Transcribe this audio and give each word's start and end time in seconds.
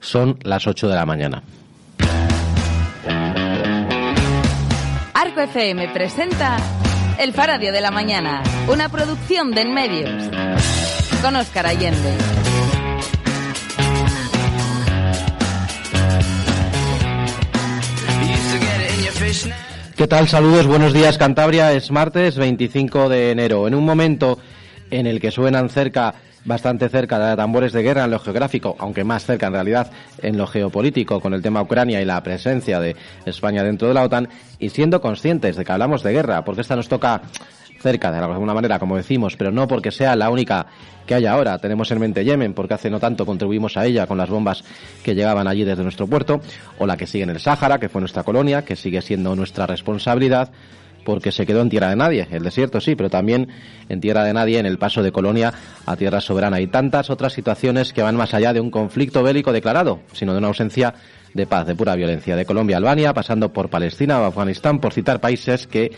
Son 0.00 0.38
las 0.42 0.66
8 0.66 0.88
de 0.88 0.94
la 0.94 1.06
mañana. 1.06 1.42
Arco 5.14 5.40
FM 5.42 5.88
presenta 5.88 6.56
El 7.18 7.32
Faradio 7.32 7.72
de 7.72 7.80
la 7.80 7.90
Mañana, 7.90 8.42
una 8.68 8.88
producción 8.88 9.50
de 9.52 9.60
En 9.60 9.74
Medios, 9.74 10.30
con 11.22 11.36
Óscar 11.36 11.66
Allende. 11.66 12.16
¿Qué 19.96 20.06
tal? 20.06 20.28
Saludos, 20.28 20.66
buenos 20.66 20.94
días 20.94 21.18
Cantabria. 21.18 21.72
Es 21.72 21.90
martes 21.90 22.36
25 22.36 23.10
de 23.10 23.32
enero. 23.32 23.68
En 23.68 23.74
un 23.74 23.84
momento 23.84 24.38
en 24.90 25.06
el 25.06 25.20
que 25.20 25.30
suenan 25.30 25.68
cerca 25.68 26.14
bastante 26.44 26.88
cerca 26.88 27.18
de 27.18 27.36
tambores 27.36 27.72
de 27.72 27.82
guerra 27.82 28.04
en 28.04 28.10
lo 28.10 28.18
geográfico, 28.18 28.76
aunque 28.78 29.04
más 29.04 29.24
cerca 29.24 29.46
en 29.46 29.52
realidad 29.52 29.90
en 30.22 30.36
lo 30.36 30.46
geopolítico 30.46 31.20
con 31.20 31.34
el 31.34 31.42
tema 31.42 31.62
Ucrania 31.62 32.00
y 32.00 32.04
la 32.04 32.22
presencia 32.22 32.80
de 32.80 32.96
España 33.26 33.62
dentro 33.62 33.88
de 33.88 33.94
la 33.94 34.02
OTAN 34.02 34.28
y 34.58 34.70
siendo 34.70 35.00
conscientes 35.00 35.56
de 35.56 35.64
que 35.64 35.72
hablamos 35.72 36.02
de 36.02 36.12
guerra, 36.12 36.44
porque 36.44 36.62
esta 36.62 36.76
nos 36.76 36.88
toca 36.88 37.22
cerca 37.80 38.12
de 38.12 38.18
alguna 38.18 38.54
manera, 38.54 38.78
como 38.78 38.96
decimos, 38.96 39.36
pero 39.36 39.50
no 39.50 39.66
porque 39.66 39.90
sea 39.90 40.14
la 40.14 40.30
única 40.30 40.66
que 41.06 41.14
hay 41.14 41.26
ahora. 41.26 41.58
Tenemos 41.58 41.90
en 41.90 41.98
mente 41.98 42.24
Yemen, 42.24 42.52
porque 42.52 42.74
hace 42.74 42.90
no 42.90 43.00
tanto 43.00 43.26
contribuimos 43.26 43.76
a 43.76 43.86
ella 43.86 44.06
con 44.06 44.18
las 44.18 44.28
bombas 44.28 44.62
que 45.02 45.14
llegaban 45.14 45.48
allí 45.48 45.64
desde 45.64 45.82
nuestro 45.82 46.06
puerto, 46.06 46.40
o 46.78 46.86
la 46.86 46.96
que 46.96 47.06
sigue 47.06 47.24
en 47.24 47.30
el 47.30 47.40
Sáhara, 47.40 47.78
que 47.78 47.88
fue 47.88 48.00
nuestra 48.00 48.22
colonia, 48.22 48.64
que 48.64 48.76
sigue 48.76 49.00
siendo 49.00 49.34
nuestra 49.34 49.66
responsabilidad 49.66 50.50
porque 51.10 51.32
se 51.32 51.44
quedó 51.44 51.60
en 51.60 51.68
tierra 51.68 51.90
de 51.90 51.96
nadie. 51.96 52.28
El 52.30 52.44
desierto 52.44 52.80
sí, 52.80 52.94
pero 52.94 53.10
también 53.10 53.48
en 53.88 54.00
tierra 54.00 54.22
de 54.22 54.32
nadie 54.32 54.60
en 54.60 54.66
el 54.66 54.78
paso 54.78 55.02
de 55.02 55.10
Colonia 55.10 55.52
a 55.84 55.96
tierra 55.96 56.20
soberana. 56.20 56.60
Y 56.60 56.68
tantas 56.68 57.10
otras 57.10 57.32
situaciones 57.32 57.92
que 57.92 58.00
van 58.00 58.14
más 58.14 58.32
allá 58.32 58.52
de 58.52 58.60
un 58.60 58.70
conflicto 58.70 59.24
bélico 59.24 59.52
declarado, 59.52 59.98
sino 60.12 60.30
de 60.30 60.38
una 60.38 60.46
ausencia 60.46 60.94
de 61.34 61.46
paz, 61.48 61.66
de 61.66 61.74
pura 61.74 61.96
violencia. 61.96 62.36
De 62.36 62.44
Colombia 62.44 62.76
a 62.76 62.78
Albania, 62.78 63.12
pasando 63.12 63.52
por 63.52 63.68
Palestina 63.70 64.20
o 64.20 64.24
Afganistán, 64.24 64.78
por 64.78 64.92
citar 64.92 65.20
países 65.20 65.66
que 65.66 65.90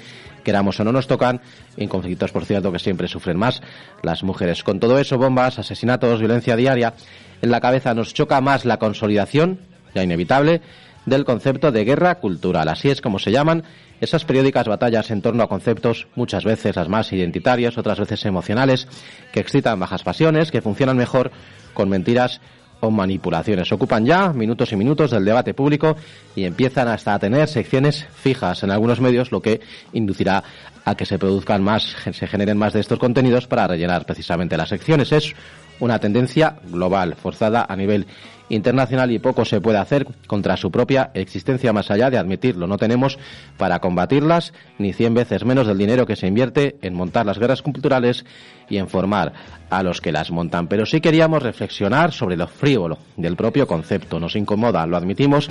queramos 0.42 0.80
o 0.80 0.84
no 0.84 0.92
nos 0.92 1.06
tocan, 1.06 1.42
en 1.76 1.90
conflictos, 1.90 2.32
por 2.32 2.46
cierto, 2.46 2.72
que 2.72 2.78
siempre 2.78 3.06
sufren 3.06 3.36
más 3.36 3.60
las 4.02 4.22
mujeres. 4.22 4.62
Con 4.62 4.80
todo 4.80 4.98
eso, 4.98 5.18
bombas, 5.18 5.58
asesinatos, 5.58 6.20
violencia 6.20 6.56
diaria, 6.56 6.94
en 7.42 7.50
la 7.50 7.60
cabeza 7.60 7.92
nos 7.92 8.14
choca 8.14 8.40
más 8.40 8.64
la 8.64 8.78
consolidación, 8.78 9.60
ya 9.94 10.02
inevitable, 10.02 10.62
del 11.06 11.24
concepto 11.24 11.72
de 11.72 11.84
guerra 11.84 12.16
cultural. 12.16 12.68
Así 12.68 12.90
es 12.90 13.00
como 13.00 13.18
se 13.18 13.32
llaman 13.32 13.64
esas 14.00 14.24
periódicas 14.24 14.66
batallas 14.66 15.10
en 15.10 15.22
torno 15.22 15.42
a 15.42 15.48
conceptos, 15.48 16.06
muchas 16.14 16.44
veces 16.44 16.76
las 16.76 16.88
más 16.88 17.12
identitarios, 17.12 17.78
otras 17.78 17.98
veces 17.98 18.24
emocionales, 18.24 18.88
que 19.32 19.40
excitan 19.40 19.78
bajas 19.78 20.02
pasiones, 20.02 20.50
que 20.50 20.62
funcionan 20.62 20.96
mejor 20.96 21.30
con 21.74 21.88
mentiras 21.88 22.40
o 22.80 22.90
manipulaciones. 22.90 23.70
Ocupan 23.70 24.04
ya 24.04 24.32
minutos 24.32 24.72
y 24.72 24.76
minutos 24.76 25.12
del 25.12 25.24
debate 25.24 25.54
público 25.54 25.96
y 26.34 26.44
empiezan 26.44 26.88
hasta 26.88 27.14
a 27.14 27.18
tener 27.18 27.48
secciones 27.48 28.06
fijas 28.14 28.62
en 28.62 28.70
algunos 28.70 29.00
medios, 29.00 29.32
lo 29.32 29.42
que 29.42 29.60
inducirá 29.92 30.42
a 30.84 30.94
que 30.94 31.06
se 31.06 31.18
produzcan 31.18 31.62
más, 31.62 31.94
se 32.12 32.26
generen 32.26 32.58
más 32.58 32.72
de 32.72 32.80
estos 32.80 32.98
contenidos 32.98 33.46
para 33.46 33.66
rellenar 33.66 34.04
precisamente 34.04 34.56
las 34.56 34.68
secciones. 34.68 35.12
Es 35.12 35.34
una 35.80 35.98
tendencia 35.98 36.56
global, 36.70 37.16
forzada 37.16 37.66
a 37.68 37.76
nivel 37.76 38.06
internacional 38.48 39.10
y 39.10 39.18
poco 39.18 39.44
se 39.44 39.60
puede 39.60 39.78
hacer 39.78 40.06
contra 40.26 40.56
su 40.56 40.70
propia 40.70 41.10
existencia 41.14 41.72
más 41.72 41.90
allá 41.90 42.10
de 42.10 42.18
admitirlo. 42.18 42.66
No 42.66 42.76
tenemos 42.76 43.18
para 43.56 43.78
combatirlas 43.78 44.52
ni 44.78 44.92
cien 44.92 45.14
veces 45.14 45.44
menos 45.44 45.66
del 45.66 45.78
dinero 45.78 46.06
que 46.06 46.16
se 46.16 46.26
invierte 46.26 46.76
en 46.82 46.94
montar 46.94 47.24
las 47.24 47.38
guerras 47.38 47.62
culturales 47.62 48.24
y 48.68 48.76
en 48.76 48.88
formar 48.88 49.32
a 49.70 49.82
los 49.82 50.00
que 50.00 50.12
las 50.12 50.30
montan. 50.30 50.68
Pero 50.68 50.86
sí 50.86 51.00
queríamos 51.00 51.42
reflexionar 51.42 52.12
sobre 52.12 52.36
lo 52.36 52.46
frívolo 52.46 52.98
del 53.16 53.36
propio 53.36 53.66
concepto. 53.66 54.20
Nos 54.20 54.36
incomoda, 54.36 54.86
lo 54.86 54.96
admitimos, 54.96 55.48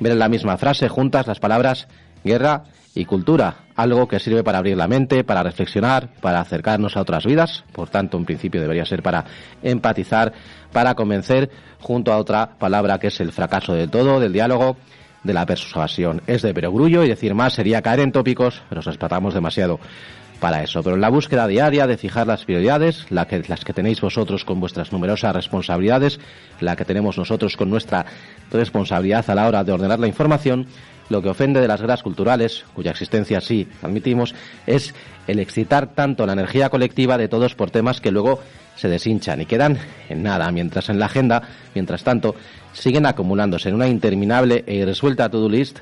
ver 0.00 0.12
en 0.12 0.18
la 0.18 0.28
misma 0.28 0.56
frase 0.58 0.88
juntas 0.88 1.26
las 1.26 1.40
palabras 1.40 1.88
guerra 2.24 2.64
y 2.94 3.04
cultura, 3.04 3.58
algo 3.76 4.08
que 4.08 4.18
sirve 4.18 4.42
para 4.42 4.58
abrir 4.58 4.76
la 4.76 4.88
mente, 4.88 5.22
para 5.22 5.42
reflexionar, 5.42 6.08
para 6.20 6.40
acercarnos 6.40 6.96
a 6.96 7.00
otras 7.00 7.24
vidas, 7.24 7.64
por 7.72 7.88
tanto, 7.88 8.16
en 8.16 8.24
principio 8.24 8.60
debería 8.60 8.84
ser 8.84 9.02
para 9.02 9.24
empatizar, 9.62 10.32
para 10.72 10.94
convencer, 10.94 11.50
junto 11.80 12.12
a 12.12 12.18
otra 12.18 12.58
palabra 12.58 12.98
que 12.98 13.06
es 13.06 13.20
el 13.20 13.30
fracaso 13.30 13.74
de 13.74 13.86
todo, 13.86 14.18
del 14.18 14.32
diálogo, 14.32 14.76
de 15.22 15.32
la 15.32 15.46
persuasión. 15.46 16.22
Es 16.26 16.42
de 16.42 16.54
perogrullo 16.54 17.04
y 17.04 17.08
decir 17.08 17.34
más 17.34 17.52
sería 17.52 17.82
caer 17.82 18.00
en 18.00 18.12
tópicos, 18.12 18.62
pero 18.68 18.80
nos 18.84 18.98
tratamos 18.98 19.34
demasiado 19.34 19.78
para 20.40 20.62
eso. 20.62 20.82
Pero 20.82 20.96
en 20.96 21.00
la 21.00 21.08
búsqueda 21.08 21.46
diaria 21.46 21.86
de 21.86 21.96
fijar 21.96 22.26
las 22.26 22.44
prioridades, 22.44 23.06
la 23.10 23.26
que, 23.26 23.42
las 23.48 23.64
que 23.64 23.72
tenéis 23.72 24.00
vosotros 24.00 24.44
con 24.44 24.60
vuestras 24.60 24.92
numerosas 24.92 25.34
responsabilidades, 25.34 26.20
la 26.60 26.76
que 26.76 26.84
tenemos 26.84 27.18
nosotros 27.18 27.56
con 27.56 27.70
nuestra 27.70 28.06
responsabilidad 28.50 29.28
a 29.28 29.34
la 29.34 29.46
hora 29.46 29.64
de 29.64 29.72
ordenar 29.72 29.98
la 29.98 30.06
información, 30.06 30.66
lo 31.08 31.22
que 31.22 31.30
ofende 31.30 31.60
de 31.60 31.68
las 31.68 31.80
guerras 31.80 32.02
culturales, 32.02 32.64
cuya 32.74 32.90
existencia 32.90 33.40
sí 33.40 33.66
admitimos, 33.82 34.34
es 34.66 34.94
el 35.26 35.38
excitar 35.38 35.94
tanto 35.94 36.26
la 36.26 36.34
energía 36.34 36.68
colectiva 36.68 37.18
de 37.18 37.28
todos 37.28 37.54
por 37.54 37.70
temas 37.70 38.00
que 38.00 38.10
luego 38.10 38.40
se 38.76 38.88
deshinchan 38.88 39.40
y 39.40 39.46
quedan 39.46 39.78
en 40.08 40.22
nada, 40.22 40.50
mientras 40.52 40.88
en 40.88 40.98
la 40.98 41.06
agenda, 41.06 41.42
mientras 41.74 42.04
tanto, 42.04 42.34
siguen 42.72 43.06
acumulándose 43.06 43.68
en 43.68 43.74
una 43.74 43.88
interminable 43.88 44.64
e 44.66 44.76
irresuelta 44.76 45.28
to-do 45.28 45.48
list 45.48 45.78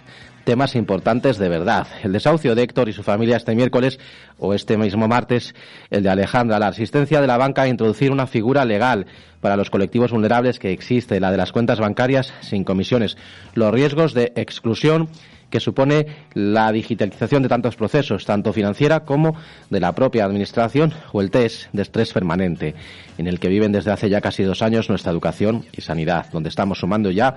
temas 0.47 0.77
importantes 0.77 1.39
de 1.39 1.49
verdad. 1.49 1.89
El 2.05 2.13
desahucio 2.13 2.55
de 2.55 2.63
Héctor 2.63 2.89
y 2.89 2.93
su 2.93 3.03
familia 3.03 3.37
este 3.37 3.55
miércoles 3.57 3.99
o 4.39 4.55
este 4.55 4.79
mismo 4.79 5.09
martes, 5.09 5.55
el 5.91 6.05
de 6.05 6.09
Alejandra, 6.09 6.61
la 6.61 6.69
asistencia 6.69 7.21
de 7.21 7.27
la 7.27 7.37
banca 7.37 7.63
a 7.63 7.69
introducir 7.69 8.13
una 8.13 8.29
figura 8.29 8.65
legal 8.65 9.07
para 9.41 9.57
los 9.57 9.71
colectivos 9.71 10.13
vulnerables 10.13 10.61
que 10.61 10.71
existe, 10.71 11.19
la 11.19 11.33
de 11.33 11.37
las 11.37 11.51
cuentas 11.51 11.81
bancarias 11.81 12.33
sin 12.43 12.63
comisiones, 12.63 13.17
los 13.55 13.73
riesgos 13.73 14.15
de 14.15 14.33
exclusión 14.37 15.09
que 15.51 15.59
supone 15.59 16.07
la 16.35 16.71
digitalización 16.71 17.43
de 17.43 17.49
tantos 17.49 17.77
procesos, 17.77 18.25
tanto 18.25 18.53
financiera 18.53 19.01
como 19.01 19.37
de 19.69 19.81
la 19.81 19.95
propia 19.95 20.25
administración, 20.25 20.93
o 21.13 21.21
el 21.21 21.31
test 21.31 21.73
de 21.73 21.83
estrés 21.83 22.13
permanente, 22.13 22.75
en 23.19 23.27
el 23.27 23.41
que 23.41 23.49
viven 23.49 23.73
desde 23.73 23.93
hace 23.93 24.09
ya 24.09 24.21
casi 24.21 24.45
dos 24.45 24.63
años 24.63 24.89
nuestra 24.89 25.13
educación 25.13 25.65
y 25.73 25.81
sanidad, 25.83 26.27
donde 26.33 26.49
estamos 26.49 26.79
sumando 26.79 27.11
ya, 27.11 27.37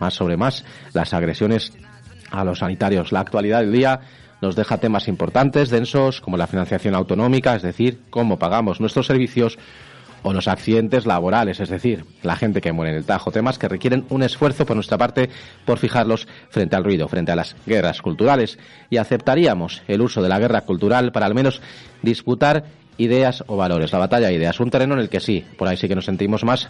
más 0.00 0.14
sobre 0.14 0.36
más, 0.36 0.64
las 0.92 1.14
agresiones 1.14 1.72
a 2.30 2.44
los 2.44 2.60
sanitarios. 2.60 3.12
La 3.12 3.20
actualidad 3.20 3.60
del 3.60 3.72
día 3.72 4.00
nos 4.40 4.56
deja 4.56 4.78
temas 4.78 5.08
importantes, 5.08 5.70
densos, 5.70 6.20
como 6.20 6.36
la 6.36 6.46
financiación 6.46 6.94
autonómica, 6.94 7.56
es 7.56 7.62
decir, 7.62 8.00
cómo 8.10 8.38
pagamos 8.38 8.80
nuestros 8.80 9.06
servicios, 9.06 9.58
o 10.22 10.32
los 10.32 10.48
accidentes 10.48 11.06
laborales, 11.06 11.60
es 11.60 11.68
decir, 11.68 12.04
la 12.22 12.36
gente 12.36 12.60
que 12.60 12.72
muere 12.72 12.92
en 12.92 12.98
el 12.98 13.04
Tajo, 13.04 13.30
temas 13.30 13.58
que 13.58 13.68
requieren 13.68 14.04
un 14.10 14.22
esfuerzo 14.22 14.66
por 14.66 14.76
nuestra 14.76 14.98
parte 14.98 15.30
por 15.64 15.78
fijarlos 15.78 16.26
frente 16.50 16.76
al 16.76 16.84
ruido, 16.84 17.08
frente 17.08 17.32
a 17.32 17.36
las 17.36 17.56
guerras 17.66 18.02
culturales, 18.02 18.58
y 18.90 18.96
aceptaríamos 18.96 19.82
el 19.88 20.00
uso 20.00 20.22
de 20.22 20.28
la 20.28 20.38
guerra 20.38 20.62
cultural 20.62 21.12
para 21.12 21.26
al 21.26 21.34
menos 21.34 21.60
disputar 22.02 22.64
ideas 22.96 23.44
o 23.46 23.56
valores, 23.56 23.92
la 23.92 23.98
batalla 23.98 24.26
de 24.26 24.34
ideas, 24.34 24.58
un 24.58 24.70
terreno 24.70 24.94
en 24.94 25.00
el 25.00 25.08
que 25.08 25.20
sí, 25.20 25.44
por 25.56 25.68
ahí 25.68 25.76
sí 25.76 25.86
que 25.86 25.94
nos 25.94 26.06
sentimos 26.06 26.42
más 26.44 26.68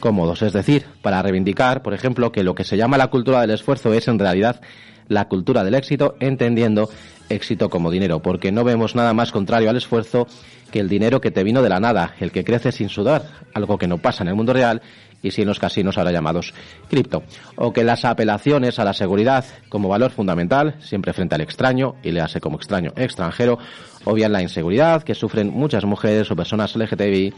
cómodos, 0.00 0.42
es 0.42 0.52
decir, 0.52 0.86
para 1.02 1.20
reivindicar, 1.22 1.82
por 1.82 1.92
ejemplo, 1.92 2.32
que 2.32 2.42
lo 2.42 2.54
que 2.54 2.64
se 2.64 2.76
llama 2.76 2.96
la 2.96 3.08
cultura 3.08 3.42
del 3.42 3.50
esfuerzo 3.50 3.92
es 3.92 4.08
en 4.08 4.18
realidad 4.18 4.60
la 5.08 5.28
cultura 5.28 5.64
del 5.64 5.74
éxito, 5.74 6.16
entendiendo 6.20 6.88
éxito 7.28 7.70
como 7.70 7.90
dinero, 7.90 8.20
porque 8.20 8.52
no 8.52 8.64
vemos 8.64 8.94
nada 8.94 9.12
más 9.12 9.32
contrario 9.32 9.70
al 9.70 9.76
esfuerzo 9.76 10.26
que 10.70 10.80
el 10.80 10.88
dinero 10.88 11.20
que 11.20 11.30
te 11.30 11.44
vino 11.44 11.62
de 11.62 11.68
la 11.68 11.80
nada, 11.80 12.14
el 12.20 12.32
que 12.32 12.44
crece 12.44 12.72
sin 12.72 12.88
sudar, 12.88 13.22
algo 13.54 13.78
que 13.78 13.88
no 13.88 13.98
pasa 13.98 14.22
en 14.24 14.28
el 14.28 14.34
mundo 14.34 14.52
real 14.52 14.82
y 15.22 15.30
si 15.30 15.42
en 15.42 15.48
los 15.48 15.58
casinos 15.58 15.98
ahora 15.98 16.12
llamados 16.12 16.54
cripto, 16.88 17.22
o 17.56 17.72
que 17.72 17.84
las 17.84 18.04
apelaciones 18.04 18.78
a 18.78 18.84
la 18.84 18.92
seguridad 18.92 19.44
como 19.68 19.88
valor 19.88 20.10
fundamental, 20.10 20.76
siempre 20.80 21.12
frente 21.12 21.34
al 21.34 21.40
extraño, 21.40 21.96
y 22.02 22.12
le 22.12 22.20
hace 22.20 22.40
como 22.40 22.56
extraño 22.56 22.92
extranjero, 22.96 23.58
o 24.04 24.14
bien 24.14 24.32
la 24.32 24.42
inseguridad 24.42 25.02
que 25.02 25.14
sufren 25.14 25.50
muchas 25.50 25.84
mujeres 25.84 26.30
o 26.30 26.36
personas 26.36 26.76
LGTBI 26.76 27.32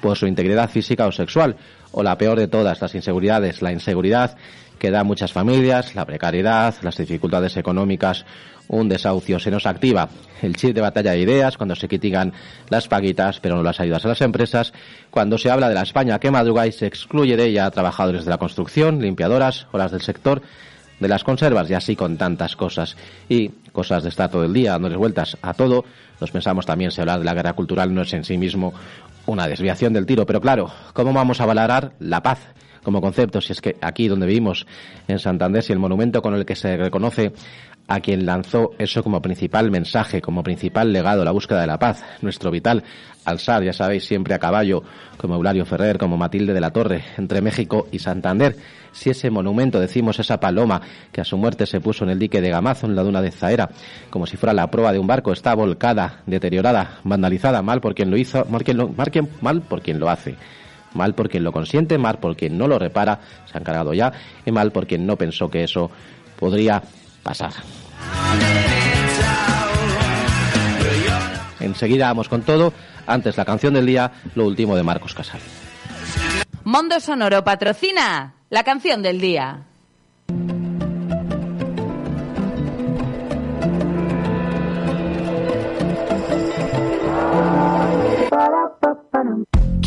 por 0.00 0.16
su 0.16 0.26
integridad 0.26 0.70
física 0.70 1.06
o 1.06 1.12
sexual, 1.12 1.56
o 1.92 2.02
la 2.02 2.18
peor 2.18 2.38
de 2.38 2.48
todas 2.48 2.80
las 2.80 2.94
inseguridades, 2.94 3.62
la 3.62 3.72
inseguridad 3.72 4.36
que 4.78 4.90
da 4.90 5.04
muchas 5.04 5.32
familias, 5.32 5.94
la 5.94 6.04
precariedad, 6.04 6.74
las 6.82 6.96
dificultades 6.96 7.56
económicas, 7.56 8.24
un 8.68 8.88
desahucio. 8.88 9.38
Se 9.38 9.50
nos 9.50 9.66
activa 9.66 10.08
el 10.42 10.56
chip 10.56 10.74
de 10.74 10.80
batalla 10.80 11.12
de 11.12 11.20
ideas 11.20 11.56
cuando 11.56 11.74
se 11.74 11.88
critican 11.88 12.32
las 12.68 12.88
paguitas, 12.88 13.40
pero 13.40 13.56
no 13.56 13.62
las 13.62 13.80
ayudas 13.80 14.04
a 14.04 14.08
las 14.08 14.20
empresas, 14.20 14.72
cuando 15.10 15.38
se 15.38 15.50
habla 15.50 15.68
de 15.68 15.74
la 15.74 15.82
España 15.82 16.18
que 16.18 16.30
madruga 16.30 16.66
y 16.66 16.72
se 16.72 16.86
excluye 16.86 17.36
de 17.36 17.46
ella 17.46 17.66
a 17.66 17.70
trabajadores 17.70 18.24
de 18.24 18.30
la 18.30 18.38
construcción, 18.38 19.00
limpiadoras 19.00 19.66
o 19.72 19.78
las 19.78 19.90
del 19.90 20.02
sector 20.02 20.42
de 21.00 21.08
las 21.08 21.24
conservas 21.24 21.70
y 21.70 21.74
así 21.74 21.94
con 21.94 22.16
tantas 22.16 22.56
cosas 22.56 22.96
y 23.28 23.50
cosas 23.72 24.02
de 24.02 24.08
estar 24.08 24.30
todo 24.30 24.44
el 24.44 24.52
día 24.52 24.72
dándoles 24.72 24.98
vueltas 24.98 25.36
a 25.42 25.54
todo. 25.54 25.84
Nos 26.20 26.30
pensamos 26.30 26.66
también 26.66 26.90
si 26.90 27.00
hablar 27.00 27.20
de 27.20 27.24
la 27.24 27.34
guerra 27.34 27.52
cultural 27.52 27.94
no 27.94 28.02
es 28.02 28.12
en 28.12 28.24
sí 28.24 28.36
mismo 28.36 28.74
una 29.26 29.46
desviación 29.46 29.92
del 29.92 30.06
tiro, 30.06 30.26
pero 30.26 30.40
claro, 30.40 30.70
¿cómo 30.92 31.12
vamos 31.12 31.40
a 31.40 31.46
valorar 31.46 31.92
la 32.00 32.22
paz? 32.22 32.40
Como 32.88 33.02
concepto, 33.02 33.42
si 33.42 33.52
es 33.52 33.60
que 33.60 33.76
aquí 33.82 34.08
donde 34.08 34.26
vivimos, 34.26 34.66
en 35.08 35.18
Santander, 35.18 35.62
si 35.62 35.74
el 35.74 35.78
monumento 35.78 36.22
con 36.22 36.32
el 36.32 36.46
que 36.46 36.56
se 36.56 36.74
reconoce 36.78 37.34
a 37.86 38.00
quien 38.00 38.24
lanzó 38.24 38.70
eso 38.78 39.02
como 39.02 39.20
principal 39.20 39.70
mensaje, 39.70 40.22
como 40.22 40.42
principal 40.42 40.90
legado, 40.90 41.22
la 41.22 41.32
búsqueda 41.32 41.60
de 41.60 41.66
la 41.66 41.78
paz, 41.78 42.02
nuestro 42.22 42.50
vital 42.50 42.82
alzar, 43.26 43.62
ya 43.62 43.74
sabéis, 43.74 44.06
siempre 44.06 44.32
a 44.32 44.38
caballo, 44.38 44.82
como 45.18 45.34
Eulario 45.34 45.66
Ferrer, 45.66 45.98
como 45.98 46.16
Matilde 46.16 46.54
de 46.54 46.62
la 46.62 46.70
Torre, 46.70 47.04
entre 47.18 47.42
México 47.42 47.88
y 47.92 47.98
Santander. 47.98 48.56
Si 48.90 49.10
ese 49.10 49.28
monumento, 49.28 49.78
decimos, 49.78 50.18
esa 50.18 50.40
paloma 50.40 50.80
que 51.12 51.20
a 51.20 51.24
su 51.24 51.36
muerte 51.36 51.66
se 51.66 51.82
puso 51.82 52.04
en 52.04 52.10
el 52.10 52.18
dique 52.18 52.40
de 52.40 52.48
Gamazo, 52.48 52.86
en 52.86 52.96
la 52.96 53.02
duna 53.02 53.20
de 53.20 53.32
Zaera, 53.32 53.68
como 54.08 54.24
si 54.24 54.38
fuera 54.38 54.54
la 54.54 54.70
proa 54.70 54.92
de 54.92 54.98
un 54.98 55.06
barco, 55.06 55.30
está 55.30 55.54
volcada, 55.54 56.22
deteriorada, 56.24 57.00
vandalizada, 57.04 57.60
mal 57.60 57.82
por 57.82 57.94
quien 57.94 58.10
lo 58.10 58.16
hizo, 58.16 58.46
mal, 58.46 58.64
mal 59.42 59.60
por 59.60 59.82
quien 59.82 60.00
lo 60.00 60.08
hace 60.08 60.36
mal 60.98 61.14
por 61.14 61.30
quien 61.30 61.44
lo 61.44 61.52
consiente, 61.52 61.96
mal 61.96 62.18
por 62.18 62.36
quien 62.36 62.58
no 62.58 62.68
lo 62.68 62.78
repara, 62.78 63.20
se 63.50 63.56
han 63.56 63.64
cargado 63.64 63.94
ya, 63.94 64.12
y 64.44 64.50
mal 64.50 64.72
por 64.72 64.86
quien 64.86 65.06
no 65.06 65.16
pensó 65.16 65.48
que 65.48 65.64
eso 65.64 65.90
podría 66.38 66.82
pasar. 67.22 67.52
Enseguida 71.60 72.08
vamos 72.08 72.28
con 72.28 72.42
todo. 72.42 72.72
Antes 73.06 73.36
la 73.36 73.44
canción 73.44 73.74
del 73.74 73.86
día, 73.86 74.12
lo 74.34 74.44
último 74.44 74.76
de 74.76 74.82
Marcos 74.82 75.14
Casal. 75.14 75.40
Mondo 76.64 77.00
Sonoro 77.00 77.42
patrocina 77.44 78.34
la 78.50 78.64
canción 78.64 79.02
del 79.02 79.20
día. 79.20 79.67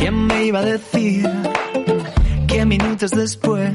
¿Quién 0.01 0.25
me 0.25 0.45
iba 0.45 0.61
a 0.61 0.65
decir 0.65 1.29
que 2.47 2.65
minutos 2.65 3.11
después 3.11 3.71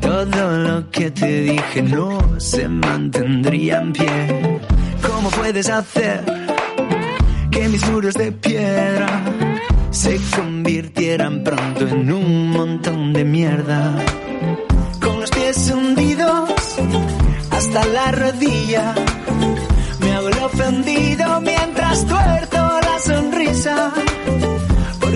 todo 0.00 0.56
lo 0.56 0.90
que 0.90 1.10
te 1.10 1.42
dije 1.42 1.82
no 1.82 2.40
se 2.40 2.66
mantendría 2.66 3.82
en 3.82 3.92
pie? 3.92 4.58
¿Cómo 5.06 5.28
puedes 5.28 5.68
hacer 5.68 6.24
que 7.50 7.68
mis 7.68 7.86
muros 7.90 8.14
de 8.14 8.32
piedra 8.32 9.22
se 9.90 10.18
convirtieran 10.34 11.44
pronto 11.44 11.86
en 11.86 12.10
un 12.10 12.48
montón 12.48 13.12
de 13.12 13.24
mierda? 13.24 14.02
Con 15.02 15.20
los 15.20 15.28
pies 15.28 15.70
hundidos 15.70 16.50
hasta 17.50 17.84
la 17.84 18.10
rodilla, 18.10 18.94
me 20.00 20.12
hago 20.14 20.28
el 20.30 20.38
ofendido 20.38 21.42
mientras 21.42 22.06
tuerto 22.06 22.56
la 22.56 22.98
sonrisa 23.00 23.92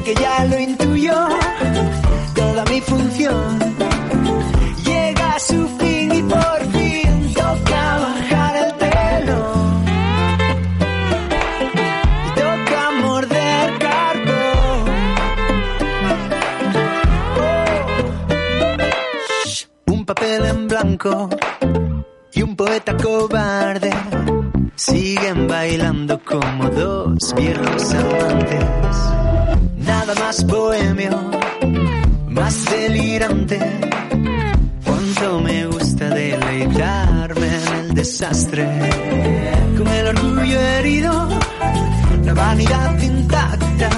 porque 0.08 0.22
ya 0.22 0.44
lo 0.46 0.58
intuyo, 0.58 1.28
toda 2.34 2.64
mi 2.64 2.80
función 2.80 3.58
llega 4.84 5.34
a 5.34 5.38
su 5.38 5.68
fin 5.78 6.14
y 6.14 6.22
por 6.22 6.60
fin 6.72 7.34
toca 7.34 7.98
bajar 7.98 8.56
el 8.56 8.72
telón. 8.78 9.84
Y 12.26 12.30
toca 12.40 12.90
morder 13.02 13.78
carbón. 13.78 14.88
Oh. 19.86 19.92
Un 19.92 20.06
papel 20.06 20.44
en 20.46 20.68
blanco 20.68 21.28
y 22.32 22.42
un 22.42 22.56
poeta 22.56 22.96
cobarde 22.96 23.90
siguen 24.74 25.48
bailando 25.48 26.18
como 26.24 26.70
dos 26.70 27.34
viejos 27.34 27.92
amantes 27.92 29.17
más 30.14 30.46
bohemio, 30.46 31.30
más 32.28 32.64
delirante. 32.70 33.58
Cuánto 34.84 35.40
me 35.40 35.66
gusta 35.66 36.08
deleitarme 36.08 37.46
en 37.46 37.74
el 37.74 37.94
desastre, 37.94 38.66
con 39.76 39.86
el 39.86 40.06
orgullo 40.06 40.60
herido, 40.60 41.28
la 42.24 42.34
vanidad 42.34 43.02
intacta. 43.02 43.90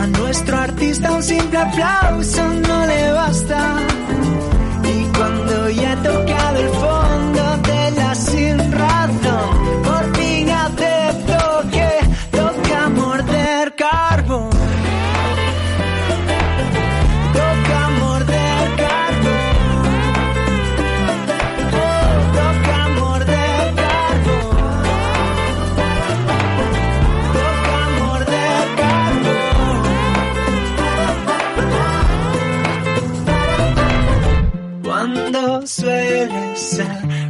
A 0.00 0.06
nuestro 0.08 0.56
artista 0.56 1.12
un 1.12 1.22
simple 1.22 1.58
aplauso 1.58 2.42
no 2.68 2.86
le 2.86 3.12
basta. 3.12 3.76
Y 4.82 5.04
cuando 5.16 5.70
ya 5.70 5.92
he 5.92 5.96
tocado 5.96 6.58
el 6.58 6.68
fondo 6.70 7.05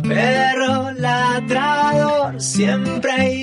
perro 0.09 0.93
ladrador. 0.93 2.41
Siempre 2.41 3.36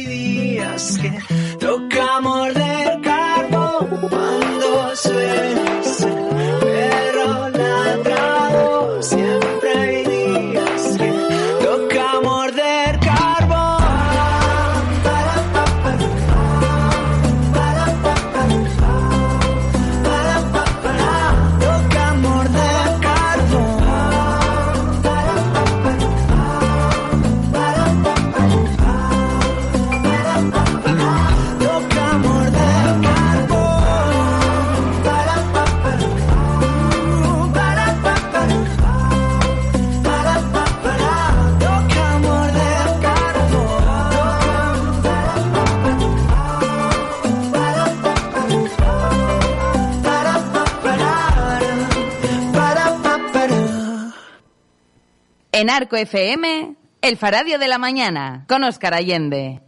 En 55.63 55.69
Arco 55.69 55.95
FM, 55.95 56.75
El 57.01 57.15
Faradio 57.15 57.57
de 57.57 57.69
la 57.69 57.77
Mañana, 57.77 58.43
con 58.49 58.65
Óscar 58.65 58.93
Allende. 58.93 59.61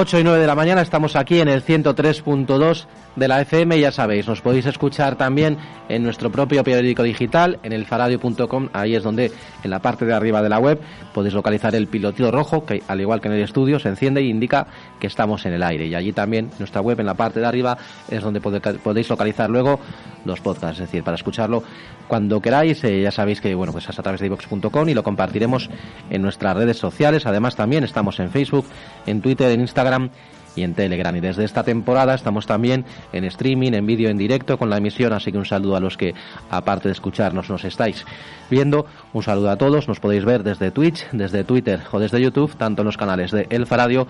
8 0.00 0.20
y 0.20 0.22
9 0.22 0.38
de 0.38 0.46
la 0.46 0.54
mañana 0.54 0.80
estamos 0.80 1.16
aquí 1.16 1.40
en 1.40 1.48
el 1.48 1.64
103.2 1.64 2.86
de 3.16 3.26
la 3.26 3.40
FM, 3.40 3.80
ya 3.80 3.90
sabéis, 3.90 4.28
nos 4.28 4.40
podéis 4.40 4.66
escuchar 4.66 5.16
también 5.16 5.58
en 5.88 6.04
nuestro 6.04 6.30
propio 6.30 6.62
periódico 6.62 7.02
digital, 7.02 7.58
en 7.64 7.72
elfaradio.com, 7.72 8.68
ahí 8.72 8.94
es 8.94 9.02
donde 9.02 9.32
en 9.64 9.70
la 9.70 9.80
parte 9.80 10.04
de 10.04 10.14
arriba 10.14 10.40
de 10.40 10.50
la 10.50 10.60
web 10.60 10.80
podéis 11.12 11.34
localizar 11.34 11.74
el 11.74 11.88
pilotito 11.88 12.30
rojo, 12.30 12.64
que 12.64 12.80
al 12.86 13.00
igual 13.00 13.20
que 13.20 13.26
en 13.26 13.34
el 13.34 13.42
estudio 13.42 13.80
se 13.80 13.88
enciende 13.88 14.22
y 14.22 14.30
indica 14.30 14.68
que 14.98 15.06
estamos 15.06 15.44
en 15.46 15.52
el 15.52 15.62
aire. 15.62 15.86
Y 15.86 15.94
allí 15.94 16.12
también, 16.12 16.50
nuestra 16.58 16.80
web 16.80 17.00
en 17.00 17.06
la 17.06 17.14
parte 17.14 17.40
de 17.40 17.46
arriba, 17.46 17.76
es 18.08 18.22
donde 18.22 18.40
podéis 18.40 19.08
localizar 19.08 19.50
luego 19.50 19.80
los 20.24 20.40
podcasts, 20.40 20.80
es 20.80 20.86
decir, 20.86 21.02
para 21.02 21.14
escucharlo 21.14 21.62
cuando 22.08 22.40
queráis, 22.40 22.82
eh, 22.84 23.02
ya 23.02 23.10
sabéis 23.10 23.40
que 23.40 23.54
bueno, 23.54 23.72
pues 23.72 23.88
es 23.88 23.98
a 23.98 24.02
través 24.02 24.20
de 24.20 24.26
ivox.com 24.26 24.88
y 24.88 24.94
lo 24.94 25.02
compartiremos 25.02 25.68
en 26.10 26.22
nuestras 26.22 26.56
redes 26.56 26.78
sociales. 26.78 27.26
Además, 27.26 27.54
también 27.54 27.84
estamos 27.84 28.18
en 28.18 28.30
Facebook, 28.30 28.64
en 29.06 29.20
Twitter, 29.20 29.50
en 29.50 29.60
Instagram 29.60 30.10
y 30.58 30.64
en 30.64 30.74
Telegram. 30.74 31.14
Y 31.14 31.20
desde 31.20 31.44
esta 31.44 31.62
temporada 31.62 32.14
estamos 32.14 32.46
también 32.46 32.84
en 33.12 33.24
streaming, 33.24 33.72
en 33.72 33.86
vídeo 33.86 34.10
en 34.10 34.18
directo 34.18 34.58
con 34.58 34.68
la 34.68 34.76
emisión, 34.76 35.12
así 35.12 35.32
que 35.32 35.38
un 35.38 35.46
saludo 35.46 35.76
a 35.76 35.80
los 35.80 35.96
que, 35.96 36.14
aparte 36.50 36.88
de 36.88 36.92
escucharnos, 36.92 37.48
nos 37.48 37.64
estáis 37.64 38.04
viendo. 38.50 38.86
Un 39.12 39.22
saludo 39.22 39.50
a 39.50 39.56
todos, 39.56 39.88
nos 39.88 40.00
podéis 40.00 40.24
ver 40.24 40.42
desde 40.42 40.70
Twitch, 40.70 41.08
desde 41.12 41.44
Twitter 41.44 41.80
o 41.92 41.98
desde 41.98 42.20
YouTube, 42.20 42.54
tanto 42.56 42.82
en 42.82 42.86
los 42.86 42.96
canales 42.96 43.30
de 43.30 43.46
Elfa 43.50 43.76
Radio 43.76 44.06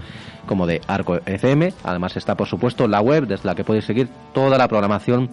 como 0.47 0.67
de 0.67 0.81
Arco 0.87 1.21
FM. 1.25 1.73
Además 1.85 2.17
está, 2.17 2.37
por 2.37 2.49
supuesto, 2.49 2.89
la 2.89 3.01
web 3.01 3.27
desde 3.27 3.47
la 3.47 3.55
que 3.55 3.65
podéis 3.65 3.85
seguir 3.85 4.09
toda 4.33 4.59
la 4.59 4.69
programación 4.69 5.31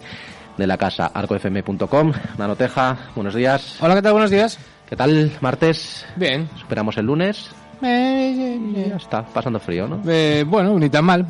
de 0.58 0.68
la 0.68 0.78
casa, 0.78 1.08
arcofm.com. 1.14 2.14
Nanoteja, 2.38 2.98
buenos 3.16 3.34
días. 3.34 3.78
Hola, 3.82 3.96
¿qué 3.96 4.02
tal? 4.02 4.14
Buenos 4.14 4.32
días. 4.32 4.60
¿Qué 4.90 4.96
tal, 4.96 5.32
martes? 5.42 6.06
Bien. 6.16 6.48
Superamos 6.58 6.98
el 6.98 7.06
lunes. 7.06 7.50
Eh, 7.82 8.86
ya 8.90 8.96
está, 8.98 9.24
pasando 9.26 9.60
frío, 9.60 9.88
¿no? 9.88 10.02
Eh, 10.08 10.44
bueno, 10.48 10.78
ni 10.80 10.90
tan 10.90 11.06
mal. 11.06 11.26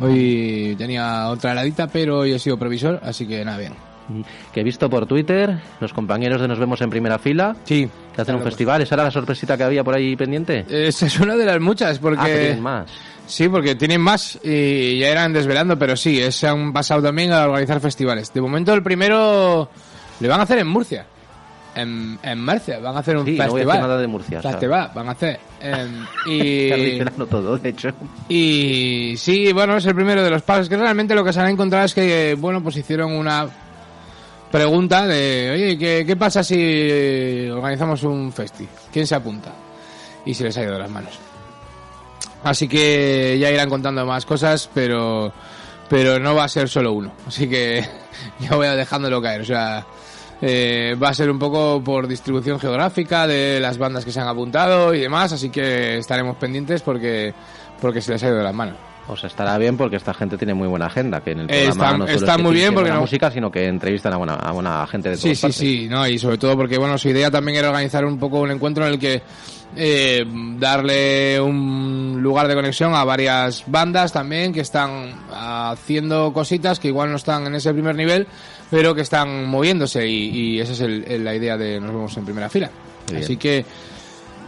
Hoy 0.00 0.74
tenía 0.76 1.28
otra 1.30 1.52
heladita, 1.52 1.86
pero 1.86 2.18
hoy 2.20 2.32
he 2.32 2.38
sido 2.38 2.58
provisor, 2.58 3.00
así 3.02 3.26
que 3.26 3.44
nada 3.44 3.58
bien. 3.58 3.72
Mm, 4.08 4.20
Que 4.52 4.60
he 4.60 4.62
visto 4.64 4.88
por 4.90 5.06
Twitter, 5.06 5.58
los 5.80 5.92
compañeros 5.92 6.40
de 6.40 6.48
Nos 6.48 6.58
Vemos 6.58 6.80
en 6.82 6.90
Primera 6.90 7.18
Fila, 7.18 7.56
Sí. 7.64 7.88
que 8.14 8.20
hacen 8.22 8.36
un 8.36 8.42
festival. 8.42 8.82
¿Esa 8.82 8.94
era 8.94 9.04
la 9.04 9.10
sorpresita 9.10 9.56
que 9.56 9.64
había 9.64 9.82
por 9.82 9.94
ahí 9.96 10.14
pendiente? 10.16 10.64
Esa 10.68 11.06
es 11.06 11.18
una 11.18 11.34
de 11.34 11.44
las 11.46 11.60
muchas, 11.60 11.92
Ah, 11.92 11.94
que 11.94 12.00
porque... 12.00 12.38
tienen 12.38 12.60
más. 12.62 12.90
Sí, 13.26 13.48
porque 13.48 13.74
tienen 13.74 14.00
más 14.00 14.38
y 14.44 14.98
ya 15.00 15.08
eran 15.08 15.32
desvelando, 15.32 15.76
pero 15.78 15.96
sí, 15.96 16.20
se 16.30 16.46
han 16.46 16.72
pasado 16.72 17.02
también 17.02 17.32
a 17.32 17.44
organizar 17.46 17.80
festivales. 17.80 18.32
De 18.32 18.40
momento 18.40 18.72
el 18.74 18.82
primero 18.84 19.68
le 20.20 20.28
van 20.28 20.38
a 20.38 20.44
hacer 20.44 20.58
en 20.58 20.68
Murcia. 20.68 21.06
En, 21.76 22.18
en 22.22 22.44
Murcia, 22.44 22.78
van 22.80 22.96
a 22.96 23.00
hacer 23.00 23.16
un 23.18 23.24
Sí, 23.26 23.32
no 23.32 23.36
voy 23.36 23.44
a 23.44 23.52
festival. 23.52 23.80
nada 23.80 23.98
de 23.98 24.06
Murcia. 24.06 24.40
Festival, 24.42 24.90
van 24.94 25.08
a 25.08 25.12
hacer. 25.12 25.38
em, 25.60 26.06
y, 26.26 27.04
todo, 27.30 27.58
de 27.58 27.68
hecho. 27.68 27.90
y 28.28 29.14
sí, 29.18 29.52
bueno, 29.52 29.76
es 29.76 29.84
el 29.86 29.94
primero 29.94 30.22
de 30.24 30.30
los 30.30 30.42
pasos. 30.42 30.68
Que 30.68 30.76
realmente 30.76 31.14
lo 31.14 31.22
que 31.22 31.32
se 31.32 31.40
han 31.40 31.48
encontrado 31.48 31.84
es 31.84 31.94
que, 31.94 32.34
bueno, 32.38 32.62
pues 32.62 32.76
hicieron 32.78 33.12
una 33.12 33.46
pregunta 34.50 35.06
de, 35.06 35.50
oye, 35.52 35.78
¿qué, 35.78 36.04
qué 36.06 36.16
pasa 36.16 36.42
si 36.42 37.48
organizamos 37.50 38.02
un 38.04 38.32
festi? 38.32 38.66
¿Quién 38.92 39.06
se 39.06 39.14
apunta? 39.14 39.52
Y 40.24 40.32
se 40.34 40.44
les 40.44 40.56
ha 40.56 40.62
ido 40.62 40.72
de 40.72 40.78
las 40.78 40.90
manos. 40.90 41.18
Así 42.42 42.68
que 42.68 43.36
ya 43.38 43.50
irán 43.50 43.68
contando 43.68 44.06
más 44.06 44.24
cosas, 44.24 44.70
pero 44.72 45.32
pero 45.88 46.18
no 46.18 46.34
va 46.34 46.44
a 46.44 46.48
ser 46.48 46.68
solo 46.68 46.92
uno. 46.92 47.12
Así 47.26 47.48
que 47.48 47.84
ya 48.40 48.56
voy 48.56 48.66
a 48.66 48.74
dejándolo 48.76 49.20
caer. 49.20 49.40
O 49.40 49.44
sea, 49.44 49.84
eh, 50.40 50.96
va 51.02 51.08
a 51.08 51.14
ser 51.14 51.30
un 51.30 51.38
poco 51.38 51.82
por 51.82 52.06
distribución 52.06 52.58
geográfica 52.58 53.26
de 53.26 53.58
las 53.60 53.78
bandas 53.78 54.04
que 54.04 54.12
se 54.12 54.20
han 54.20 54.28
apuntado 54.28 54.94
y 54.94 55.00
demás. 55.00 55.32
Así 55.32 55.50
que 55.50 55.98
estaremos 55.98 56.36
pendientes 56.36 56.82
porque 56.82 57.34
porque 57.80 58.00
se 58.00 58.12
les 58.12 58.22
ha 58.22 58.28
ido 58.28 58.38
de 58.38 58.44
las 58.44 58.54
manos. 58.54 58.76
O 59.08 59.16
sea, 59.16 59.28
estará 59.28 59.56
bien 59.58 59.76
porque 59.76 59.96
esta 59.96 60.12
gente 60.12 60.36
tiene 60.36 60.52
muy 60.54 60.66
buena 60.66 60.86
agenda, 60.86 61.20
que 61.20 61.30
en 61.30 61.40
el 61.40 61.46
programa 61.46 61.70
está- 61.70 61.90
no 61.98 62.06
solo 62.06 62.16
es 62.26 62.36
que 62.36 62.42
muy 62.42 62.54
bien 62.54 62.74
porque 62.74 62.90
no- 62.90 63.00
música, 63.00 63.30
sino 63.30 63.50
que 63.52 63.66
entrevistan 63.66 64.12
a 64.12 64.16
buena, 64.16 64.34
a 64.34 64.50
buena 64.52 64.84
gente 64.88 65.10
de 65.10 65.16
Sí, 65.16 65.22
todas 65.22 65.36
sí, 65.38 65.42
partes. 65.42 65.56
sí, 65.58 65.88
no, 65.88 66.08
y 66.08 66.18
sobre 66.18 66.38
todo 66.38 66.56
porque, 66.56 66.76
bueno, 66.76 66.98
su 66.98 67.08
idea 67.08 67.30
también 67.30 67.56
era 67.58 67.68
organizar 67.68 68.04
un 68.04 68.18
poco 68.18 68.40
un 68.40 68.50
encuentro 68.50 68.84
en 68.86 68.92
el 68.94 68.98
que 68.98 69.22
eh, 69.78 70.24
darle 70.58 71.40
un 71.40 72.18
lugar 72.22 72.48
de 72.48 72.54
conexión 72.54 72.94
a 72.94 73.04
varias 73.04 73.64
bandas 73.66 74.12
también 74.12 74.52
que 74.52 74.60
están 74.60 75.12
haciendo 75.30 76.32
cositas 76.32 76.78
que 76.80 76.88
igual 76.88 77.10
no 77.10 77.16
están 77.16 77.46
en 77.46 77.54
ese 77.56 77.72
primer 77.72 77.94
nivel, 77.94 78.26
pero 78.70 78.94
que 78.94 79.02
están 79.02 79.46
moviéndose 79.46 80.06
y, 80.08 80.28
y 80.56 80.60
esa 80.60 80.72
es 80.72 80.80
el- 80.80 81.04
el- 81.06 81.24
la 81.24 81.34
idea 81.34 81.56
de 81.56 81.80
nos 81.80 81.90
vemos 81.92 82.16
en 82.16 82.24
primera 82.24 82.48
fila. 82.48 82.70
Muy 83.06 83.14
bien. 83.16 83.24
Así 83.24 83.36
que 83.36 83.64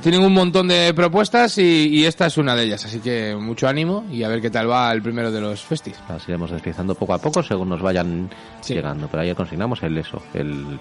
tienen 0.03 0.21
un 0.23 0.33
montón 0.33 0.69
de 0.69 0.93
propuestas 0.95 1.59
y, 1.59 1.89
y 1.89 2.05
esta 2.05 2.27
es 2.27 2.39
una 2.39 2.55
de 2.55 2.65
ellas, 2.65 2.85
así 2.85 3.01
que 3.01 3.35
mucho 3.37 3.67
ánimo 3.69 4.05
y 4.11 4.23
a 4.23 4.29
ver 4.29 4.41
qué 4.41 4.51
tal 4.51 4.71
va 4.71 4.93
el 4.93 5.03
primero 5.03 5.31
de 5.33 5.41
los 5.41 5.61
festis. 5.63 5.97
Las 6.09 6.27
iremos 6.29 6.51
deslizando 6.51 6.95
poco 6.95 7.15
a 7.15 7.19
poco 7.19 7.43
según 7.43 7.69
nos 7.69 7.83
vayan 7.83 8.31
Sí. 8.61 8.75
llegando. 8.75 9.09
Pero 9.09 9.23
ayer 9.23 9.35
consignamos 9.37 9.83
el 9.83 9.97
eso, 9.99 10.23
el 10.35 10.79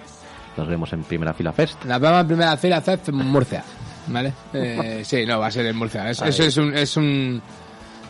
nos 0.56 0.66
vemos 0.68 0.92
en 0.92 1.02
primera 1.04 1.32
fila 1.34 1.52
fest. 1.52 1.84
La 1.84 1.98
vamos 1.98 2.20
en 2.22 2.26
primera 2.28 2.56
fila 2.56 2.80
CEF 2.80 3.08
en 3.10 3.14
Murcia. 3.16 3.62
¿Vale? 4.08 4.32
Eh, 4.54 5.02
sí, 5.04 5.26
no, 5.26 5.38
va 5.38 5.48
a 5.48 5.50
ser 5.50 5.66
en 5.66 5.76
Murcia. 5.76 6.08
Es- 6.10 6.22
Ahí. 6.22 6.30
eso 6.30 6.44
es 6.44 6.56
un. 6.56 6.74
Es, 6.74 6.96
un 6.96 7.42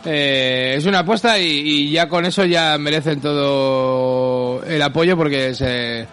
eh, 0.05 0.75
es 0.77 0.85
una 0.85 0.99
apuesta 0.99 1.37
y, 1.37 1.45
y 1.45 1.91
ya 1.91 2.07
con 2.07 2.25
eso 2.25 2.45
ya 2.45 2.77
merecen 2.77 3.19
todo 3.19 4.63
el 4.63 4.81
apoyo 4.81 5.17
porque 5.17 5.53
se, 5.53 6.07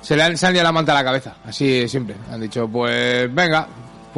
se 0.00 0.16
le 0.16 0.22
han, 0.22 0.32
liado 0.34 0.62
la 0.62 0.72
manta 0.72 0.92
a 0.92 0.94
la 0.96 1.04
cabeza. 1.04 1.34
Así 1.44 1.86
siempre. 1.88 2.14
Han 2.32 2.40
dicho, 2.40 2.66
pues 2.68 3.32
venga, 3.34 3.68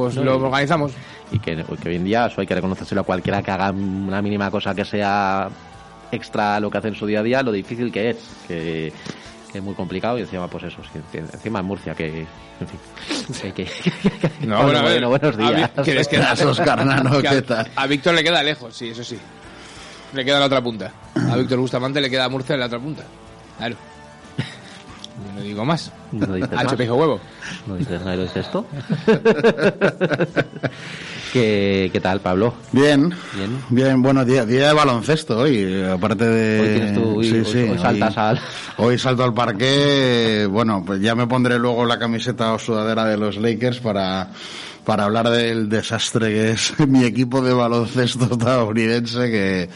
pues 0.04 0.16
lo 0.16 0.36
organizamos. 0.36 0.92
Y 1.32 1.38
que, 1.38 1.64
que 1.82 1.88
hoy 1.88 1.96
en 1.96 2.04
día 2.04 2.26
eso 2.26 2.40
hay 2.40 2.46
que 2.46 2.54
reconocérselo 2.54 3.02
a 3.02 3.04
cualquiera 3.04 3.42
que 3.42 3.50
haga 3.50 3.70
una 3.70 4.20
mínima 4.22 4.50
cosa 4.50 4.74
que 4.74 4.84
sea 4.84 5.48
extra 6.12 6.56
a 6.56 6.60
lo 6.60 6.70
que 6.70 6.78
hace 6.78 6.88
en 6.88 6.94
su 6.94 7.06
día 7.06 7.20
a 7.20 7.22
día, 7.22 7.42
lo 7.42 7.52
difícil 7.52 7.92
que 7.92 8.10
es. 8.10 8.16
Que, 8.48 8.92
que 9.52 9.58
es 9.58 9.64
muy 9.64 9.74
complicado 9.74 10.16
y 10.16 10.20
encima, 10.22 10.46
pues 10.48 10.62
eso, 10.64 10.80
sí, 10.92 11.18
encima 11.18 11.58
en 11.60 11.64
Murcia, 11.66 11.94
que. 11.94 12.24
En 12.60 12.66
fin. 12.68 13.52
que- 13.52 13.64
que- 13.64 14.46
No, 14.46 14.62
bueno, 14.62 14.78
a 14.78 14.82
ver, 14.82 15.04
buenos 15.06 15.34
a 15.36 15.38
días. 15.52 15.70
¿quieres 15.82 16.08
Nano, 16.84 17.18
a- 17.18 17.22
¿qué 17.22 17.42
tal? 17.42 17.68
A 17.74 17.86
Víctor 17.86 18.14
le 18.14 18.22
queda 18.22 18.42
lejos, 18.42 18.76
sí, 18.76 18.90
eso 18.90 19.02
sí. 19.02 19.18
Le 20.12 20.24
queda 20.24 20.38
la 20.40 20.46
otra 20.46 20.60
punta. 20.62 20.92
A 21.30 21.36
Víctor 21.36 21.58
Bustamante 21.58 22.00
le 22.00 22.10
queda 22.10 22.28
Murcia 22.28 22.54
en 22.54 22.60
la 22.60 22.66
otra 22.66 22.78
punta. 22.78 23.02
Claro. 23.58 23.76
No 25.36 25.40
digo 25.42 25.64
más. 25.64 25.92
No 26.12 26.34
dices 26.34 26.50
más. 26.52 26.78
huevo. 26.80 27.20
No 27.66 27.76
dices 27.76 28.00
nada, 28.00 28.16
¿lo 28.16 28.22
dices 28.22 28.46
esto? 28.46 28.66
¿Qué, 31.32 31.90
¿Qué 31.92 32.00
tal, 32.00 32.20
Pablo? 32.20 32.54
Bien, 32.72 33.12
Bien. 33.36 33.58
bien, 33.68 34.02
bueno, 34.02 34.24
día, 34.24 34.44
día 34.44 34.68
de 34.68 34.72
baloncesto 34.74 35.38
hoy, 35.38 35.80
aparte 35.84 36.24
de... 36.26 36.60
Hoy 36.60 36.68
tienes 36.80 36.94
tú- 36.94 37.18
hoy- 37.18 37.30
hoy- 37.32 37.70
hoy 37.70 37.78
saltas 37.78 38.18
al- 38.18 38.40
Hoy 38.78 38.98
salto 38.98 39.22
al 39.22 39.32
parque, 39.32 40.48
bueno, 40.50 40.82
pues 40.84 41.00
ya 41.00 41.14
me 41.14 41.28
pondré 41.28 41.58
luego 41.58 41.84
la 41.84 41.98
camiseta 42.00 42.52
o 42.52 42.58
sudadera 42.58 43.04
de 43.04 43.16
los 43.16 43.36
Lakers 43.36 43.78
para, 43.78 44.28
para 44.84 45.04
hablar 45.04 45.30
del 45.30 45.68
desastre 45.68 46.28
que 46.30 46.50
es 46.50 46.72
mi 46.88 47.04
equipo 47.04 47.40
de 47.42 47.52
baloncesto 47.52 48.24
estadounidense 48.32 49.30
que 49.30 49.68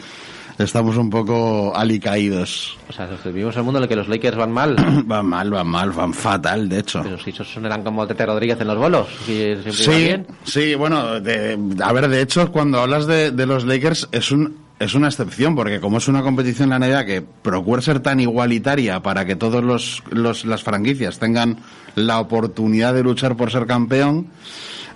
estamos 0.57 0.97
un 0.97 1.09
poco 1.09 1.75
alicaídos. 1.75 2.77
O 2.89 2.93
sea, 2.93 3.09
vivimos 3.25 3.55
en 3.55 3.59
un 3.61 3.65
mundo 3.65 3.79
en 3.79 3.83
el 3.83 3.89
que 3.89 3.95
los 3.95 4.07
Lakers 4.07 4.37
van 4.37 4.51
mal. 4.51 4.75
Van 5.05 5.25
mal, 5.25 5.49
van 5.51 5.67
mal, 5.67 5.91
van 5.91 6.13
fatal, 6.13 6.67
de 6.69 6.79
hecho. 6.79 7.01
Pero 7.03 7.17
si 7.19 7.29
esos 7.31 7.55
eran 7.57 7.83
como 7.83 8.05
Tete 8.07 8.25
Rodríguez 8.25 8.59
en 8.61 8.67
los 8.67 8.77
bolos. 8.77 9.07
Si 9.25 9.55
Sí, 9.71 9.89
bien. 9.91 10.27
sí, 10.43 10.75
bueno, 10.75 11.19
de- 11.19 11.57
a 11.83 11.91
ver, 11.93 12.07
de 12.07 12.21
hecho, 12.21 12.51
cuando 12.51 12.79
hablas 12.81 13.05
de, 13.07 13.31
de 13.31 13.45
los 13.45 13.65
Lakers 13.65 14.07
es 14.11 14.31
un 14.31 14.63
es 14.77 14.93
una 14.93 15.07
excepción 15.07 15.55
porque 15.55 15.79
como 15.79 15.99
es 15.99 16.07
una 16.09 16.21
competición 16.21 16.73
en 16.73 16.81
la 16.81 16.87
NBA 16.87 17.05
que 17.05 17.21
procura 17.21 17.81
ser 17.81 18.01
tan 18.01 18.19
igualitaria 18.19 18.99
para 19.01 19.23
que 19.25 19.37
todos 19.37 19.63
los, 19.63 20.03
los 20.11 20.43
las 20.43 20.63
franquicias 20.63 21.17
tengan 21.17 21.59
la 21.95 22.19
oportunidad 22.19 22.93
de 22.93 23.01
luchar 23.03 23.37
por 23.37 23.51
ser 23.51 23.67
campeón, 23.67 24.27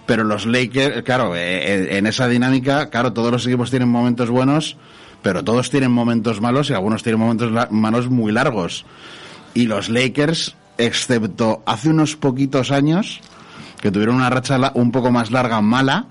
pero 0.06 0.26
los 0.26 0.46
Lakers, 0.46 1.04
claro, 1.04 1.34
eh, 1.34 1.40
eh, 1.94 1.98
en 1.98 2.08
esa 2.08 2.28
dinámica, 2.28 2.90
claro, 2.90 3.14
todos 3.14 3.32
los 3.32 3.48
equipos 3.48 3.70
tienen 3.70 3.88
momentos 3.88 4.30
buenos, 4.30 4.76
pero 5.22 5.44
todos 5.44 5.70
tienen 5.70 5.92
momentos 5.92 6.42
malos 6.42 6.70
y 6.70 6.74
algunos 6.74 7.04
tienen 7.04 7.20
momentos 7.20 7.52
malos 7.72 8.10
muy 8.10 8.32
largos. 8.32 8.86
Y 9.54 9.66
los 9.66 9.90
Lakers, 9.90 10.56
excepto 10.78 11.64
hace 11.66 11.90
unos 11.90 12.16
poquitos 12.16 12.72
años, 12.72 13.22
que 13.82 13.92
tuvieron 13.92 14.16
una 14.16 14.30
racha 14.30 14.72
un 14.76 14.92
poco 14.92 15.12
más 15.12 15.32
larga, 15.32 15.62
mala, 15.62 16.06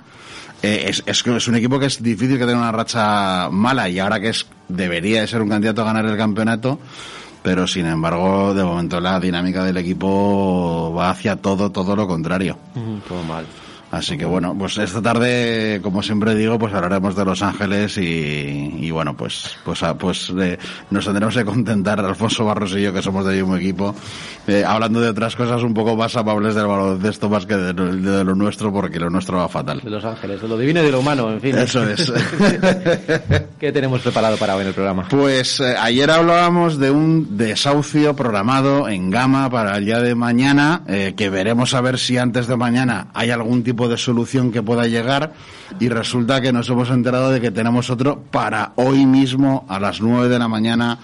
eh, 0.62 0.86
es, 0.88 1.02
es, 1.06 1.24
es 1.26 1.48
un 1.48 1.54
equipo 1.54 1.78
que 1.78 1.86
es 1.86 2.02
difícil 2.02 2.38
que 2.38 2.46
tenga 2.46 2.58
una 2.58 2.72
racha 2.72 3.48
mala 3.50 3.88
y 3.88 3.98
ahora 3.98 4.18
que 4.18 4.30
es 4.30 4.46
debería 4.68 5.20
de 5.20 5.26
ser 5.26 5.40
un 5.40 5.48
candidato 5.48 5.82
a 5.82 5.84
ganar 5.84 6.04
el 6.04 6.16
campeonato, 6.16 6.78
pero 7.42 7.66
sin 7.66 7.86
embargo, 7.86 8.52
de 8.54 8.64
momento 8.64 9.00
la 9.00 9.20
dinámica 9.20 9.64
del 9.64 9.76
equipo 9.76 10.92
va 10.96 11.10
hacia 11.10 11.36
todo, 11.36 11.70
todo 11.70 11.94
lo 11.94 12.06
contrario. 12.06 12.58
Todo 13.06 13.22
mal. 13.22 13.46
Así 13.90 14.18
que 14.18 14.26
bueno, 14.26 14.54
pues 14.58 14.76
esta 14.76 15.00
tarde, 15.00 15.80
como 15.82 16.02
siempre 16.02 16.34
digo, 16.34 16.58
pues 16.58 16.74
hablaremos 16.74 17.16
de 17.16 17.24
Los 17.24 17.40
Ángeles 17.42 17.96
y, 17.96 18.76
y 18.80 18.90
bueno, 18.90 19.16
pues 19.16 19.56
pues 19.64 19.82
ah, 19.82 19.96
pues 19.96 20.30
eh, 20.38 20.58
nos 20.90 21.06
tendremos 21.06 21.34
que 21.34 21.44
contentar, 21.44 21.98
Alfonso 22.00 22.44
Barros 22.44 22.74
y 22.76 22.82
yo, 22.82 22.92
que 22.92 23.00
somos 23.00 23.24
del 23.24 23.36
mismo 23.36 23.56
equipo, 23.56 23.94
eh, 24.46 24.62
hablando 24.66 25.00
de 25.00 25.08
otras 25.08 25.34
cosas 25.36 25.62
un 25.62 25.72
poco 25.72 25.96
más 25.96 26.14
amables 26.16 26.54
del 26.54 26.66
baloncesto 26.66 27.30
más 27.30 27.46
que 27.46 27.56
de, 27.56 27.72
lo- 27.72 27.96
de 27.96 28.24
lo 28.24 28.34
nuestro, 28.34 28.70
porque 28.72 28.98
lo 29.00 29.08
nuestro 29.08 29.38
va 29.38 29.48
fatal. 29.48 29.80
De 29.82 29.88
los 29.90 30.04
ángeles, 30.04 30.42
de 30.42 30.48
lo 30.48 30.58
divino 30.58 30.80
y 30.80 30.84
de 30.84 30.92
lo 30.92 31.00
humano, 31.00 31.30
en 31.32 31.40
fin. 31.40 31.56
Eso 31.56 31.82
es. 31.88 32.12
¿Qué 33.58 33.72
tenemos 33.72 34.00
preparado 34.02 34.36
para 34.36 34.54
hoy 34.54 34.62
en 34.62 34.68
el 34.68 34.74
programa? 34.74 35.06
Pues 35.08 35.60
eh, 35.60 35.74
ayer 35.80 36.10
hablábamos 36.10 36.78
de 36.78 36.90
un 36.90 37.36
desahucio 37.36 38.14
programado 38.14 38.88
en 38.88 39.10
Gama 39.10 39.50
para 39.50 39.76
el 39.76 39.84
día 39.84 40.00
de 40.00 40.14
mañana, 40.14 40.82
eh, 40.86 41.14
que 41.16 41.30
veremos 41.30 41.74
a 41.74 41.80
ver 41.80 41.98
si 41.98 42.18
antes 42.18 42.46
de 42.46 42.56
mañana 42.56 43.08
hay 43.14 43.30
algún 43.30 43.62
tipo 43.62 43.77
de 43.86 43.96
solución 43.96 44.50
que 44.50 44.62
pueda 44.62 44.86
llegar 44.86 45.34
y 45.78 45.88
resulta 45.88 46.40
que 46.40 46.52
nos 46.52 46.68
hemos 46.68 46.90
enterado 46.90 47.30
de 47.30 47.40
que 47.40 47.52
tenemos 47.52 47.90
otro 47.90 48.22
para 48.30 48.72
hoy 48.74 49.06
mismo 49.06 49.64
a 49.68 49.78
las 49.78 50.00
9 50.00 50.28
de 50.28 50.38
la 50.38 50.48
mañana 50.48 50.98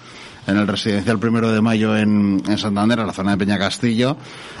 en 0.47 0.57
el 0.57 0.67
residencial 0.67 1.19
primero 1.19 1.51
de 1.51 1.61
mayo 1.61 1.95
en, 1.95 2.41
en 2.47 2.57
Santander, 2.57 2.99
en 2.99 3.07
la 3.07 3.13
zona 3.13 3.31
de 3.31 3.37
Peña 3.37 3.57
Castillo. 3.57 4.17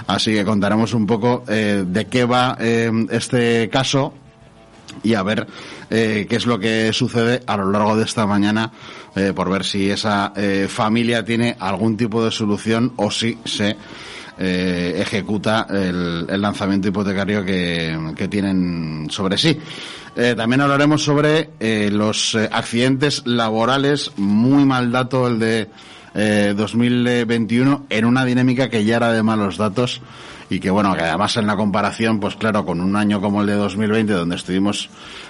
Así 0.07 0.33
que 0.33 0.45
contaremos 0.45 0.93
un 0.93 1.05
poco 1.05 1.43
eh, 1.47 1.83
de 1.85 2.05
qué 2.05 2.25
va 2.25 2.55
eh, 2.59 2.91
este 3.09 3.69
caso 3.69 4.13
y 5.03 5.13
a 5.13 5.23
ver 5.23 5.47
eh, 5.89 6.25
qué 6.29 6.35
es 6.35 6.45
lo 6.45 6.59
que 6.59 6.91
sucede 6.93 7.41
a 7.45 7.57
lo 7.57 7.71
largo 7.71 7.95
de 7.95 8.03
esta 8.03 8.25
mañana 8.25 8.71
eh, 9.15 9.33
por 9.35 9.49
ver 9.49 9.63
si 9.63 9.89
esa 9.89 10.33
eh, 10.35 10.67
familia 10.69 11.23
tiene 11.23 11.55
algún 11.59 11.97
tipo 11.97 12.23
de 12.23 12.31
solución 12.31 12.93
o 12.95 13.11
si 13.11 13.37
se 13.45 13.75
eh, 14.37 14.95
ejecuta 14.97 15.67
el, 15.69 16.25
el 16.29 16.41
lanzamiento 16.41 16.87
hipotecario 16.87 17.43
que, 17.43 18.13
que 18.15 18.27
tienen 18.27 19.07
sobre 19.09 19.37
sí. 19.37 19.57
Eh, 20.15 20.33
también 20.35 20.61
hablaremos 20.61 21.03
sobre 21.03 21.49
eh, 21.59 21.89
los 21.91 22.35
accidentes 22.35 23.25
laborales, 23.25 24.11
muy 24.17 24.65
mal 24.65 24.91
dato 24.91 25.27
el 25.27 25.39
de 25.39 25.69
2021 26.55 27.87
en 27.89 28.05
una 28.05 28.23
dinámica 28.23 28.69
que 28.69 28.85
ya 28.85 28.95
era 28.95 29.11
de 29.11 29.21
malos 29.21 29.57
datos 29.57 30.01
y 30.49 30.59
que 30.59 30.69
bueno, 30.69 30.93
que 30.95 31.01
además 31.01 31.35
en 31.37 31.47
la 31.47 31.55
comparación, 31.55 32.19
pues 32.19 32.35
claro, 32.35 32.65
con 32.65 32.79
un 32.81 32.95
año 32.95 33.19
como 33.19 33.41
el 33.41 33.47
de 33.47 33.55
2020, 33.55 34.13
donde 34.13 34.35
estuvimos 34.35 34.89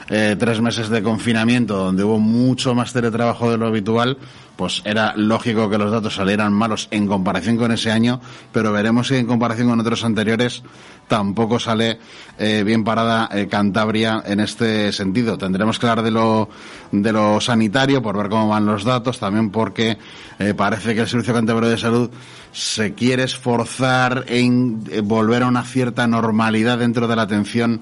eh, 0.09 0.35
tres 0.37 0.61
meses 0.61 0.89
de 0.89 1.01
confinamiento, 1.01 1.77
donde 1.77 2.03
hubo 2.03 2.19
mucho 2.19 2.75
más 2.75 2.91
teletrabajo 2.91 3.49
de 3.49 3.57
lo 3.57 3.67
habitual, 3.67 4.17
pues 4.55 4.81
era 4.85 5.13
lógico 5.15 5.69
que 5.69 5.77
los 5.77 5.91
datos 5.91 6.15
salieran 6.15 6.53
malos 6.53 6.87
en 6.91 7.07
comparación 7.07 7.57
con 7.57 7.71
ese 7.71 7.91
año, 7.91 8.19
pero 8.51 8.71
veremos 8.71 9.07
si 9.07 9.15
en 9.15 9.25
comparación 9.25 9.69
con 9.69 9.79
otros 9.79 10.03
anteriores 10.03 10.63
tampoco 11.07 11.59
sale 11.59 11.99
eh, 12.37 12.63
bien 12.65 12.83
parada 12.83 13.29
eh, 13.31 13.47
Cantabria 13.47 14.23
en 14.25 14.39
este 14.39 14.91
sentido. 14.91 15.37
Tendremos 15.37 15.77
que 15.77 15.87
hablar 15.87 16.03
de 16.03 16.11
lo, 16.11 16.49
de 16.91 17.11
lo 17.11 17.39
sanitario 17.41 18.01
por 18.01 18.17
ver 18.17 18.29
cómo 18.29 18.49
van 18.49 18.65
los 18.65 18.83
datos, 18.83 19.19
también 19.19 19.49
porque 19.49 19.97
eh, 20.39 20.53
parece 20.53 20.95
que 20.95 21.01
el 21.01 21.07
Servicio 21.07 21.33
Cantabrio 21.33 21.69
de 21.69 21.77
Salud 21.77 22.09
se 22.55 22.93
quiere 22.93 23.23
esforzar 23.23 24.23
en 24.29 24.81
volver 25.03 25.43
a 25.43 25.47
una 25.47 25.65
cierta 25.65 26.07
normalidad 26.07 26.77
dentro 26.77 27.05
de 27.07 27.15
la 27.17 27.23
atención 27.23 27.81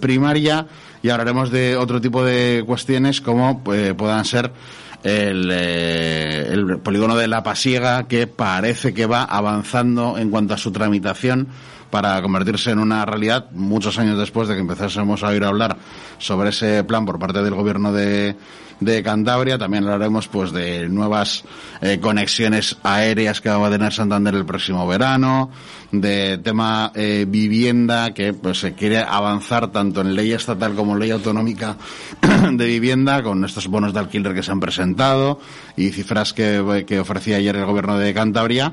primaria. 0.00 0.66
Y 1.02 1.10
hablaremos 1.10 1.50
de 1.50 1.76
otro 1.76 2.00
tipo 2.00 2.24
de 2.24 2.62
cuestiones 2.64 3.20
como 3.20 3.64
puedan 3.64 4.24
ser 4.24 4.52
el, 5.02 5.50
el, 5.50 6.78
polígono 6.78 7.16
de 7.16 7.26
La 7.26 7.42
Pasiega, 7.42 8.06
que 8.06 8.28
parece 8.28 8.94
que 8.94 9.06
va 9.06 9.24
avanzando 9.24 10.16
en 10.16 10.30
cuanto 10.30 10.54
a 10.54 10.58
su 10.58 10.70
tramitación 10.70 11.48
para 11.90 12.20
convertirse 12.22 12.70
en 12.70 12.78
una 12.78 13.04
realidad 13.04 13.46
muchos 13.52 13.98
años 13.98 14.18
después 14.18 14.48
de 14.48 14.54
que 14.54 14.60
empezásemos 14.60 15.22
a 15.22 15.28
oír 15.28 15.44
hablar 15.44 15.76
sobre 16.18 16.50
ese 16.50 16.84
plan 16.84 17.04
por 17.04 17.18
parte 17.18 17.42
del 17.42 17.54
gobierno 17.54 17.92
de, 17.92 18.36
de 18.80 19.02
Cantabria. 19.02 19.58
También 19.58 19.84
hablaremos 19.84 20.28
pues 20.28 20.52
de 20.52 20.88
nuevas 20.88 21.44
eh, 21.80 21.98
conexiones 22.00 22.76
aéreas 22.82 23.40
que 23.40 23.48
va 23.48 23.66
a 23.66 23.70
tener 23.70 23.92
Santander 23.92 24.34
el 24.34 24.44
próximo 24.44 24.86
verano, 24.86 25.50
de 25.92 26.38
tema 26.38 26.92
eh, 26.94 27.24
vivienda 27.28 28.12
que 28.12 28.32
pues 28.32 28.60
se 28.60 28.74
quiere 28.74 28.98
avanzar 28.98 29.70
tanto 29.72 30.00
en 30.00 30.14
ley 30.14 30.32
estatal 30.32 30.74
como 30.74 30.94
en 30.94 31.00
ley 31.00 31.10
autonómica 31.10 31.76
de 32.52 32.66
vivienda 32.66 33.22
con 33.22 33.44
estos 33.44 33.68
bonos 33.68 33.92
de 33.92 34.00
alquiler 34.00 34.34
que 34.34 34.42
se 34.42 34.52
han 34.52 34.60
presentado 34.60 35.40
y 35.76 35.90
cifras 35.90 36.32
que, 36.32 36.84
que 36.86 37.00
ofrecía 37.00 37.36
ayer 37.36 37.56
el 37.56 37.64
gobierno 37.64 37.98
de 37.98 38.12
Cantabria 38.14 38.72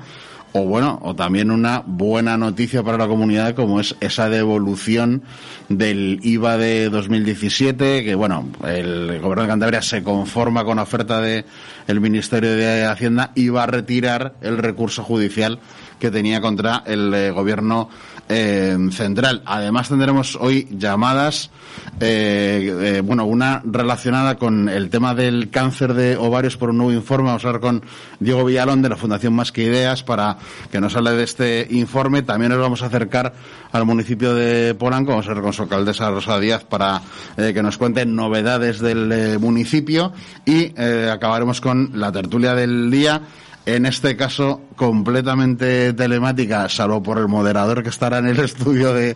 o 0.53 0.65
bueno, 0.65 1.00
o 1.01 1.15
también 1.15 1.50
una 1.50 1.83
buena 1.86 2.38
noticia 2.38 2.83
para 2.83 2.98
la 2.98 3.07
comunidad 3.07 3.55
como 3.55 3.79
es 3.79 3.95
esa 4.00 4.29
devolución 4.29 5.24
del 5.67 6.19
IVA 6.22 6.57
de 6.57 6.89
2017, 6.89 8.03
que 8.03 8.15
bueno, 8.15 8.48
el 8.63 9.19
gobierno 9.19 9.43
de 9.43 9.48
Cantabria 9.48 9.81
se 9.81 10.03
conforma 10.03 10.63
con 10.63 10.77
la 10.77 10.83
oferta 10.83 11.19
del 11.22 11.45
el 11.88 12.00
Ministerio 12.00 12.51
de 12.51 12.86
Hacienda 12.86 13.31
y 13.33 13.50
va 13.50 13.63
a 13.63 13.67
retirar 13.67 14.36
el 14.41 14.60
recurso 14.60 15.03
judicial 15.03 15.60
que 16.00 16.12
tenía 16.12 16.39
contra 16.39 16.83
el 16.86 17.13
eh, 17.13 17.31
gobierno 17.31 17.89
eh, 18.30 18.77
central. 18.92 19.42
Además 19.46 19.89
tendremos 19.89 20.38
hoy 20.39 20.68
llamadas, 20.72 21.51
eh, 22.00 23.01
bueno, 23.03 23.25
una 23.25 23.62
relacionada 23.65 24.36
con 24.38 24.70
el 24.70 24.89
tema 24.89 25.13
del 25.13 25.50
cáncer 25.50 25.94
de 25.94 26.15
ovarios 26.18 26.58
por 26.58 26.70
un 26.70 26.77
nuevo 26.77 26.94
informe. 26.94 27.27
Vamos 27.27 27.44
a 27.44 27.48
hablar 27.50 27.62
con 27.62 27.84
Diego 28.20 28.46
Villalón 28.46 28.82
de 28.82 28.89
la 28.89 28.96
Fundación 28.96 29.34
Más 29.34 29.51
que 29.51 29.63
Ideas 29.63 30.03
para 30.03 30.38
que 30.72 30.80
nos 30.80 30.96
hable 30.96 31.12
de 31.12 31.24
este 31.24 31.68
informe. 31.72 32.22
También 32.22 32.51
nos 32.51 32.62
vamos 32.62 32.82
a 32.82 32.88
acercar 32.88 33.34
al 33.72 33.86
municipio 33.86 34.34
de 34.34 34.74
Polanco, 34.74 35.12
vamos 35.12 35.27
a 35.27 35.30
hablar 35.30 35.44
con 35.44 35.53
su 35.53 35.63
alcaldesa 35.63 36.10
Rosa 36.10 36.39
Díaz 36.39 36.63
para 36.63 37.01
que 37.36 37.63
nos 37.63 37.77
cuente 37.77 38.06
novedades 38.06 38.80
del 38.80 39.39
municipio 39.39 40.13
y 40.46 40.80
acabaremos 40.80 41.60
con 41.60 41.92
la 41.94 42.12
tertulia 42.12 42.56
del 42.56 42.89
día 42.89 43.22
en 43.65 43.86
este 43.86 44.17
caso 44.17 44.62
completamente 44.75 45.93
telemática, 45.93 46.67
salvo 46.67 47.01
por 47.01 47.17
el 47.17 47.27
moderador 47.27 47.84
que 47.84 47.89
estará 47.89 48.17
en 48.17 48.27
el 48.27 48.39
estudio 48.41 48.93
de, 48.93 49.15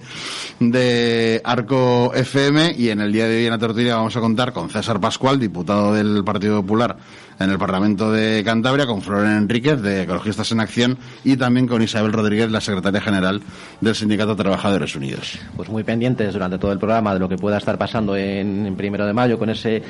de 0.60 1.42
Arco 1.44 2.14
FM. 2.14 2.76
Y 2.78 2.90
en 2.90 3.02
el 3.02 3.12
día 3.12 3.28
de 3.28 3.38
hoy 3.38 3.46
en 3.46 3.52
la 3.52 3.58
tortilla 3.58 3.96
vamos 3.96 4.16
a 4.16 4.22
contar 4.22 4.54
con 4.54 4.70
César 4.70 5.00
Pascual, 5.00 5.40
diputado 5.40 5.94
del 5.94 6.24
Partido 6.24 6.62
Popular 6.62 6.98
en 7.40 7.52
el 7.52 7.60
Parlamento 7.60 8.12
de 8.12 8.42
Cantabria, 8.44 8.88
con 8.88 9.02
Florian 9.02 9.38
Enríquez, 9.38 9.82
de 9.82 10.04
Ecologistas 10.04 10.52
en 10.52 10.60
Acción, 10.60 10.98
y 11.24 11.38
también 11.38 11.68
con 11.68 11.82
Isabel 11.84 12.12
Rodríguez, 12.12 12.50
la 12.50 12.62
secretaria 12.62 13.00
general 13.00 13.42
del 13.80 13.94
Sindicato 13.94 14.32
de 14.32 14.42
Trabajadores 14.44 14.96
Unidos. 14.96 15.38
Pues 15.56 15.70
muy 15.70 15.84
pendientes 15.84 16.34
durante 16.34 16.58
todo 16.58 16.72
el 16.72 16.80
programa 16.80 17.14
de 17.14 17.20
lo 17.20 17.30
que 17.30 17.38
pueda 17.38 17.58
estar 17.58 17.78
pasando 17.78 18.16
en, 18.16 18.66
en 18.66 18.76
primero 18.76 19.06
de 19.06 19.14
mayo 19.14 19.38
con 19.38 19.50
ese 19.52 19.84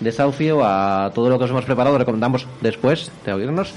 desahucio 0.00 0.64
a 0.64 1.10
todo 1.14 1.28
lo 1.28 1.38
que 1.38 1.44
os 1.44 1.50
hemos 1.50 1.64
preparado. 1.64 1.96
Recomendamos 1.98 2.46
después 2.60 3.10
de 3.24 3.32
oírnos 3.32 3.72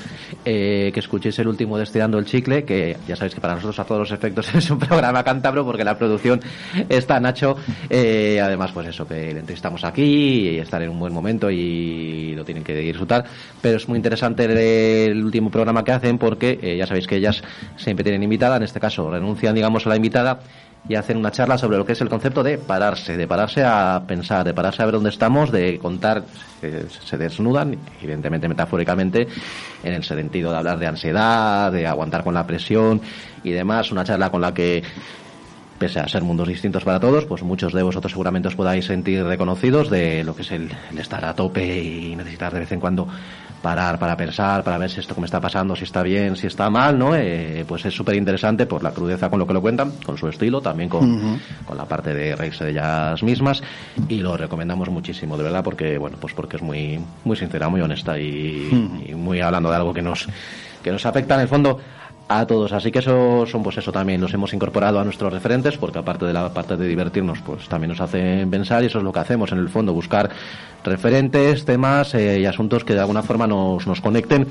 eh, 0.46 0.92
que 0.94 1.00
escuchéis 1.00 1.38
el 1.40 1.48
último 1.48 1.78
de 1.78 1.84
Estirando 1.84 2.18
el 2.18 2.26
Chicle, 2.26 2.64
que 2.64 2.98
ya 3.08 3.16
sabéis 3.16 3.36
que 3.36 3.42
para 3.42 3.56
nosotros 3.56 3.80
a 3.80 3.86
todos 3.86 4.00
los 4.00 4.12
efectos 4.12 4.54
es 4.56 4.70
un 4.70 4.80
programa 4.80 5.24
cántabro 5.24 5.66
porque 5.66 5.84
la 5.84 5.98
producción 5.98 6.42
está 6.90 7.20
Nacho. 7.20 7.58
Eh, 7.90 8.40
además, 8.42 8.72
pues 8.72 8.88
eso, 8.88 9.08
que 9.08 9.34
le 9.34 9.40
entrevistamos 9.40 9.84
aquí 9.84 10.04
y 10.04 10.58
estar 10.58 10.82
en 10.82 10.90
un 10.90 11.00
buen 11.00 11.14
momento 11.14 11.52
y 11.52 12.34
lo 12.36 12.44
tienen 12.46 12.64
que 12.64 12.76
disfrutar. 12.76 13.26
Pero 13.62 13.78
es 13.78 13.88
muy 13.88 13.98
interesante 13.98 14.46
el, 14.46 15.24
último 15.24 15.50
programa 15.50 15.84
que 15.84 15.92
hacen 15.92 16.18
porque 16.18 16.60
eh, 16.62 16.78
ya 16.78 16.88
sabéis 16.88 17.08
que 17.08 17.18
ellas 17.18 17.44
siempre 17.76 18.04
tienen 18.04 18.24
invitada, 18.24 18.58
en 18.58 18.64
este 18.64 18.80
caso 18.80 19.10
renuncian, 19.10 19.56
digamos, 19.56 19.86
a 19.86 19.90
la 19.90 19.96
invitada 19.96 20.40
y 20.88 20.96
hacen 20.96 21.18
una 21.18 21.32
charla 21.32 21.58
sobre 21.58 21.78
lo 21.78 21.86
que 21.86 21.94
es 21.94 22.02
el 22.02 22.10
concepto 22.10 22.44
de 22.44 22.58
pararse, 22.58 23.16
de 23.16 23.28
pararse 23.28 23.64
a 23.64 24.04
pensar, 24.06 24.46
de 24.46 24.54
pararse 24.54 24.82
a 24.82 24.86
ver 24.86 24.96
dónde 24.96 25.10
estamos, 25.10 25.52
de 25.52 25.80
contar, 25.80 26.24
se, 26.60 27.18
desnudan, 27.18 27.78
evidentemente 28.02 28.50
metafóricamente, 28.50 29.28
en 29.84 29.94
el 29.94 30.04
sentido 30.04 30.52
de 30.52 30.58
hablar 30.58 30.80
de 30.80 30.88
ansiedad, 30.88 31.72
de 31.72 31.88
aguantar 31.88 32.24
con 32.24 32.34
la 32.34 32.46
presión 32.46 33.02
y 33.44 33.52
demás, 33.52 33.92
una 33.92 34.04
charla 34.04 34.30
con 34.30 34.42
la 34.42 34.54
que 34.54 34.84
pese 35.80 36.00
a 36.00 36.08
ser 36.08 36.24
mundos 36.24 36.48
distintos 36.48 36.84
para 36.84 37.00
todos, 37.00 37.26
pues 37.26 37.44
muchos 37.44 37.74
de 37.74 37.84
vosotros 37.84 38.12
seguramente 38.12 38.48
os 38.48 38.56
podáis 38.56 38.86
sentir 38.86 39.24
reconocidos 39.24 39.90
de 39.90 40.24
lo 40.24 40.36
que 40.36 40.44
es 40.44 40.52
el, 40.52 40.70
el 40.92 40.98
estar 40.98 41.24
a 41.26 41.34
tope 41.34 41.82
y 41.82 42.16
necesitar 42.16 42.54
de 42.54 42.60
vez 42.60 42.72
en 42.72 42.80
cuando 42.80 43.08
parar 43.64 43.98
para 43.98 44.18
pensar, 44.18 44.62
para 44.62 44.78
ver 44.78 44.90
si 44.90 45.00
esto 45.00 45.16
que 45.16 45.22
me 45.22 45.26
está 45.26 45.40
pasando, 45.40 45.74
si 45.74 45.86
está 45.86 46.04
bien, 46.04 46.36
si 46.36 46.48
está 46.48 46.70
mal, 46.70 47.00
¿no? 47.00 47.16
Eh, 47.16 47.64
pues 47.66 47.86
es 47.86 47.94
súper 47.94 48.16
interesante 48.16 48.66
por 48.66 48.84
la 48.84 48.92
crudeza 48.92 49.30
con 49.30 49.40
lo 49.40 49.48
que 49.48 49.54
lo 49.54 49.62
cuentan, 49.62 49.94
con 50.06 50.18
su 50.18 50.28
estilo, 50.28 50.60
también 50.62 50.90
con, 50.90 51.40
con 51.66 51.78
la 51.78 51.86
parte 51.86 52.14
de 52.14 52.36
reírse 52.36 52.66
de 52.66 52.72
ellas 52.72 53.24
mismas 53.24 53.64
y 54.10 54.18
lo 54.18 54.36
recomendamos 54.36 54.90
muchísimo, 54.90 55.38
de 55.38 55.44
verdad, 55.44 55.64
porque, 55.64 55.98
bueno, 55.98 56.18
pues 56.20 56.34
porque 56.34 56.58
es 56.58 56.62
muy, 56.62 57.00
muy 57.24 57.38
sincera, 57.38 57.70
muy 57.70 57.80
honesta 57.80 58.20
y, 58.20 59.02
y 59.08 59.16
muy 59.16 59.40
hablando 59.40 59.70
de 59.70 59.78
algo 59.78 59.94
que 59.94 60.02
nos, 60.02 60.28
que 60.84 60.92
nos 60.92 61.06
afecta 61.06 61.36
en 61.36 61.42
el 61.42 61.48
fondo 61.48 61.80
a 62.28 62.46
todos. 62.46 62.72
Así 62.72 62.92
que 62.92 63.00
eso 63.00 63.46
son 63.46 63.64
pues 63.64 63.78
eso 63.78 63.92
también 63.92 64.22
los 64.22 64.34
hemos 64.34 64.54
incorporado 64.54 65.00
a 65.00 65.04
nuestros 65.04 65.32
referentes 65.32 65.78
porque 65.78 66.00
aparte 66.00 66.26
de 66.26 66.34
la 66.34 66.50
parte 66.54 66.78
de 66.78 66.88
divertirnos 66.88 67.40
pues 67.42 67.68
también 67.68 67.90
nos 67.90 68.02
hacen 68.02 68.50
pensar 68.50 68.84
y 68.84 68.88
eso 68.88 69.00
es 69.00 69.04
lo 69.04 69.12
que 69.12 69.20
hacemos 69.20 69.52
en 69.52 69.60
el 69.60 69.70
fondo 69.70 69.94
buscar 69.94 70.30
referentes, 70.84 71.66
temas 71.66 72.14
eh, 72.16 72.40
y 72.40 72.46
asuntos 72.46 72.84
que 72.84 72.94
de 72.94 73.02
alguna 73.02 73.24
forma 73.24 73.48
nos, 73.48 73.86
nos 73.88 74.02
conecten 74.02 74.48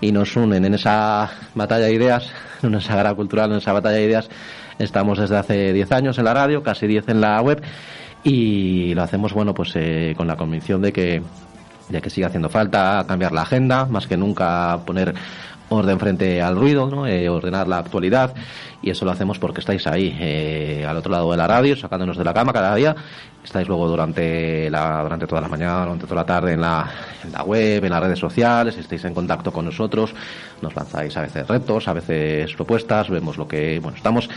y 0.00 0.12
nos 0.12 0.36
unen 0.36 0.64
en 0.64 0.74
esa 0.74 1.30
batalla 1.54 1.86
de 1.86 1.94
ideas, 1.94 2.30
en 2.62 2.74
esa 2.74 2.88
sagrada 2.88 3.14
cultural, 3.14 3.50
en 3.52 3.58
esa 3.58 3.72
batalla 3.72 3.96
de 3.96 4.04
ideas. 4.04 4.28
Estamos 4.78 5.18
desde 5.18 5.36
hace 5.36 5.72
10 5.72 5.92
años 5.92 6.18
en 6.18 6.24
la 6.24 6.34
radio, 6.34 6.62
casi 6.62 6.86
10 6.86 7.08
en 7.08 7.20
la 7.20 7.40
web 7.40 7.62
y 8.22 8.94
lo 8.94 9.02
hacemos 9.02 9.32
bueno 9.32 9.54
pues 9.54 9.72
eh, 9.74 10.14
con 10.16 10.26
la 10.26 10.36
convicción 10.36 10.82
de 10.82 10.92
que 10.92 11.22
de 11.88 12.02
que 12.02 12.10
sigue 12.10 12.26
haciendo 12.26 12.48
falta 12.48 13.04
cambiar 13.08 13.32
la 13.32 13.42
agenda, 13.42 13.86
más 13.86 14.06
que 14.06 14.16
nunca 14.16 14.78
poner 14.84 15.14
orden 15.70 15.98
frente 15.98 16.40
al 16.40 16.56
ruido, 16.56 16.88
¿no? 16.88 17.06
Eh, 17.06 17.28
ordenar 17.28 17.68
la 17.68 17.78
actualidad 17.78 18.34
y 18.82 18.90
eso 18.90 19.04
lo 19.04 19.10
hacemos 19.10 19.38
porque 19.38 19.60
estáis 19.60 19.86
ahí, 19.86 20.16
eh, 20.18 20.86
al 20.88 20.96
otro 20.96 21.10
lado 21.10 21.30
de 21.30 21.36
la 21.36 21.46
radio, 21.46 21.76
sacándonos 21.76 22.16
de 22.16 22.24
la 22.24 22.32
cama 22.32 22.52
cada 22.52 22.74
día. 22.74 22.94
Estáis 23.42 23.66
luego 23.66 23.88
durante 23.88 24.70
la, 24.70 25.02
durante 25.02 25.26
toda 25.26 25.40
la 25.40 25.48
mañana, 25.48 25.80
durante 25.80 26.04
toda 26.04 26.16
la 26.16 26.26
tarde 26.26 26.52
en 26.52 26.60
la, 26.60 26.88
en 27.24 27.32
la 27.32 27.42
web, 27.42 27.84
en 27.84 27.90
las 27.90 28.02
redes 28.02 28.18
sociales, 28.18 28.76
estáis 28.76 29.04
en 29.04 29.14
contacto 29.14 29.52
con 29.52 29.64
nosotros, 29.64 30.14
nos 30.60 30.74
lanzáis 30.76 31.16
a 31.16 31.22
veces 31.22 31.46
retos, 31.46 31.88
a 31.88 31.92
veces 31.94 32.54
propuestas, 32.54 33.08
vemos 33.08 33.38
lo 33.38 33.48
que, 33.48 33.80
bueno, 33.80 33.96
estamos 33.96 34.28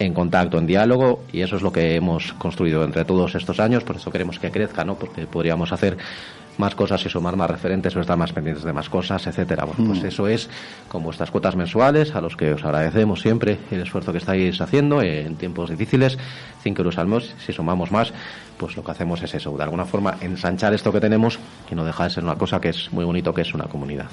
en 0.00 0.14
contacto, 0.14 0.58
en 0.58 0.66
diálogo, 0.66 1.24
y 1.30 1.42
eso 1.42 1.56
es 1.56 1.62
lo 1.62 1.70
que 1.70 1.94
hemos 1.94 2.32
construido 2.34 2.82
entre 2.84 3.04
todos 3.04 3.34
estos 3.34 3.60
años, 3.60 3.84
por 3.84 3.96
eso 3.96 4.10
queremos 4.10 4.38
que 4.38 4.50
crezca, 4.50 4.82
¿no? 4.82 4.94
Porque 4.94 5.26
podríamos 5.26 5.72
hacer 5.72 5.98
más 6.58 6.74
cosas 6.74 7.04
y 7.06 7.08
sumar 7.08 7.36
más 7.36 7.50
referentes 7.50 7.94
o 7.96 8.00
estar 8.00 8.16
más 8.16 8.32
pendientes 8.32 8.64
de 8.64 8.72
más 8.72 8.88
cosas, 8.88 9.26
etcétera. 9.26 9.64
Bueno, 9.64 9.84
pues 9.86 10.02
mm. 10.02 10.06
eso 10.06 10.28
es 10.28 10.48
con 10.88 11.02
vuestras 11.02 11.30
cuotas 11.30 11.56
mensuales, 11.56 12.14
a 12.14 12.20
los 12.20 12.36
que 12.36 12.52
os 12.52 12.64
agradecemos 12.64 13.20
siempre 13.20 13.58
el 13.70 13.80
esfuerzo 13.80 14.12
que 14.12 14.18
estáis 14.18 14.60
haciendo 14.60 15.02
en 15.02 15.36
tiempos 15.36 15.70
difíciles, 15.70 16.18
5 16.62 16.80
euros 16.80 16.98
al 16.98 17.06
mes, 17.06 17.34
si 17.38 17.52
sumamos 17.52 17.90
más, 17.90 18.12
pues 18.58 18.76
lo 18.76 18.84
que 18.84 18.90
hacemos 18.90 19.22
es 19.22 19.34
eso, 19.34 19.56
de 19.56 19.62
alguna 19.62 19.84
forma 19.84 20.16
ensanchar 20.20 20.74
esto 20.74 20.92
que 20.92 21.00
tenemos 21.00 21.38
y 21.70 21.74
no 21.74 21.84
dejar 21.84 22.08
de 22.08 22.14
ser 22.14 22.24
una 22.24 22.36
cosa 22.36 22.60
que 22.60 22.68
es 22.70 22.92
muy 22.92 23.04
bonito, 23.04 23.32
que 23.32 23.42
es 23.42 23.54
una 23.54 23.64
comunidad. 23.64 24.08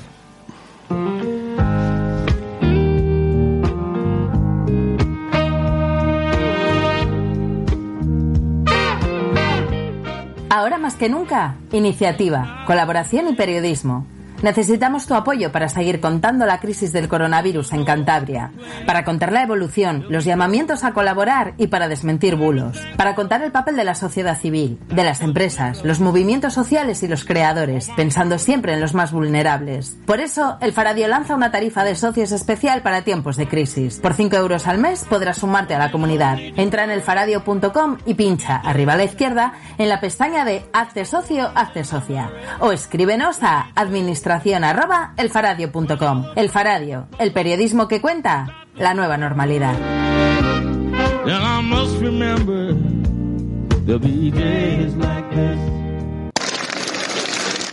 Ahora 10.57 10.79
más 10.79 10.95
que 10.95 11.07
nunca, 11.07 11.53
iniciativa, 11.71 12.63
colaboración 12.65 13.27
y 13.27 13.33
periodismo. 13.33 14.07
Necesitamos 14.43 15.07
tu 15.07 15.15
apoyo 15.15 15.51
para 15.51 15.67
seguir 15.67 15.99
contando 15.99 16.45
la 16.45 16.59
crisis 16.59 16.93
del 16.93 17.07
coronavirus 17.07 17.73
en 17.73 17.85
Cantabria, 17.85 18.51
para 18.85 19.03
contar 19.03 19.31
la 19.31 19.41
evolución, 19.41 20.05
los 20.09 20.25
llamamientos 20.25 20.83
a 20.83 20.93
colaborar 20.93 21.55
y 21.57 21.67
para 21.67 21.87
desmentir 21.87 22.35
bulos, 22.35 22.77
para 22.97 23.15
contar 23.15 23.41
el 23.41 23.51
papel 23.51 23.75
de 23.75 23.83
la 23.83 23.95
sociedad 23.95 24.37
civil, 24.37 24.79
de 24.89 25.03
las 25.03 25.21
empresas, 25.21 25.83
los 25.83 25.99
movimientos 25.99 26.53
sociales 26.53 27.01
y 27.01 27.07
los 27.07 27.25
creadores, 27.25 27.89
pensando 27.95 28.37
siempre 28.37 28.73
en 28.73 28.79
los 28.79 28.93
más 28.93 29.11
vulnerables. 29.11 29.97
Por 30.05 30.19
eso, 30.19 30.57
el 30.61 30.71
Faradio 30.71 31.07
lanza 31.07 31.35
una 31.35 31.51
tarifa 31.51 31.83
de 31.83 31.95
socios 31.95 32.31
especial 32.31 32.83
para 32.83 33.01
tiempos 33.01 33.37
de 33.37 33.47
crisis. 33.47 33.99
Por 33.99 34.13
5 34.13 34.35
euros 34.35 34.67
al 34.67 34.77
mes 34.77 35.03
podrás 35.03 35.37
sumarte 35.37 35.73
a 35.73 35.79
la 35.79 35.91
comunidad. 35.91 36.37
Entra 36.39 36.83
en 36.83 36.91
elfaradio.com 36.91 37.97
y 38.05 38.13
pincha 38.13 38.57
arriba 38.57 38.93
a 38.93 38.97
la 38.97 39.03
izquierda 39.03 39.53
en 39.79 39.89
la 39.89 39.99
pestaña 39.99 40.45
de 40.45 40.63
Hazte 40.73 41.05
socio, 41.05 41.49
hazte 41.55 41.83
socia. 41.83 42.29
O 42.59 42.71
escríbenos 42.71 43.41
a 43.41 43.71
administración 43.73 44.26
arroba 44.31 45.13
elfaradio.com. 45.17 46.25
El 46.35 46.49
Faradio, 46.49 47.07
el 47.19 47.31
periodismo 47.31 47.87
que 47.87 48.01
cuenta 48.01 48.47
la 48.75 48.93
nueva 48.93 49.17
normalidad. 49.17 49.75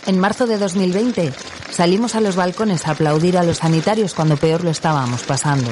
En 0.07 0.19
marzo 0.19 0.47
de 0.47 0.59
2020 0.59 1.33
salimos 1.71 2.15
a 2.15 2.21
los 2.21 2.37
balcones 2.37 2.87
a 2.87 2.93
aplaudir 2.93 3.39
a 3.39 3.43
los 3.43 3.59
sanitarios 3.59 4.15
cuando 4.15 4.37
peor 4.37 4.65
lo 4.65 4.71
estábamos 4.71 5.23
pasando. 5.23 5.71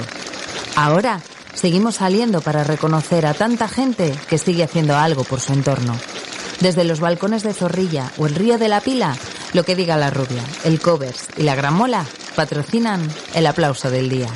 Ahora 0.75 1.21
seguimos 1.55 1.97
saliendo 1.97 2.41
para 2.41 2.65
reconocer 2.65 3.27
a 3.27 3.35
tanta 3.35 3.69
gente 3.69 4.15
que 4.29 4.39
sigue 4.39 4.65
haciendo 4.65 4.97
algo 4.97 5.25
por 5.25 5.41
su 5.41 5.53
entorno. 5.53 5.95
Desde 6.61 6.85
los 6.85 7.01
balcones 7.01 7.43
de 7.43 7.53
Zorrilla 7.53 8.11
o 8.19 8.27
el 8.27 8.35
Río 8.35 8.59
de 8.59 8.69
la 8.69 8.81
Pila 8.81 9.17
lo 9.53 9.65
que 9.65 9.77
diga 9.77 9.97
la 9.97 10.11
rubia, 10.11 10.43
el 10.65 10.81
covers 10.81 11.29
y 11.37 11.43
la 11.43 11.55
gramola 11.55 12.05
patrocinan 12.35 13.07
el 13.35 13.47
aplauso 13.47 13.91
del 13.91 14.09
día. 14.09 14.29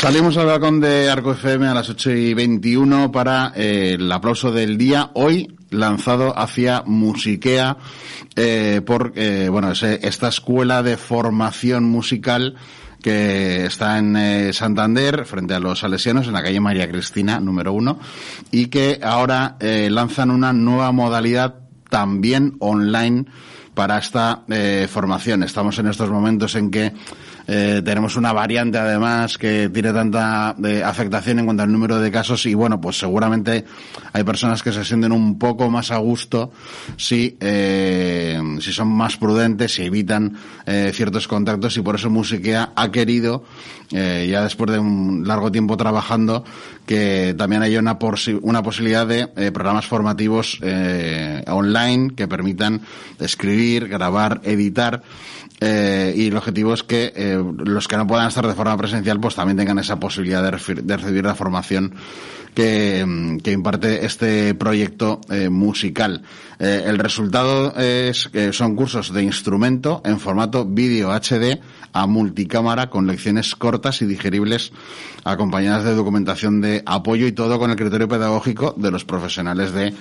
Salimos 0.00 0.36
al 0.36 0.46
balcón 0.46 0.80
de 0.80 1.08
Arco 1.08 1.30
FM 1.30 1.68
a 1.68 1.74
las 1.74 1.88
8 1.88 2.10
y 2.10 2.34
21 2.34 3.12
para 3.12 3.52
eh, 3.54 3.92
el 3.94 4.10
aplauso 4.10 4.50
del 4.50 4.76
día. 4.76 5.10
Hoy 5.14 5.56
lanzado 5.70 6.36
hacia 6.36 6.82
Musiquea 6.84 7.76
eh, 8.34 8.80
por 8.84 9.12
eh, 9.14 9.48
bueno 9.48 9.70
esta 9.70 10.28
escuela 10.28 10.82
de 10.82 10.96
formación 10.96 11.84
musical 11.84 12.56
que 13.00 13.66
está 13.66 13.98
en 13.98 14.52
Santander, 14.52 15.24
frente 15.24 15.54
a 15.54 15.60
los 15.60 15.80
salesianos, 15.80 16.26
en 16.26 16.32
la 16.32 16.42
calle 16.42 16.60
María 16.60 16.88
Cristina, 16.88 17.40
número 17.40 17.72
uno, 17.72 17.98
y 18.52 18.66
que 18.66 19.00
ahora 19.02 19.56
lanzan 19.60 20.30
una 20.30 20.52
nueva 20.52 20.92
modalidad 20.92 21.56
también 21.90 22.54
online 22.60 23.26
para 23.74 23.98
esta 23.98 24.42
eh, 24.48 24.86
formación. 24.90 25.42
Estamos 25.42 25.78
en 25.78 25.86
estos 25.86 26.10
momentos 26.10 26.54
en 26.54 26.70
que 26.70 26.92
eh, 27.46 27.82
tenemos 27.84 28.16
una 28.16 28.32
variante 28.32 28.78
además 28.78 29.38
que 29.38 29.68
tiene 29.68 29.92
tanta 29.92 30.54
eh, 30.64 30.82
afectación 30.84 31.40
en 31.40 31.44
cuanto 31.46 31.62
al 31.62 31.72
número 31.72 31.98
de 31.98 32.10
casos 32.10 32.46
y 32.46 32.54
bueno, 32.54 32.80
pues 32.80 32.98
seguramente 32.98 33.64
hay 34.12 34.24
personas 34.24 34.62
que 34.62 34.72
se 34.72 34.84
sienten 34.84 35.12
un 35.12 35.38
poco 35.38 35.70
más 35.70 35.90
a 35.90 35.98
gusto 35.98 36.52
si, 36.96 37.36
eh, 37.40 38.40
si 38.60 38.72
son 38.72 38.88
más 38.88 39.16
prudentes, 39.16 39.74
si 39.74 39.82
evitan 39.82 40.36
eh, 40.66 40.90
ciertos 40.94 41.28
contactos 41.28 41.76
y 41.76 41.82
por 41.82 41.94
eso 41.94 42.10
Musiquea 42.10 42.72
ha 42.76 42.90
querido, 42.90 43.44
eh, 43.90 44.28
ya 44.30 44.42
después 44.42 44.70
de 44.70 44.78
un 44.78 45.26
largo 45.26 45.50
tiempo 45.50 45.76
trabajando, 45.76 46.44
que 46.86 47.34
también 47.36 47.62
haya 47.62 47.78
una, 47.78 47.98
una 48.42 48.62
posibilidad 48.62 49.06
de 49.06 49.52
programas 49.52 49.86
formativos 49.86 50.58
online 51.46 52.14
que 52.16 52.26
permitan 52.26 52.80
escribir, 53.20 53.88
grabar, 53.88 54.40
editar 54.44 55.02
eh, 55.64 56.12
y 56.16 56.26
el 56.26 56.36
objetivo 56.36 56.74
es 56.74 56.82
que 56.82 57.12
eh, 57.14 57.40
los 57.58 57.86
que 57.86 57.96
no 57.96 58.04
puedan 58.04 58.26
estar 58.26 58.44
de 58.44 58.52
forma 58.52 58.76
presencial 58.76 59.20
pues 59.20 59.36
también 59.36 59.56
tengan 59.56 59.78
esa 59.78 60.00
posibilidad 60.00 60.42
de, 60.42 60.50
recibir 60.50 61.24
la 61.24 61.36
formación 61.36 61.94
que, 62.52 63.04
mm, 63.06 63.38
imparte 63.48 64.04
este 64.04 64.54
proyecto 64.56 65.20
eh, 65.30 65.48
musical. 65.48 66.22
El 66.58 66.98
resultado 66.98 67.74
es 67.76 68.28
que 68.28 68.52
son 68.52 68.76
cursos 68.76 69.12
de 69.12 69.24
instrumento 69.24 70.00
en 70.04 70.20
formato 70.20 70.64
vídeo 70.64 71.10
HD 71.10 71.60
a 71.92 72.06
multicámara 72.06 72.88
con 72.88 73.08
lecciones 73.08 73.56
cortas 73.56 74.00
y 74.00 74.06
digeribles 74.06 74.72
acompañadas 75.24 75.82
de 75.82 75.94
documentación 75.94 76.60
de 76.60 76.84
apoyo 76.86 77.26
y 77.26 77.32
todo 77.32 77.58
con 77.58 77.70
el 77.70 77.76
criterio 77.76 78.06
pedagógico 78.06 78.74
de 78.76 78.92
los 78.92 79.04
profesionales 79.04 79.72
de 79.72 79.92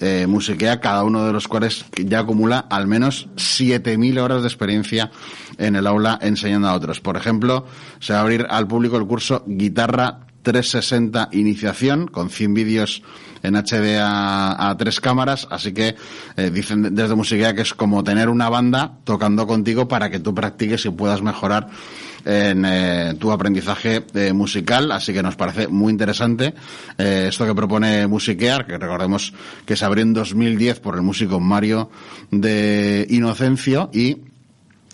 eh, 0.00 0.26
musiquea, 0.26 0.80
cada 0.80 1.04
uno 1.04 1.26
de 1.26 1.32
los 1.32 1.46
cuales 1.46 1.84
ya 1.96 2.20
acumula 2.20 2.66
al 2.70 2.86
menos 2.86 3.28
7.000 3.36 4.18
horas 4.20 4.42
de 4.42 4.48
experiencia 4.48 5.10
en 5.58 5.76
el 5.76 5.86
aula 5.86 6.18
enseñando 6.22 6.68
a 6.68 6.74
otros. 6.74 7.00
Por 7.00 7.16
ejemplo, 7.16 7.66
se 7.98 8.12
va 8.12 8.20
a 8.20 8.22
abrir 8.22 8.46
al 8.48 8.66
público 8.66 8.96
el 8.96 9.06
curso 9.06 9.44
Guitarra 9.46 10.20
360 10.42 11.28
Iniciación, 11.32 12.06
con 12.06 12.30
100 12.30 12.54
vídeos 12.54 13.02
en 13.42 13.56
HD 13.56 13.98
a, 14.00 14.74
tres 14.78 15.00
cámaras, 15.00 15.46
así 15.50 15.72
que 15.72 15.96
eh, 16.36 16.50
dicen 16.50 16.94
desde 16.94 17.14
Musiquea 17.14 17.54
que 17.54 17.62
es 17.62 17.74
como 17.74 18.04
tener 18.04 18.28
una 18.28 18.48
banda 18.48 18.98
tocando 19.04 19.46
contigo 19.46 19.88
para 19.88 20.10
que 20.10 20.20
tú 20.20 20.34
practiques 20.34 20.84
y 20.86 20.90
puedas 20.90 21.22
mejorar 21.22 21.68
en 22.24 22.64
eh, 22.66 23.14
tu 23.18 23.32
aprendizaje 23.32 24.04
eh, 24.12 24.32
musical, 24.34 24.92
así 24.92 25.12
que 25.12 25.22
nos 25.22 25.36
parece 25.36 25.68
muy 25.68 25.90
interesante 25.90 26.54
esto 26.98 27.46
que 27.46 27.54
propone 27.54 28.06
Musiquear, 28.06 28.66
que 28.66 28.76
recordemos 28.76 29.32
que 29.64 29.76
se 29.76 29.84
abrió 29.84 30.02
en 30.02 30.12
2010 30.12 30.80
por 30.80 30.96
el 30.96 31.02
músico 31.02 31.40
Mario 31.40 31.90
de 32.30 33.06
Inocencio 33.08 33.90
y 33.92 34.29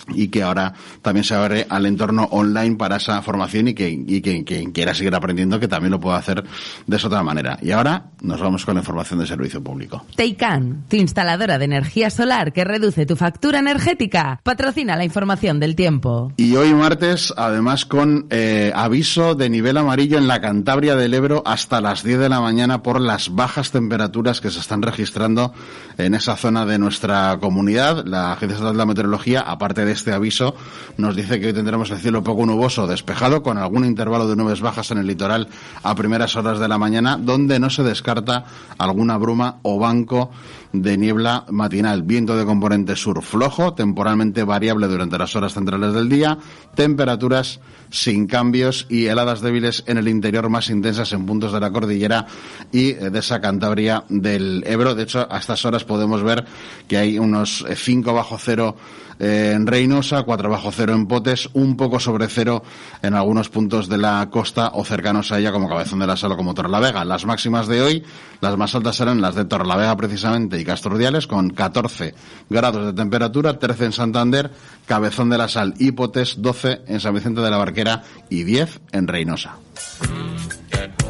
y 0.08 0.28
que 0.28 0.42
ahora 0.42 0.72
también 1.02 1.24
se 1.24 1.34
abre 1.34 1.66
al 1.68 1.86
entorno 1.86 2.24
online 2.30 2.76
para 2.76 2.96
esa 2.96 3.20
formación 3.22 3.68
y 3.68 3.74
que, 3.74 3.88
y 3.90 4.20
que 4.20 4.44
quien 4.44 4.72
quiera 4.72 4.94
seguir 4.94 5.14
aprendiendo 5.14 5.58
que 5.58 5.68
también 5.68 5.90
lo 5.90 6.00
pueda 6.00 6.16
hacer 6.16 6.44
de 6.86 6.96
esa 6.96 7.08
otra 7.08 7.22
manera. 7.22 7.58
Y 7.62 7.72
ahora 7.72 8.06
nos 8.22 8.40
vamos 8.40 8.64
con 8.64 8.74
la 8.74 8.80
información 8.80 9.18
de 9.18 9.26
servicio 9.26 9.62
público. 9.62 10.04
Teican, 10.14 10.84
tu 10.88 10.96
instaladora 10.96 11.58
de 11.58 11.64
energía 11.64 12.10
solar 12.10 12.52
que 12.52 12.64
reduce 12.64 13.06
tu 13.06 13.16
factura 13.16 13.58
energética, 13.58 14.40
patrocina 14.42 14.96
la 14.96 15.04
información 15.04 15.60
del 15.60 15.74
tiempo. 15.74 16.32
Y 16.36 16.54
hoy 16.56 16.72
martes, 16.74 17.32
además 17.36 17.84
con 17.84 18.26
eh, 18.30 18.72
aviso 18.74 19.34
de 19.34 19.50
nivel 19.50 19.76
amarillo 19.76 20.18
en 20.18 20.28
la 20.28 20.40
Cantabria 20.40 20.96
del 20.96 21.14
Ebro 21.14 21.42
hasta 21.44 21.80
las 21.80 22.02
10 22.02 22.18
de 22.18 22.28
la 22.28 22.40
mañana 22.40 22.82
por 22.82 23.00
las 23.00 23.34
bajas 23.34 23.70
temperaturas 23.70 24.40
que 24.40 24.50
se 24.50 24.60
están 24.60 24.82
registrando 24.82 25.52
en 25.98 26.14
esa 26.14 26.36
zona 26.36 26.66
de 26.66 26.78
nuestra 26.78 27.38
comunidad. 27.40 28.04
La 28.04 28.32
Agencia 28.32 28.54
Estatal 28.54 28.74
de 28.74 28.78
la 28.78 28.86
Meteorología, 28.86 29.40
aparte 29.40 29.84
de 29.86 29.92
este 29.92 30.12
aviso 30.12 30.54
nos 30.98 31.16
dice 31.16 31.40
que 31.40 31.46
hoy 31.46 31.52
tendremos 31.52 31.90
el 31.90 31.98
cielo 31.98 32.22
poco 32.22 32.44
nuboso, 32.44 32.86
despejado, 32.86 33.42
con 33.42 33.56
algún 33.56 33.84
intervalo 33.84 34.28
de 34.28 34.36
nubes 34.36 34.60
bajas 34.60 34.90
en 34.90 34.98
el 34.98 35.06
litoral 35.06 35.48
a 35.82 35.94
primeras 35.94 36.36
horas 36.36 36.58
de 36.58 36.68
la 36.68 36.78
mañana, 36.78 37.16
donde 37.16 37.58
no 37.58 37.70
se 37.70 37.82
descarta 37.82 38.44
alguna 38.78 39.16
bruma 39.16 39.58
o 39.62 39.78
banco 39.78 40.30
de 40.72 40.98
niebla 40.98 41.44
matinal. 41.50 42.02
Viento 42.02 42.36
de 42.36 42.44
componente 42.44 42.96
sur 42.96 43.22
flojo, 43.22 43.74
temporalmente 43.74 44.44
variable 44.44 44.88
durante 44.88 45.18
las 45.18 45.34
horas 45.36 45.54
centrales 45.54 45.92
del 45.92 46.08
día, 46.08 46.38
temperaturas 46.74 47.60
sin 47.90 48.26
cambios 48.26 48.86
y 48.88 49.06
heladas 49.06 49.40
débiles 49.40 49.84
en 49.86 49.98
el 49.98 50.08
interior 50.08 50.48
más 50.48 50.70
intensas 50.70 51.12
en 51.12 51.24
puntos 51.24 51.52
de 51.52 51.60
la 51.60 51.70
cordillera 51.70 52.26
y 52.72 52.92
de 52.94 53.18
esa 53.18 53.40
Cantabria 53.40 54.04
del 54.08 54.64
Ebro. 54.66 54.94
De 54.94 55.04
hecho, 55.04 55.26
a 55.30 55.38
estas 55.38 55.64
horas 55.64 55.84
podemos 55.84 56.22
ver 56.22 56.44
que 56.88 56.96
hay 56.96 57.18
unos 57.18 57.64
5 57.74 58.12
bajo 58.12 58.38
cero 58.38 58.76
en 59.18 59.66
Reynosa, 59.66 60.22
4 60.22 60.50
bajo 60.50 60.72
cero 60.72 60.94
en 60.94 61.06
Potes, 61.06 61.48
un 61.54 61.76
poco 61.76 62.00
sobre 62.00 62.28
cero 62.28 62.62
en 63.02 63.14
algunos 63.14 63.48
puntos 63.48 63.88
de 63.88 63.98
la 63.98 64.28
costa 64.30 64.70
o 64.74 64.84
cercanos 64.84 65.32
a 65.32 65.38
ella 65.38 65.52
como 65.52 65.68
Cabezón 65.68 66.00
de 66.00 66.06
la 66.06 66.16
Sala 66.16 66.36
como 66.36 66.54
Torrelavega. 66.54 67.04
Las 67.04 67.24
máximas 67.24 67.66
de 67.66 67.82
hoy, 67.82 68.04
las 68.40 68.56
más 68.56 68.74
altas 68.74 68.96
serán 68.96 69.20
las 69.20 69.34
de 69.34 69.44
Torrelavega 69.44 69.96
precisamente 69.96 70.60
y 70.60 70.64
Castordiales 70.64 71.26
con 71.26 71.50
14 71.50 72.14
grados 72.50 72.86
de 72.86 72.92
temperatura, 72.92 73.58
13 73.58 73.86
en 73.86 73.92
Santander, 73.92 74.50
Cabezón 74.86 75.30
de 75.30 75.38
la 75.38 75.48
Sal 75.48 75.74
y 75.78 75.92
Potes, 75.92 76.36
12 76.38 76.82
en 76.86 77.00
San 77.00 77.14
Vicente 77.14 77.40
de 77.40 77.50
la 77.50 77.56
Barquera 77.58 78.02
y 78.28 78.44
10 78.44 78.80
en 78.92 79.08
Reynosa. 79.08 79.56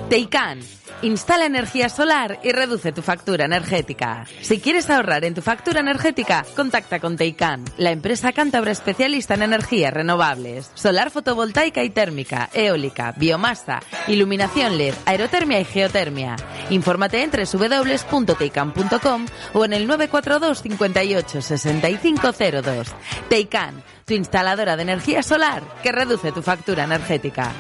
Teican 0.09 0.61
Instala 1.03 1.45
energía 1.45 1.91
solar 1.91 2.41
y 2.43 2.53
reduce 2.53 2.91
tu 2.91 3.03
factura 3.03 3.45
energética. 3.45 4.25
Si 4.41 4.61
quieres 4.61 4.89
ahorrar 4.89 5.25
en 5.25 5.35
tu 5.35 5.43
factura 5.43 5.81
energética, 5.81 6.47
contacta 6.57 7.01
con 7.01 7.17
Teican, 7.17 7.65
la 7.77 7.91
empresa 7.91 8.33
cántabra 8.33 8.71
especialista 8.71 9.35
en 9.35 9.43
energías 9.43 9.93
renovables, 9.93 10.71
solar 10.75 11.11
fotovoltaica 11.11 11.85
y 11.85 11.91
térmica, 11.91 12.49
eólica, 12.55 13.13
biomasa, 13.13 13.81
iluminación 14.09 14.79
LED, 14.79 14.95
aerotermia 15.05 15.61
y 15.61 15.67
geotermia. 15.67 16.37
Infórmate 16.71 17.23
en 17.23 17.31
www.teican.com 17.31 19.27
o 19.53 19.65
en 19.67 19.73
el 19.75 19.87
942 19.87 20.63
58 20.63 21.43
6502. 21.43 22.89
Teican, 23.29 23.83
tu 24.07 24.15
instaladora 24.15 24.77
de 24.77 24.83
energía 24.83 25.23
solar 25.23 25.63
que 25.83 25.93
reduce 25.93 26.33
tu 26.33 26.41
factura 26.41 26.85
energética. 26.85 27.53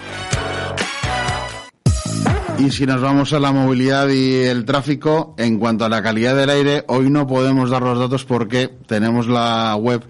Y 2.58 2.70
si 2.70 2.86
nos 2.86 3.02
vamos 3.02 3.34
a 3.34 3.38
la 3.38 3.52
movilidad 3.52 4.08
y 4.08 4.34
el 4.34 4.64
tráfico, 4.64 5.34
en 5.36 5.58
cuanto 5.58 5.84
a 5.84 5.90
la 5.90 6.02
calidad 6.02 6.34
del 6.34 6.48
aire, 6.48 6.84
hoy 6.88 7.10
no 7.10 7.26
podemos 7.26 7.68
dar 7.68 7.82
los 7.82 7.98
datos 7.98 8.24
porque 8.24 8.68
tenemos 8.86 9.28
la 9.28 9.76
web 9.76 10.02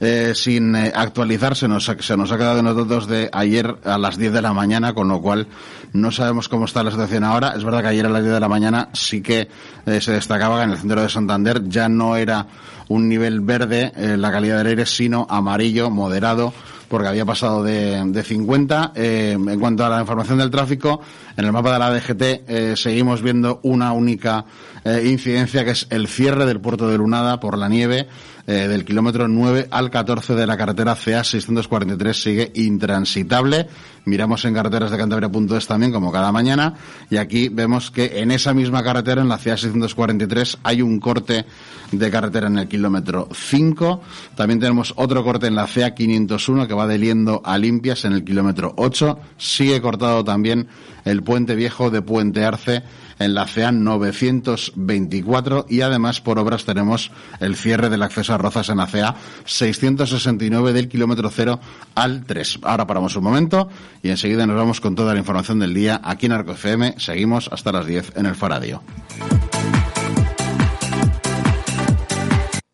eh, 0.00 0.32
sin 0.34 0.74
eh, 0.74 0.92
actualizarse, 0.92 1.68
nos, 1.68 1.84
se 1.84 2.16
nos 2.16 2.32
ha 2.32 2.36
quedado 2.36 2.58
en 2.58 2.64
los 2.64 2.76
datos 2.76 3.06
de 3.06 3.30
ayer 3.32 3.76
a 3.84 3.98
las 3.98 4.18
10 4.18 4.32
de 4.32 4.42
la 4.42 4.52
mañana, 4.52 4.94
con 4.94 5.06
lo 5.06 5.22
cual 5.22 5.46
no 5.92 6.10
sabemos 6.10 6.48
cómo 6.48 6.64
está 6.64 6.82
la 6.82 6.90
situación 6.90 7.22
ahora. 7.22 7.54
Es 7.56 7.62
verdad 7.62 7.82
que 7.82 7.88
ayer 7.88 8.06
a 8.06 8.10
las 8.10 8.22
10 8.22 8.34
de 8.34 8.40
la 8.40 8.48
mañana 8.48 8.88
sí 8.94 9.22
que 9.22 9.48
eh, 9.86 10.00
se 10.00 10.10
destacaba 10.10 10.58
que 10.58 10.64
en 10.64 10.70
el 10.70 10.78
centro 10.78 11.02
de 11.02 11.08
Santander 11.08 11.68
ya 11.68 11.88
no 11.88 12.16
era 12.16 12.48
un 12.88 13.08
nivel 13.08 13.42
verde 13.42 13.92
la 14.18 14.32
calidad 14.32 14.58
del 14.58 14.66
aire, 14.66 14.86
sino 14.86 15.24
amarillo, 15.30 15.88
moderado, 15.88 16.52
porque 16.92 17.08
había 17.08 17.24
pasado 17.24 17.64
de, 17.64 18.04
de 18.04 18.22
50. 18.22 18.92
Eh, 18.94 19.32
en 19.32 19.58
cuanto 19.58 19.82
a 19.82 19.88
la 19.88 19.98
información 19.98 20.36
del 20.36 20.50
tráfico, 20.50 21.00
en 21.34 21.46
el 21.46 21.50
mapa 21.50 21.72
de 21.72 21.78
la 21.78 21.90
DGT 21.90 22.22
eh, 22.22 22.74
seguimos 22.76 23.22
viendo 23.22 23.60
una 23.62 23.92
única 23.92 24.44
eh, 24.84 25.02
incidencia, 25.06 25.64
que 25.64 25.70
es 25.70 25.86
el 25.88 26.06
cierre 26.06 26.44
del 26.44 26.60
puerto 26.60 26.90
de 26.90 26.98
Lunada 26.98 27.40
por 27.40 27.56
la 27.56 27.70
nieve 27.70 28.08
eh, 28.46 28.68
del 28.68 28.84
kilómetro 28.84 29.28
9 29.28 29.68
al 29.70 29.90
14 29.90 30.34
de 30.34 30.46
la 30.46 30.56
carretera 30.56 30.96
CA 30.96 31.24
643 31.24 32.22
sigue 32.22 32.52
intransitable. 32.54 33.68
Miramos 34.04 34.44
en 34.44 34.54
carreteras 34.54 34.90
de 34.90 34.98
Cantabria.es 34.98 35.66
también, 35.66 35.92
como 35.92 36.10
cada 36.10 36.32
mañana, 36.32 36.74
y 37.08 37.18
aquí 37.18 37.48
vemos 37.48 37.92
que 37.92 38.20
en 38.20 38.32
esa 38.32 38.52
misma 38.52 38.82
carretera, 38.82 39.22
en 39.22 39.28
la 39.28 39.38
CA 39.38 39.56
643, 39.56 40.58
hay 40.64 40.82
un 40.82 40.98
corte 40.98 41.46
de 41.92 42.10
carretera 42.10 42.48
en 42.48 42.58
el 42.58 42.68
kilómetro 42.68 43.28
5. 43.32 44.00
También 44.34 44.58
tenemos 44.58 44.92
otro 44.96 45.22
corte 45.22 45.46
en 45.46 45.54
la 45.54 45.66
CA 45.66 45.94
501 45.94 46.66
que 46.66 46.74
va 46.74 46.86
de 46.86 46.98
Liendo 46.98 47.42
a 47.44 47.56
Limpias 47.58 48.04
en 48.04 48.12
el 48.12 48.24
kilómetro 48.24 48.74
8. 48.76 49.18
Sigue 49.36 49.80
cortado 49.80 50.24
también 50.24 50.66
el 51.04 51.22
puente 51.22 51.54
viejo 51.54 51.90
de 51.90 52.02
Puente 52.02 52.44
Arce 52.44 52.82
en 53.18 53.34
la 53.34 53.46
CEA 53.46 53.72
924 53.72 55.66
y 55.68 55.80
además 55.80 56.20
por 56.20 56.38
obras 56.38 56.64
tenemos 56.64 57.10
el 57.40 57.56
cierre 57.56 57.88
del 57.88 58.02
acceso 58.02 58.34
a 58.34 58.38
Rozas 58.38 58.68
en 58.68 58.78
la 58.78 58.86
CEA 58.86 59.14
669 59.44 60.72
del 60.72 60.88
kilómetro 60.88 61.30
0 61.30 61.60
al 61.94 62.24
3. 62.24 62.60
Ahora 62.62 62.86
paramos 62.86 63.16
un 63.16 63.24
momento 63.24 63.68
y 64.02 64.10
enseguida 64.10 64.46
nos 64.46 64.56
vamos 64.56 64.80
con 64.80 64.94
toda 64.94 65.12
la 65.14 65.20
información 65.20 65.58
del 65.58 65.74
día 65.74 66.00
aquí 66.02 66.26
en 66.26 66.32
Arco 66.32 66.52
FM. 66.52 66.94
Seguimos 66.98 67.48
hasta 67.52 67.72
las 67.72 67.86
10 67.86 68.16
en 68.16 68.26
el 68.26 68.34
Faradio. 68.34 68.82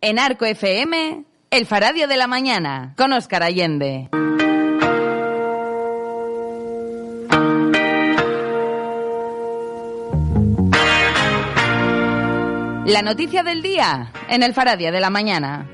En 0.01 0.19
Arco 0.19 0.45
FM, 0.45 1.25
el 1.51 1.67
Faradio 1.67 2.07
de 2.07 2.17
la 2.17 2.29
Mañana, 2.29 2.95
con 2.97 3.13
Oscar 3.13 3.43
Allende. 3.43 4.09
La 12.89 13.03
noticia 13.03 13.43
del 13.43 13.61
día 13.61 14.11
en 14.31 14.43
el 14.43 14.55
Faradia 14.55 14.91
de 14.91 14.99
la 14.99 15.11
mañana. 15.11 15.69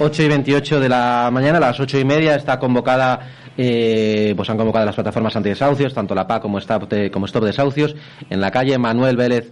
Ocho 0.00 0.24
y 0.24 0.28
veintiocho 0.28 0.80
de 0.80 0.88
la 0.88 1.30
mañana, 1.32 1.58
a 1.58 1.60
las 1.60 1.78
ocho 1.78 1.96
y 1.96 2.04
media, 2.04 2.34
está 2.34 2.58
convocada 2.58 3.20
eh, 3.58 4.34
pues 4.36 4.50
han 4.50 4.56
convocado 4.58 4.84
las 4.84 4.94
plataformas 4.94 5.34
antidesahucios, 5.36 5.94
tanto 5.94 6.14
la 6.14 6.26
PA 6.26 6.40
como 6.40 6.58
Stop, 6.58 6.88
de, 6.88 7.10
como 7.10 7.26
Stop 7.26 7.44
Desahucios, 7.44 7.94
en 8.28 8.40
la 8.40 8.50
calle 8.50 8.76
Manuel 8.78 9.16
Vélez 9.16 9.50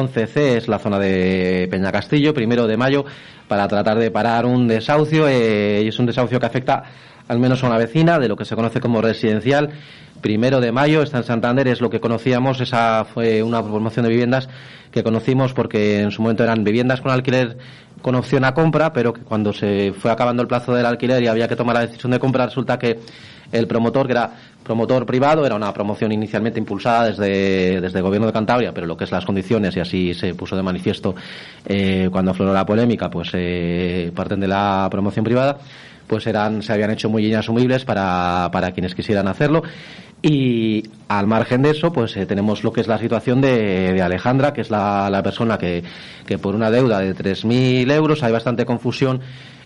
11C, 0.00 0.56
es 0.56 0.68
la 0.68 0.78
zona 0.78 0.98
de 0.98 1.68
Peña 1.70 1.92
Castillo, 1.92 2.34
primero 2.34 2.66
de 2.66 2.76
mayo, 2.76 3.04
para 3.48 3.68
tratar 3.68 3.98
de 3.98 4.10
parar 4.10 4.46
un 4.46 4.68
desahucio. 4.68 5.28
Eh, 5.28 5.86
es 5.86 5.98
un 5.98 6.06
desahucio 6.06 6.40
que 6.40 6.46
afecta 6.46 6.84
al 7.28 7.38
menos 7.38 7.62
a 7.62 7.66
una 7.66 7.78
vecina 7.78 8.18
de 8.18 8.28
lo 8.28 8.36
que 8.36 8.44
se 8.44 8.54
conoce 8.56 8.80
como 8.80 9.00
residencial. 9.00 9.70
Primero 10.20 10.60
de 10.60 10.72
mayo 10.72 11.02
está 11.02 11.18
en 11.18 11.24
Santander, 11.24 11.66
es 11.68 11.80
lo 11.80 11.90
que 11.90 12.00
conocíamos. 12.00 12.60
Esa 12.60 13.04
fue 13.04 13.42
una 13.42 13.62
promoción 13.62 14.04
de 14.04 14.10
viviendas 14.10 14.48
que 14.90 15.02
conocimos 15.02 15.52
porque 15.52 16.00
en 16.00 16.10
su 16.10 16.22
momento 16.22 16.44
eran 16.44 16.62
viviendas 16.62 17.00
con 17.00 17.10
alquiler 17.10 17.56
con 18.02 18.14
opción 18.16 18.44
a 18.44 18.52
compra, 18.52 18.92
pero 18.92 19.12
que 19.12 19.22
cuando 19.22 19.52
se 19.52 19.92
fue 19.92 20.10
acabando 20.10 20.42
el 20.42 20.48
plazo 20.48 20.74
del 20.74 20.86
alquiler 20.86 21.22
y 21.22 21.28
había 21.28 21.48
que 21.48 21.56
tomar 21.56 21.76
la 21.76 21.86
decisión 21.86 22.12
de 22.12 22.18
compra, 22.18 22.46
resulta 22.46 22.78
que 22.78 22.98
el 23.52 23.66
promotor, 23.66 24.06
que 24.06 24.12
era 24.12 24.30
promotor 24.62 25.04
privado, 25.06 25.44
era 25.44 25.54
una 25.54 25.72
promoción 25.72 26.12
inicialmente 26.12 26.58
impulsada 26.58 27.06
desde, 27.06 27.80
desde 27.80 27.98
el 27.98 28.02
gobierno 28.02 28.26
de 28.26 28.32
Cantabria, 28.32 28.72
pero 28.72 28.86
lo 28.86 28.96
que 28.96 29.04
es 29.04 29.12
las 29.12 29.24
condiciones, 29.24 29.76
y 29.76 29.80
así 29.80 30.14
se 30.14 30.34
puso 30.34 30.56
de 30.56 30.62
manifiesto 30.62 31.14
eh, 31.66 32.08
cuando 32.10 32.30
afloró 32.30 32.52
la 32.52 32.66
polémica, 32.66 33.10
pues 33.10 33.30
eh, 33.34 34.10
parten 34.14 34.40
de 34.40 34.48
la 34.48 34.88
promoción 34.90 35.24
privada, 35.24 35.58
pues 36.06 36.26
eran, 36.26 36.62
se 36.62 36.72
habían 36.72 36.90
hecho 36.90 37.08
muy 37.08 37.26
inasumibles 37.26 37.84
para, 37.84 38.50
para 38.52 38.72
quienes 38.72 38.94
quisieran 38.94 39.28
hacerlo. 39.28 39.62
Y 40.24 40.84
al 41.08 41.26
margen 41.26 41.62
de 41.62 41.70
eso, 41.70 41.92
pues 41.92 42.16
eh, 42.16 42.26
tenemos 42.26 42.62
lo 42.62 42.72
que 42.72 42.80
es 42.80 42.86
la 42.86 42.98
situación 42.98 43.40
de, 43.40 43.92
de 43.92 44.02
Alejandra, 44.02 44.52
que 44.52 44.60
es 44.60 44.70
la, 44.70 45.10
la 45.10 45.20
persona 45.20 45.58
que, 45.58 45.82
que 46.24 46.38
por 46.38 46.54
una 46.54 46.70
deuda 46.70 47.00
de 47.00 47.12
3.000 47.12 47.90
euros, 47.92 48.22
hay 48.22 48.30
bastante 48.30 48.64
confusión 48.64 49.20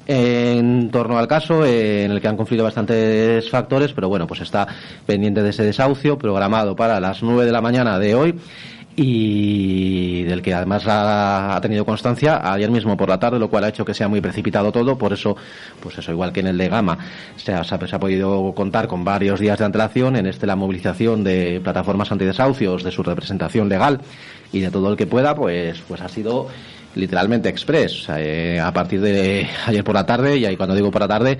en 0.07 0.91
torno 0.91 1.19
al 1.19 1.27
caso, 1.27 1.65
eh, 1.65 2.05
en 2.05 2.13
el 2.13 2.21
que 2.21 2.29
han 2.29 2.37
confluido 2.37 2.65
bastantes 2.65 3.51
factores, 3.51 3.93
pero 3.93 4.09
bueno, 4.09 4.27
pues 4.27 4.41
está 4.41 4.67
pendiente 5.05 5.43
de 5.43 5.51
ese 5.51 5.65
desahucio 5.65 6.17
programado 6.17 6.77
para 6.77 7.01
las 7.01 7.23
9 7.23 7.45
de 7.45 7.53
la 7.53 7.61
mañana 7.61 7.99
de 7.99 8.15
hoy 8.15 8.35
y 8.97 10.23
del 10.23 10.41
que 10.41 10.55
además 10.55 10.85
ha, 10.87 11.59
tenido 11.61 11.85
constancia 11.85 12.41
ayer 12.53 12.71
mismo 12.71 12.97
por 12.97 13.11
la 13.11 13.19
tarde, 13.19 13.39
lo 13.39 13.51
cual 13.51 13.65
ha 13.65 13.69
hecho 13.69 13.85
que 13.85 13.93
sea 13.93 14.09
muy 14.09 14.23
precipitado 14.23 14.73
todo. 14.73 14.97
Por 14.97 15.13
eso, 15.13 15.37
pues 15.81 15.99
eso, 15.99 16.11
igual 16.13 16.33
que 16.33 16.41
en 16.41 16.47
el 16.47 16.57
de 16.59 16.69
Gama, 16.69 16.99
se 17.37 17.53
ha, 17.53 17.63
se 17.63 17.75
ha 17.75 18.01
podido 18.01 18.53
contar 18.55 18.89
con 18.89 19.05
varios 19.05 19.39
días 19.39 19.59
de 19.59 19.67
antelación. 19.67 20.17
En 20.17 20.27
este, 20.27 20.47
la 20.47 20.57
movilización 20.57 21.23
de 21.23 21.61
plataformas 21.63 22.11
antidesahucios, 22.11 22.83
de 22.83 22.91
su 22.91 23.03
representación 23.03 23.69
legal 23.69 24.01
y 24.51 24.61
de 24.61 24.71
todo 24.71 24.91
el 24.91 24.97
que 24.97 25.07
pueda, 25.07 25.35
pues, 25.35 25.83
pues 25.87 26.01
ha 26.01 26.09
sido 26.09 26.49
literalmente 26.97 27.49
express. 27.49 28.07
Eh, 28.17 28.61
a 28.61 28.73
partir 28.73 29.01
de 29.01 29.49
ayer 29.67 29.85
por 29.85 29.95
la 29.95 30.05
tarde, 30.05 30.37
y 30.37 30.45
ahí 30.45 30.57
cuando 30.57 30.75
digo 30.75 30.91
por 30.91 31.03
la 31.03 31.09
tarde, 31.09 31.39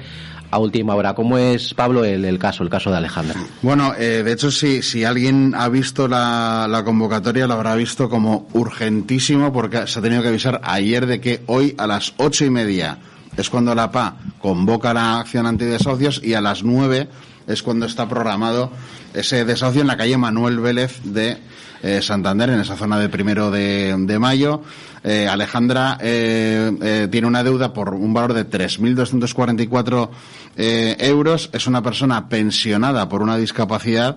a 0.51 0.59
última 0.59 0.95
hora. 0.95 1.15
¿Cómo 1.15 1.39
es, 1.39 1.75
Pablo, 1.75 2.05
el, 2.05 2.39
caso, 2.39 2.63
el 2.63 2.71
caso 2.71 2.91
de 2.91 2.99
Alejandra? 2.99 3.41
Bueno, 3.63 3.95
eh, 3.99 4.23
de 4.25 4.33
hecho, 4.33 4.51
si, 4.51 4.83
si 4.83 5.05
alguien 5.05 5.55
ha 5.57 5.69
visto 5.69 6.07
la, 6.07 6.67
la, 6.69 6.85
convocatoria, 6.85 7.47
lo 7.47 7.55
habrá 7.55 7.75
visto 7.75 8.09
como 8.09 8.47
urgentísimo, 8.53 9.53
porque 9.53 9.87
se 9.87 9.99
ha 9.99 10.03
tenido 10.03 10.23
que 10.23 10.29
avisar 10.29 10.61
ayer 10.63 11.07
de 11.07 11.21
que 11.21 11.43
hoy 11.47 11.75
a 11.79 11.87
las 11.87 12.15
ocho 12.19 12.45
y 12.45 12.51
media 12.51 12.99
es 13.37 13.51
cuando 13.51 13.75
la 13.75 13.91
PA 13.91 14.17
convoca 14.41 14.95
la 14.95 15.21
acción 15.21 15.47
antidesahucios 15.47 16.21
y 16.23 16.35
a 16.35 16.41
las 16.41 16.63
nueve 16.63 17.09
es 17.47 17.63
cuando 17.63 17.87
está 17.87 18.09
programado 18.09 18.71
ese 19.15 19.45
desahucio 19.45 19.83
en 19.83 19.87
la 19.87 19.97
calle 19.97 20.17
Manuel 20.17 20.59
Vélez 20.59 21.01
de 21.05 21.39
eh, 21.83 22.01
Santander, 22.03 22.51
en 22.51 22.61
esa 22.61 22.77
zona 22.77 22.99
de 22.99 23.09
primero 23.09 23.51
de, 23.51 24.19
mayo. 24.19 24.63
Eh, 25.05 25.29
Alejandra 25.29 25.99
eh, 26.01 26.73
eh, 26.83 27.09
tiene 27.11 27.27
una 27.27 27.45
deuda 27.45 27.73
por 27.73 27.95
un 27.95 28.13
valor 28.13 28.35
de 28.35 28.49
3.244 28.49 30.09
eh, 30.57 30.97
euros. 31.01 31.51
Es 31.53 31.67
una 31.67 31.83
persona 31.83 32.29
pensionada 32.29 33.09
por 33.09 33.23
una 33.23 33.37
discapacidad 33.37 34.17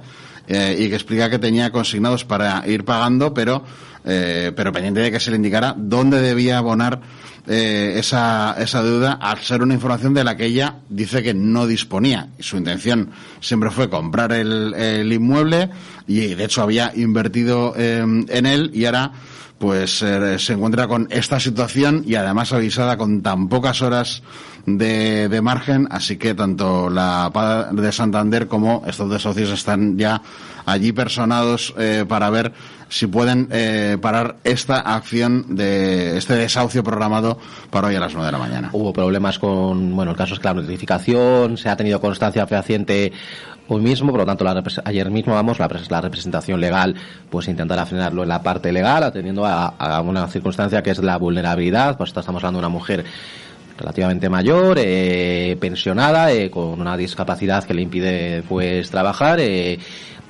eh, 0.50 0.76
y 0.78 0.90
que 0.90 0.96
explica 0.96 1.30
que 1.30 1.40
tenía 1.40 1.72
consignados 1.72 2.26
para 2.26 2.68
ir 2.68 2.84
pagando, 2.84 3.34
pero, 3.34 3.64
pero 4.04 4.72
pendiente 4.72 5.02
de 5.02 5.12
que 5.12 5.20
se 5.20 5.30
le 5.30 5.38
indicara 5.38 5.76
dónde 5.78 6.20
debía 6.20 6.58
abonar 6.58 7.00
esa, 7.46 8.56
esa 8.58 8.84
deuda 8.84 9.14
al 9.14 9.40
ser 9.40 9.62
una 9.62 9.76
información 9.76 10.14
de 10.14 10.24
la 10.24 10.36
que 10.36 10.46
ella 10.46 10.78
dice 10.90 11.22
que 11.22 11.34
no 11.34 11.68
disponía. 11.68 12.30
Su 12.40 12.58
intención 12.58 13.12
siempre 13.40 13.70
fue 13.70 13.90
comprar 13.90 14.32
el, 14.32 14.74
el 14.74 15.14
inmueble 15.14 15.70
y 16.08 16.34
de 16.34 16.44
hecho 16.44 16.64
había 16.64 16.92
invertido 16.96 17.76
en 17.78 18.46
él 18.46 18.72
y 18.74 18.86
ahora 18.86 19.12
pues 19.60 20.02
eh, 20.02 20.40
se 20.40 20.54
encuentra 20.54 20.88
con 20.88 21.08
esta 21.12 21.40
situación 21.40 22.04
y 22.08 22.16
además 22.16 22.54
avisada 22.54 22.98
con 22.98 23.22
tan 23.22 23.50
pocas 23.50 23.82
horas 23.82 24.24
de, 24.78 25.30
de 25.30 25.42
margen, 25.42 25.88
así 25.92 26.18
que 26.18 26.34
tanto 26.34 26.90
la 26.90 27.30
PA 27.34 27.70
de 27.72 27.92
Santander 27.92 28.48
como 28.48 28.84
estos 28.88 29.10
dos 29.10 29.22
socios 29.22 29.50
están 29.50 29.98
ya 29.98 30.22
allí 30.66 30.92
personados 30.92 31.74
eh, 31.78 32.06
para 32.08 32.30
ver 32.30 32.52
si 32.90 33.08
pueden 33.08 33.48
eh, 33.52 33.98
parar 34.02 34.38
esta 34.44 34.80
acción 34.80 35.56
de 35.56 36.18
este 36.18 36.34
desahucio 36.34 36.84
programado 36.84 37.38
para 37.70 37.88
hoy 37.88 37.96
a 37.96 38.00
las 38.00 38.14
9 38.14 38.26
de 38.26 38.32
la 38.32 38.38
mañana. 38.38 38.70
Hubo 38.74 38.92
problemas 38.92 39.38
con, 39.38 39.96
bueno, 39.96 40.12
el 40.12 40.18
caso 40.18 40.34
es 40.34 40.40
que 40.40 40.48
la 40.48 40.56
notificación, 40.56 41.58
se 41.58 41.70
ha 41.70 41.76
tenido 41.76 42.02
constancia 42.02 42.48
fehaciente 42.48 43.12
hoy 43.68 43.82
mismo, 43.82 44.10
por 44.10 44.22
lo 44.22 44.26
tanto, 44.26 44.44
la, 44.44 44.64
ayer 44.86 45.12
mismo, 45.12 45.36
vamos, 45.36 45.60
la, 45.60 45.70
la, 45.90 46.02
representación 46.02 46.60
legal, 46.60 46.96
pues 47.30 47.48
intentará 47.48 47.86
frenarlo 47.86 48.24
en 48.24 48.30
la 48.30 48.42
parte 48.42 48.72
legal, 48.72 49.04
atendiendo 49.04 49.46
a, 49.46 49.68
a 49.68 50.02
una 50.02 50.28
circunstancia 50.28 50.82
que 50.82 50.90
es 50.90 51.00
la 51.00 51.18
vulnerabilidad, 51.18 51.96
pues 51.96 52.10
estamos 52.10 52.44
hablando 52.44 52.58
de 52.60 52.66
una 52.66 52.74
mujer 52.74 53.06
relativamente 53.80 54.30
mayor, 54.30 54.78
eh, 54.80 55.58
pensionada, 55.60 56.32
eh, 56.32 56.52
con 56.52 56.80
una 56.80 56.98
discapacidad 56.98 57.64
que 57.64 57.74
le 57.74 57.82
impide 57.82 58.44
pues 58.44 58.92
trabajar, 58.92 59.40
eh, 59.40 59.80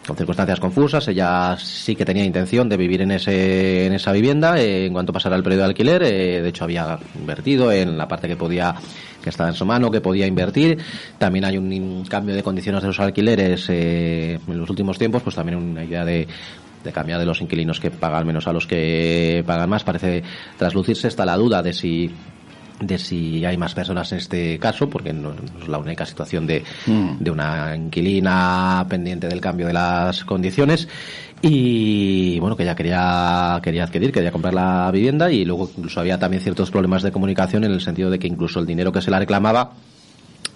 con 0.09 0.17
circunstancias 0.17 0.59
confusas. 0.59 1.07
Ella 1.07 1.55
sí 1.57 1.95
que 1.95 2.03
tenía 2.03 2.25
intención 2.25 2.67
de 2.67 2.77
vivir 2.77 3.01
en, 3.01 3.11
ese, 3.11 3.85
en 3.85 3.93
esa 3.93 4.11
vivienda 4.11 4.59
eh, 4.59 4.87
en 4.87 4.93
cuanto 4.93 5.13
pasara 5.13 5.35
el 5.35 5.43
periodo 5.43 5.63
de 5.63 5.69
alquiler. 5.69 6.03
Eh, 6.03 6.41
de 6.41 6.49
hecho, 6.49 6.63
había 6.63 6.97
invertido 7.17 7.71
en 7.71 7.97
la 7.97 8.07
parte 8.07 8.27
que 8.27 8.35
podía 8.35 8.75
que 9.21 9.29
estaba 9.29 9.49
en 9.49 9.55
su 9.55 9.65
mano, 9.65 9.91
que 9.91 10.01
podía 10.01 10.25
invertir. 10.25 10.77
También 11.17 11.45
hay 11.45 11.57
un 11.57 12.05
cambio 12.05 12.35
de 12.35 12.43
condiciones 12.43 12.81
de 12.81 12.87
los 12.87 12.99
alquileres 12.99 13.69
eh, 13.69 14.39
en 14.47 14.57
los 14.57 14.69
últimos 14.69 14.97
tiempos, 14.97 15.21
pues 15.21 15.35
también 15.35 15.57
una 15.57 15.83
idea 15.83 16.03
de 16.05 16.27
de 16.83 16.93
cambiar 16.93 17.19
de 17.19 17.25
los 17.25 17.41
inquilinos 17.41 17.77
que 17.77 17.91
pagan 17.91 18.25
menos 18.25 18.47
a 18.47 18.53
los 18.53 18.65
que 18.65 19.43
pagan 19.45 19.69
más. 19.69 19.83
Parece 19.83 20.23
traslucirse. 20.57 21.09
Está 21.09 21.25
la 21.25 21.35
duda 21.35 21.61
de 21.61 21.73
si 21.73 22.09
de 22.79 22.97
si 22.97 23.43
hay 23.45 23.57
más 23.57 23.73
personas 23.73 24.11
en 24.11 24.19
este 24.19 24.57
caso, 24.59 24.89
porque 24.89 25.11
no, 25.13 25.33
es 25.61 25.67
la 25.67 25.77
única 25.77 26.05
situación 26.05 26.47
de, 26.47 26.63
mm. 26.87 27.17
de 27.19 27.31
una 27.31 27.75
inquilina 27.75 28.85
pendiente 28.89 29.27
del 29.27 29.41
cambio 29.41 29.67
de 29.67 29.73
las 29.73 30.23
condiciones 30.23 30.87
y 31.41 32.37
bueno 32.39 32.55
que 32.57 32.63
ella 32.63 32.75
quería 32.75 33.59
quería 33.63 33.85
adquirir 33.85 34.11
quería 34.11 34.31
comprar 34.31 34.53
la 34.53 34.91
vivienda 34.91 35.31
y 35.31 35.45
luego 35.45 35.69
incluso 35.77 36.01
había 36.01 36.19
también 36.19 36.43
ciertos 36.43 36.69
problemas 36.69 37.01
de 37.01 37.11
comunicación 37.11 37.63
en 37.63 37.71
el 37.71 37.79
sentido 37.79 38.09
de 38.09 38.19
que 38.19 38.27
incluso 38.27 38.59
el 38.59 38.65
dinero 38.65 38.91
que 38.91 39.01
se 39.01 39.09
la 39.09 39.19
reclamaba 39.19 39.71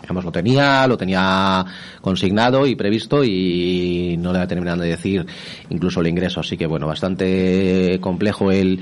digamos 0.01 0.25
lo 0.25 0.31
tenía 0.31 0.85
lo 0.87 0.97
tenía 0.97 1.65
consignado 2.01 2.67
y 2.67 2.75
previsto 2.75 3.23
y 3.23 4.17
no 4.19 4.33
le 4.33 4.45
terminado 4.45 4.81
de 4.81 4.89
decir 4.89 5.25
incluso 5.69 6.01
el 6.01 6.07
ingreso 6.07 6.41
así 6.41 6.57
que 6.57 6.67
bueno 6.67 6.85
bastante 6.85 7.97
complejo 8.01 8.51
el 8.51 8.81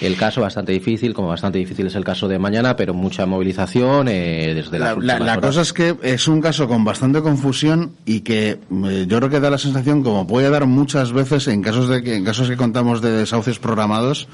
el 0.00 0.16
caso 0.16 0.40
bastante 0.40 0.72
difícil, 0.72 1.12
como 1.12 1.28
bastante 1.28 1.58
difícil 1.58 1.86
es 1.86 1.94
el 1.94 2.04
caso 2.04 2.26
de 2.26 2.38
mañana, 2.38 2.76
pero 2.76 2.94
mucha 2.94 3.26
movilización 3.26 4.08
eh, 4.08 4.54
desde 4.54 4.78
la, 4.78 4.96
la, 4.96 5.18
la 5.18 5.40
cosa 5.40 5.60
es 5.60 5.72
que 5.72 5.96
es 6.02 6.26
un 6.26 6.40
caso 6.40 6.66
con 6.66 6.84
bastante 6.84 7.20
confusión 7.20 7.96
y 8.06 8.20
que 8.20 8.58
eh, 8.70 9.06
yo 9.06 9.18
creo 9.18 9.30
que 9.30 9.40
da 9.40 9.50
la 9.50 9.58
sensación, 9.58 10.02
como 10.02 10.26
puede 10.26 10.48
dar 10.48 10.66
muchas 10.66 11.12
veces 11.12 11.48
en 11.48 11.62
casos 11.62 11.88
de 11.88 12.02
que 12.02 12.16
en 12.16 12.24
casos 12.24 12.48
que 12.48 12.56
contamos 12.56 13.02
de 13.02 13.12
desahucios 13.12 13.58
programados, 13.58 14.28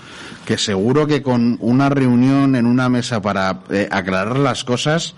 que 0.45 0.57
seguro 0.57 1.07
que 1.07 1.23
con 1.23 1.59
una 1.61 1.89
reunión 1.89 2.55
en 2.55 2.67
una 2.67 2.89
mesa 2.89 3.21
para 3.21 3.61
eh, 3.71 3.89
aclarar 3.91 4.39
las 4.39 4.65
cosas 4.65 5.15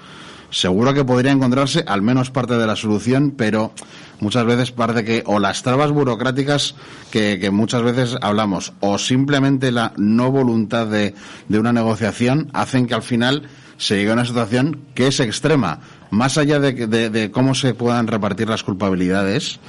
seguro 0.51 0.95
que 0.95 1.05
podría 1.05 1.33
encontrarse 1.33 1.85
al 1.87 2.03
menos 2.03 2.31
parte 2.31 2.57
de 2.57 2.67
la 2.67 2.77
solución, 2.77 3.35
pero 3.37 3.73
muchas 4.21 4.45
veces 4.45 4.73
parece 4.73 5.05
que 5.05 5.23
o 5.27 5.39
las 5.39 5.63
trabas 5.63 5.91
burocráticas 5.91 6.75
que, 7.11 7.39
que 7.39 7.51
muchas 7.51 7.83
veces 7.83 8.17
hablamos 8.21 8.73
o 8.81 8.99
simplemente 8.99 9.73
la 9.73 9.93
no 9.97 10.31
voluntad 10.31 10.87
de, 10.87 11.15
de 11.49 11.59
una 11.59 11.73
negociación 11.73 12.51
hacen 12.53 12.87
que 12.87 12.95
al 12.95 13.03
final 13.03 13.49
se 13.77 13.97
llegue 13.97 14.11
a 14.11 14.15
una 14.15 14.25
situación 14.25 14.81
que 14.95 15.07
es 15.07 15.21
extrema 15.21 15.81
más 16.11 16.39
allá 16.39 16.59
de, 16.59 16.87
de, 16.87 17.31
cómo 17.31 17.55
se 17.55 17.75
puedan 17.75 18.07
repartir 18.07 18.49
las 18.49 18.63
culpabilidades, 18.63 19.61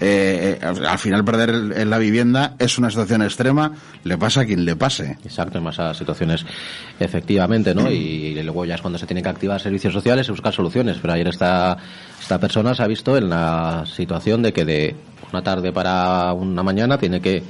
eh, 0.00 0.58
eh, 0.60 0.64
al 0.64 0.98
final 0.98 1.24
perder 1.24 1.50
en 1.50 1.90
la 1.90 1.98
vivienda 1.98 2.54
es 2.58 2.78
una 2.78 2.90
situación 2.90 3.22
extrema, 3.22 3.72
le 4.04 4.16
pasa 4.16 4.42
a 4.42 4.46
quien 4.46 4.64
le 4.64 4.76
pase. 4.76 5.18
Exacto, 5.24 5.58
en 5.58 5.64
más 5.64 5.78
a 5.78 5.94
situaciones 5.94 6.44
efectivamente, 7.00 7.74
¿no? 7.74 7.90
Y, 7.90 8.40
luego 8.42 8.64
ya 8.64 8.76
es 8.76 8.80
cuando 8.80 8.98
se 8.98 9.06
tienen 9.06 9.24
que 9.24 9.30
activar 9.30 9.60
servicios 9.60 9.92
sociales 9.92 10.28
y 10.28 10.30
buscar 10.30 10.52
soluciones. 10.52 10.98
Pero 11.00 11.14
ayer 11.14 11.28
esta, 11.28 11.76
esta 12.20 12.38
persona 12.38 12.74
se 12.74 12.82
ha 12.82 12.86
visto 12.86 13.16
en 13.16 13.28
la 13.28 13.84
situación 13.86 14.42
de 14.42 14.52
que 14.52 14.64
de 14.64 14.96
una 15.32 15.42
tarde 15.42 15.72
para 15.72 16.32
una 16.32 16.62
mañana 16.62 16.98
tiene 16.98 17.20
que 17.20 17.42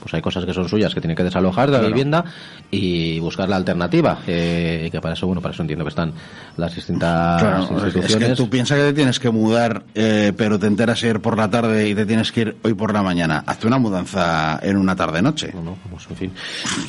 pues 0.00 0.14
hay 0.14 0.22
cosas 0.22 0.44
que 0.44 0.52
son 0.52 0.68
suyas 0.68 0.94
que 0.94 1.00
tiene 1.00 1.14
que 1.14 1.24
desalojar 1.24 1.70
de 1.70 1.80
la 1.80 1.86
vivienda 1.86 2.24
y 2.70 3.18
buscar 3.20 3.48
la 3.48 3.56
alternativa. 3.56 4.18
Eh, 4.26 4.88
que 4.90 5.00
para 5.00 5.14
eso, 5.14 5.26
bueno, 5.26 5.40
para 5.40 5.54
eso 5.54 5.62
entiendo 5.62 5.84
que 5.84 5.90
están 5.90 6.12
las 6.56 6.74
distintas 6.74 7.42
instituciones. 7.70 8.10
Es 8.10 8.16
que 8.16 8.34
tú 8.34 8.50
piensas 8.50 8.78
que 8.78 8.84
te 8.84 8.92
tienes 8.92 9.18
que 9.18 9.30
mudar, 9.30 9.84
eh, 9.94 10.32
pero 10.36 10.58
te 10.58 10.66
enteras 10.66 11.02
ayer 11.02 11.20
por 11.20 11.36
la 11.36 11.50
tarde 11.50 11.88
y 11.88 11.94
te 11.94 12.06
tienes 12.06 12.32
que 12.32 12.40
ir 12.42 12.56
hoy 12.62 12.74
por 12.74 12.92
la 12.92 13.02
mañana. 13.02 13.44
Hazte 13.46 13.66
una 13.66 13.78
mudanza 13.78 14.58
en 14.62 14.76
una 14.76 14.96
tarde-noche. 14.96 15.52
No, 15.54 15.76
pues, 15.90 16.06
en 16.10 16.16
fin. 16.16 16.32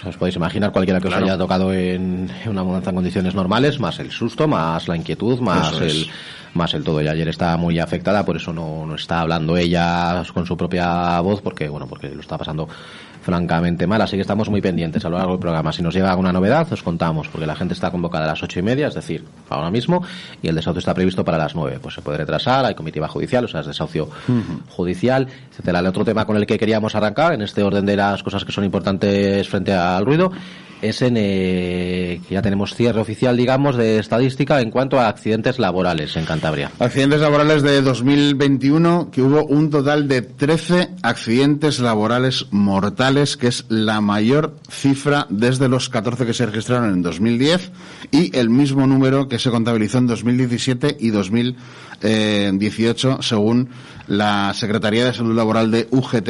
os 0.07 0.17
podéis 0.17 0.35
imaginar 0.35 0.71
cualquiera 0.71 0.99
que 0.99 1.07
os 1.07 1.13
haya 1.13 1.37
tocado 1.37 1.73
en 1.73 2.29
una 2.45 2.63
mudanza 2.63 2.89
en 2.89 2.95
condiciones 2.95 3.35
normales, 3.35 3.79
más 3.79 3.99
el 3.99 4.11
susto, 4.11 4.47
más 4.47 4.87
la 4.87 4.95
inquietud, 4.95 5.39
más 5.39 5.79
el 5.81 6.07
más 6.55 6.73
el 6.73 6.83
todo. 6.83 7.01
Y 7.01 7.07
ayer 7.07 7.27
estaba 7.27 7.57
muy 7.57 7.79
afectada, 7.79 8.25
por 8.25 8.37
eso 8.37 8.53
no, 8.53 8.85
no 8.85 8.95
está 8.95 9.21
hablando 9.21 9.57
ella 9.57 10.23
con 10.33 10.45
su 10.45 10.57
propia 10.57 11.19
voz, 11.21 11.41
porque 11.41 11.69
bueno, 11.69 11.87
porque 11.87 12.09
lo 12.09 12.21
está 12.21 12.37
pasando 12.37 12.67
francamente 13.21 13.87
mal. 13.87 14.01
Así 14.01 14.15
que 14.15 14.21
estamos 14.21 14.49
muy 14.49 14.61
pendientes 14.61 15.03
a 15.03 15.09
lo 15.09 15.17
largo 15.17 15.31
del 15.31 15.39
programa. 15.39 15.73
Si 15.73 15.81
nos 15.81 15.95
llega 15.95 16.11
alguna 16.11 16.31
novedad, 16.31 16.71
os 16.71 16.83
contamos, 16.83 17.27
porque 17.27 17.47
la 17.47 17.55
gente 17.55 17.73
está 17.73 17.89
convocada 17.89 18.25
a 18.25 18.27
las 18.27 18.43
ocho 18.43 18.59
y 18.59 18.61
media, 18.63 18.87
es 18.87 18.93
decir, 18.93 19.23
ahora 19.49 19.71
mismo, 19.71 20.03
y 20.43 20.47
el 20.47 20.55
desahucio 20.55 20.79
está 20.79 20.93
previsto 20.93 21.25
para 21.25 21.37
las 21.37 21.55
nueve. 21.55 21.79
Pues 21.81 21.95
se 21.95 22.01
puede 22.01 22.19
retrasar, 22.19 22.65
hay 22.65 22.75
comitiva 22.75 23.07
judicial, 23.07 23.45
o 23.45 23.47
sea, 23.47 23.61
es 23.61 23.67
desahucio 23.67 24.09
judicial, 24.69 25.27
etcétera. 25.49 25.79
El 25.79 25.87
otro 25.87 26.05
tema 26.05 26.25
con 26.25 26.37
el 26.37 26.45
que 26.45 26.59
queríamos 26.59 26.93
arrancar, 26.93 27.33
en 27.33 27.41
este 27.41 27.63
orden 27.63 27.85
de 27.85 27.95
las 27.95 28.21
cosas 28.21 28.45
que 28.45 28.51
son 28.51 28.63
importantes 28.63 29.49
frente 29.49 29.73
al 29.73 30.05
ruido, 30.05 30.31
es 30.81 31.01
en 31.01 31.15
eh, 31.17 32.21
ya 32.29 32.41
tenemos 32.41 32.75
cierre 32.75 32.99
oficial, 32.99 33.37
digamos, 33.37 33.77
de 33.77 33.99
estadística 33.99 34.59
en 34.61 34.71
cuanto 34.71 34.99
a 34.99 35.07
accidentes 35.07 35.59
laborales 35.59 36.17
en 36.17 36.25
Cantabria. 36.25 36.71
Accidentes 36.79 37.21
laborales 37.21 37.61
de 37.63 37.81
2021, 37.81 39.11
que 39.11 39.21
hubo 39.21 39.45
un 39.45 39.69
total 39.69 40.07
de 40.07 40.21
13 40.21 40.89
accidentes 41.01 41.79
laborales 41.79 42.47
mortales, 42.51 43.35
que 43.37 43.47
es 43.47 43.65
la 43.69 44.01
mayor 44.01 44.55
cifra 44.69 45.27
desde 45.29 45.69
los 45.69 45.89
14 45.89 46.25
que 46.25 46.33
se 46.33 46.45
registraron 46.45 46.93
en 46.93 47.01
2010 47.01 47.71
y 48.11 48.37
el 48.37 48.49
mismo 48.49 48.85
número 48.87 49.27
que 49.27 49.39
se 49.39 49.51
contabilizó 49.51 49.97
en 49.99 50.07
2017 50.07 50.97
y 50.99 51.09
2018, 51.09 53.21
según 53.21 53.69
la 54.07 54.53
Secretaría 54.53 55.05
de 55.05 55.13
Salud 55.13 55.35
Laboral 55.35 55.71
de 55.71 55.87
UGT 55.89 56.29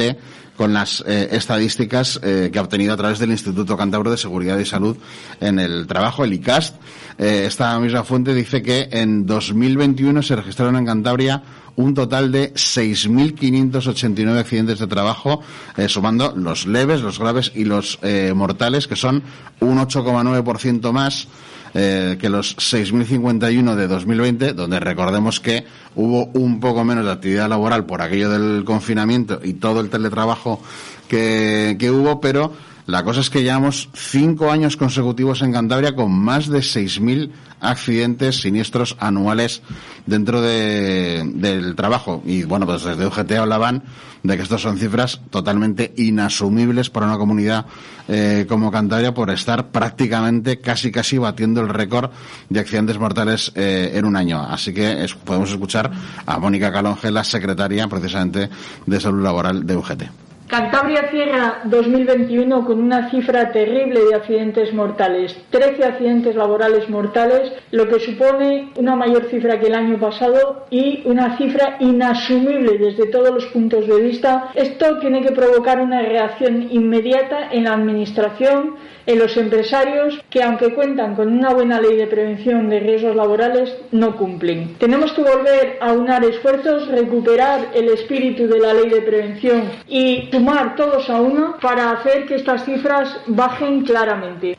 con 0.56 0.72
las 0.72 1.04
eh, 1.06 1.28
estadísticas 1.32 2.18
eh, 2.22 2.50
que 2.52 2.58
ha 2.58 2.62
obtenido 2.62 2.94
a 2.94 2.96
través 2.96 3.18
del 3.18 3.30
Instituto 3.30 3.76
Cantabro 3.76 4.10
de 4.10 4.16
Seguridad 4.16 4.58
y 4.58 4.64
Salud 4.64 4.96
en 5.40 5.58
el 5.58 5.86
trabajo, 5.86 6.24
el 6.24 6.32
ICAST. 6.32 6.74
Eh, 7.18 7.44
esta 7.46 7.78
misma 7.78 8.04
fuente 8.04 8.34
dice 8.34 8.62
que 8.62 8.88
en 8.90 9.26
2021 9.26 10.22
se 10.22 10.36
registraron 10.36 10.76
en 10.76 10.86
Cantabria 10.86 11.42
un 11.76 11.92
total 11.92 12.32
de 12.32 12.54
6.589 12.54 14.38
accidentes 14.38 14.78
de 14.78 14.86
trabajo, 14.86 15.42
sumando 15.88 16.32
los 16.34 16.66
leves, 16.66 17.02
los 17.02 17.18
graves 17.18 17.52
y 17.54 17.64
los 17.64 17.98
mortales, 18.34 18.88
que 18.88 18.96
son 18.96 19.22
un 19.60 19.76
8,9% 19.76 20.90
más 20.92 21.28
eh, 21.74 22.16
que 22.20 22.28
los 22.28 22.56
6.051 22.56 23.74
de 23.74 23.88
2020, 23.88 24.52
donde 24.52 24.80
recordemos 24.80 25.40
que 25.40 25.64
hubo 25.94 26.26
un 26.34 26.60
poco 26.60 26.84
menos 26.84 27.04
de 27.04 27.12
actividad 27.12 27.48
laboral 27.48 27.86
por 27.86 28.02
aquello 28.02 28.30
del 28.30 28.64
confinamiento 28.64 29.40
y 29.42 29.54
todo 29.54 29.80
el 29.80 29.90
teletrabajo 29.90 30.60
que, 31.08 31.76
que 31.78 31.90
hubo, 31.90 32.20
pero 32.20 32.52
la 32.86 33.02
cosa 33.02 33.20
es 33.20 33.30
que 33.30 33.42
llevamos 33.42 33.88
cinco 33.94 34.50
años 34.50 34.76
consecutivos 34.76 35.42
en 35.42 35.52
Cantabria 35.52 35.96
con 35.96 36.12
más 36.12 36.46
de 36.46 36.60
6.000 36.60 37.30
accidentes 37.60 38.40
siniestros 38.40 38.96
anuales 39.00 39.62
dentro 40.06 40.40
de, 40.40 41.28
del 41.34 41.74
trabajo. 41.74 42.22
Y 42.24 42.44
bueno, 42.44 42.64
pues 42.64 42.84
desde 42.84 43.06
UGT 43.06 43.32
hablaban 43.32 43.82
de 44.22 44.36
que 44.36 44.42
estas 44.44 44.60
son 44.60 44.78
cifras 44.78 45.20
totalmente 45.30 45.94
inasumibles 45.96 46.88
para 46.88 47.06
una 47.06 47.18
comunidad 47.18 47.66
eh, 48.06 48.46
como 48.48 48.70
Cantabria 48.70 49.12
por 49.12 49.30
estar 49.30 49.68
prácticamente 49.70 50.60
casi 50.60 50.92
casi 50.92 51.18
batiendo 51.18 51.60
el 51.62 51.68
récord 51.68 52.10
de 52.48 52.60
accidentes 52.60 53.00
mortales 53.00 53.50
eh, 53.56 53.92
en 53.94 54.04
un 54.04 54.14
año. 54.14 54.40
Así 54.40 54.72
que 54.72 55.04
podemos 55.24 55.50
escuchar 55.50 55.90
a 56.24 56.38
Mónica 56.38 56.70
Calonge, 56.70 57.10
la 57.10 57.24
secretaria 57.24 57.88
precisamente 57.88 58.48
de 58.86 59.00
salud 59.00 59.24
laboral 59.24 59.66
de 59.66 59.76
UGT. 59.76 60.25
Cantabria 60.48 61.08
cierra 61.10 61.62
2021 61.64 62.64
con 62.64 62.80
una 62.80 63.10
cifra 63.10 63.50
terrible 63.50 64.00
de 64.04 64.14
accidentes 64.14 64.72
mortales, 64.72 65.36
13 65.50 65.84
accidentes 65.84 66.36
laborales 66.36 66.88
mortales, 66.88 67.52
lo 67.72 67.88
que 67.88 67.98
supone 67.98 68.70
una 68.76 68.94
mayor 68.94 69.24
cifra 69.24 69.58
que 69.58 69.66
el 69.66 69.74
año 69.74 69.98
pasado 69.98 70.66
y 70.70 71.02
una 71.04 71.36
cifra 71.36 71.78
inasumible 71.80 72.78
desde 72.78 73.08
todos 73.08 73.30
los 73.34 73.46
puntos 73.46 73.88
de 73.88 74.00
vista. 74.00 74.50
Esto 74.54 74.98
tiene 75.00 75.20
que 75.20 75.32
provocar 75.32 75.80
una 75.80 76.02
reacción 76.02 76.68
inmediata 76.70 77.50
en 77.50 77.64
la 77.64 77.74
Administración, 77.74 78.76
en 79.06 79.18
los 79.18 79.36
empresarios, 79.36 80.20
que 80.30 80.42
aunque 80.42 80.74
cuentan 80.74 81.14
con 81.14 81.32
una 81.32 81.54
buena 81.54 81.80
ley 81.80 81.96
de 81.96 82.06
prevención 82.06 82.68
de 82.68 82.80
riesgos 82.80 83.16
laborales, 83.16 83.72
no 83.92 84.16
cumplen. 84.16 84.76
Tenemos 84.78 85.12
que 85.12 85.22
volver 85.22 85.78
a 85.80 85.92
unar 85.92 86.24
esfuerzos, 86.24 86.88
recuperar 86.88 87.70
el 87.74 87.88
espíritu 87.88 88.46
de 88.46 88.58
la 88.58 88.74
ley 88.74 88.90
de 88.90 89.02
prevención 89.02 89.70
y 89.88 90.28
sumar 90.30 90.76
todos 90.76 91.08
a 91.08 91.20
uno 91.20 91.56
para 91.60 91.92
hacer 91.92 92.26
que 92.26 92.36
estas 92.36 92.64
cifras 92.64 93.16
bajen 93.26 93.82
claramente. 93.84 94.58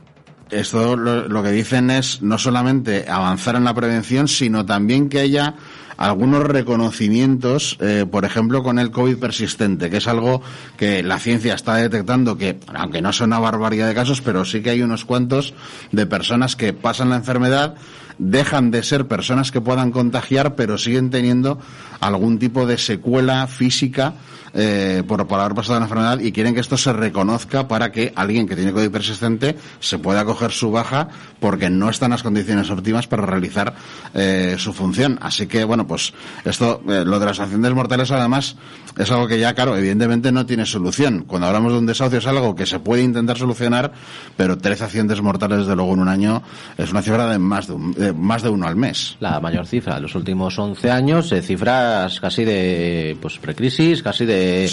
esto 0.50 0.96
lo, 0.96 1.44
que 1.44 1.52
dicen 1.52 1.90
es 1.90 2.22
no 2.22 2.38
solamente 2.38 3.06
avanzar 3.08 3.56
en 3.56 3.66
la 3.66 3.74
prevención, 3.74 4.28
sino 4.28 4.66
también 4.66 5.10
que 5.10 5.20
haya 5.20 5.56
algunos 5.98 6.44
reconocimientos, 6.44 7.78
eh, 7.82 8.06
por 8.10 8.24
ejemplo, 8.24 8.64
con 8.64 8.80
el 8.80 8.92
COVID 8.92 9.18
persistente, 9.18 9.90
que 9.90 9.98
es 9.98 10.08
algo 10.08 10.42
que 10.78 11.04
la 11.04 11.20
ciencia 11.20 11.56
está 11.56 11.76
detectando 11.76 12.38
que, 12.38 12.60
aunque 12.74 13.02
no 13.02 13.12
son 13.12 13.30
una 13.30 13.40
barbaridad 13.40 13.88
de 13.88 13.96
casos, 13.96 14.22
pero 14.22 14.46
sí 14.46 14.62
que 14.62 14.70
hay 14.70 14.82
unos 14.82 15.06
cuantos 15.06 15.54
de 15.92 16.06
personas 16.06 16.56
que 16.56 16.72
pasan 16.74 17.10
la 17.10 17.18
enfermedad, 17.18 17.76
dejan 18.18 18.72
de 18.72 18.84
ser 18.84 19.08
personas 19.08 19.52
que 19.52 19.62
puedan 19.62 19.92
contagiar, 19.92 20.56
pero 20.56 20.78
siguen 20.78 21.10
teniendo 21.10 21.60
algún 22.00 22.40
tipo 22.40 22.66
de 22.66 22.78
secuela 22.78 23.48
física 23.48 24.14
eh, 24.54 25.04
por, 25.08 25.22
haber 25.22 25.54
pasado 25.54 25.80
la 25.80 25.86
enfermedad 25.86 26.20
y 26.20 26.32
quieren 26.32 26.56
que 26.56 26.62
esto 26.62 26.78
se 26.78 26.94
reconozca 26.94 27.68
para 27.68 27.92
que 27.92 28.12
alguien 28.16 28.48
que 28.48 28.56
tiene 28.56 28.72
COVID 28.72 28.90
persistente 28.90 29.56
se 29.80 30.00
pueda 30.00 30.26
coger 30.26 30.52
su 30.52 30.72
baja 30.72 31.10
porque 31.40 31.70
no 31.70 31.90
está 31.90 32.06
en 32.06 32.12
las 32.12 32.24
condiciones 32.24 32.70
óptimas 32.72 33.08
para 33.08 33.26
realizar 33.26 33.76
eh, 34.14 34.56
su 34.58 34.74
función. 34.74 35.20
Así 35.22 35.48
que, 35.48 35.64
bueno, 35.64 35.86
pues 35.86 36.14
esto, 36.46 36.82
eh, 36.88 37.04
lo 37.06 37.20
de 37.20 37.26
las 37.26 37.40
accidentes 37.40 37.74
mortales 37.74 38.10
además 38.10 38.56
es 38.98 39.12
algo 39.12 39.28
que 39.28 39.40
ya, 39.40 39.54
claro, 39.54 39.78
evidentemente 39.78 40.32
no 40.32 40.46
tiene 40.46 40.66
solución. 40.66 41.26
Cuando 41.28 41.48
hablamos 41.48 41.74
de 41.74 41.80
un 41.80 41.86
desahucio 41.86 42.20
es 42.20 42.26
algo 42.26 42.56
que 42.56 42.66
se 42.66 42.80
puede 42.80 43.04
intentar 43.04 43.38
solucionar, 43.38 43.92
pero 44.36 44.58
13 44.58 44.86
accidentes 44.86 45.22
mortales, 45.22 45.60
desde 45.60 45.76
luego, 45.76 45.94
en 45.94 46.00
un 46.00 46.10
año 46.10 46.42
es 46.78 46.90
una 46.92 47.02
cifra 47.02 47.28
de 47.28 47.38
más 47.38 47.68
de, 47.68 48.07
más 48.14 48.44
de 48.44 48.50
uno 48.50 48.68
al 48.68 48.76
mes. 48.76 49.18
La 49.20 49.40
mayor 49.40 49.66
cifra 49.66 49.96
de 49.96 50.02
los 50.02 50.16
últimos 50.16 50.58
11 50.58 50.92
años, 50.92 51.34
cifras 51.42 52.20
casi 52.20 52.46
de 52.46 53.18
pues 53.22 53.38
precrisis, 53.38 54.04
casi 54.04 54.26
de 54.26 54.68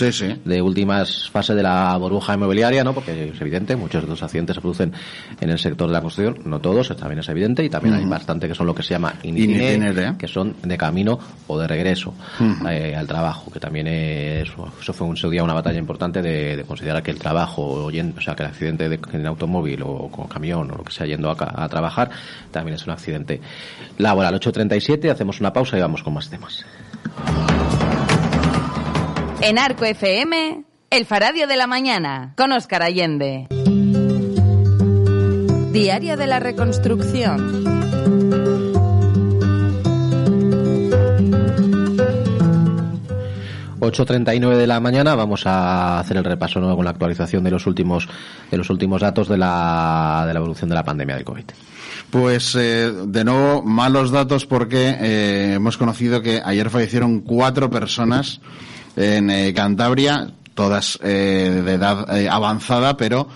de, 0.44 0.62
últimas 0.62 1.28
fases 1.30 1.56
de 1.56 1.62
la 1.62 1.96
burbuja 1.96 2.34
inmobiliaria, 2.34 2.84
¿no? 2.84 2.92
Porque 2.92 3.30
es 3.34 3.40
evidente, 3.40 3.76
muchos 3.76 4.02
de 4.02 4.08
los 4.08 4.22
accidentes 4.22 4.54
se 4.54 4.60
producen 4.60 4.92
en 5.40 5.50
el 5.50 5.58
sector 5.58 5.88
de 5.88 5.94
la 5.94 6.00
construcción, 6.00 6.38
no 6.44 6.60
todos, 6.60 6.94
también 6.96 7.20
es 7.20 7.28
evidente, 7.28 7.64
y 7.64 7.70
también 7.70 7.94
hay 7.94 8.04
bastante 8.04 8.48
que 8.48 8.54
son 8.54 8.66
lo 8.66 8.74
que 8.74 8.82
se 8.82 8.90
llama 8.90 9.14
itinere, 9.22 10.16
que 10.18 10.28
son 10.28 10.56
de 10.62 10.76
camino 10.76 11.18
o 11.46 11.58
de 11.58 11.66
regreso 11.66 12.14
eh, 12.68 12.94
al 12.96 13.06
trabajo, 13.06 13.50
que 13.50 13.60
también 13.60 13.86
es, 13.86 14.48
eso 14.80 14.92
fue 14.92 15.06
un 15.06 15.14
día 15.30 15.42
una 15.42 15.54
batalla 15.54 15.78
importante 15.78 16.20
de, 16.22 16.64
considerar 16.66 17.02
que 17.02 17.10
el 17.10 17.18
trabajo, 17.18 17.86
o 17.86 18.20
sea, 18.20 18.34
que 18.34 18.42
el 18.42 18.48
accidente 18.48 18.88
de, 18.88 18.98
en 19.12 19.26
automóvil 19.26 19.82
o 19.82 20.08
con 20.10 20.26
camión 20.28 20.70
o 20.70 20.76
lo 20.76 20.84
que 20.84 20.92
sea 20.92 21.06
yendo 21.06 21.30
a, 21.30 21.64
a 21.64 21.68
trabajar, 21.68 22.10
también 22.50 22.74
es 22.74 22.86
un 22.86 22.92
accidente 22.92 23.23
laboral. 23.98 24.34
8.37, 24.40 25.10
hacemos 25.10 25.40
una 25.40 25.52
pausa 25.52 25.76
y 25.76 25.80
vamos 25.80 26.02
con 26.02 26.14
más 26.14 26.30
temas. 26.30 26.64
En 29.40 29.58
Arco 29.58 29.84
FM, 29.84 30.64
El 30.90 31.04
Faradio 31.04 31.46
de 31.46 31.56
la 31.56 31.66
Mañana, 31.66 32.32
con 32.36 32.52
Oscar 32.52 32.82
Allende. 32.82 33.46
Diario 35.72 36.16
de 36.16 36.26
la 36.26 36.40
Reconstrucción. 36.40 37.64
...8.39 43.84 44.56
de 44.56 44.66
la 44.66 44.80
mañana 44.80 45.14
vamos 45.14 45.46
a 45.46 45.98
hacer 45.98 46.16
el 46.16 46.24
repaso 46.24 46.58
nuevo 46.58 46.76
con 46.76 46.86
la 46.86 46.92
actualización 46.92 47.44
de 47.44 47.50
los 47.50 47.66
últimos 47.66 48.08
de 48.50 48.56
los 48.56 48.70
últimos 48.70 49.02
datos 49.02 49.28
de 49.28 49.36
la, 49.36 50.24
de 50.26 50.32
la 50.32 50.38
evolución 50.38 50.70
de 50.70 50.74
la 50.74 50.84
pandemia 50.84 51.16
del 51.16 51.24
COVID. 51.24 51.44
Pues 52.14 52.54
eh, 52.54 52.92
de 53.08 53.24
nuevo 53.24 53.64
malos 53.64 54.12
datos 54.12 54.46
porque 54.46 54.96
eh, 55.00 55.54
hemos 55.54 55.76
conocido 55.76 56.22
que 56.22 56.40
ayer 56.44 56.70
fallecieron 56.70 57.22
cuatro 57.22 57.68
personas 57.68 58.40
en 58.94 59.30
eh, 59.30 59.52
Cantabria, 59.52 60.30
todas 60.54 60.96
eh, 61.02 61.60
de 61.64 61.72
edad 61.72 62.16
eh, 62.16 62.28
avanzada, 62.28 62.96
pero 62.96 63.26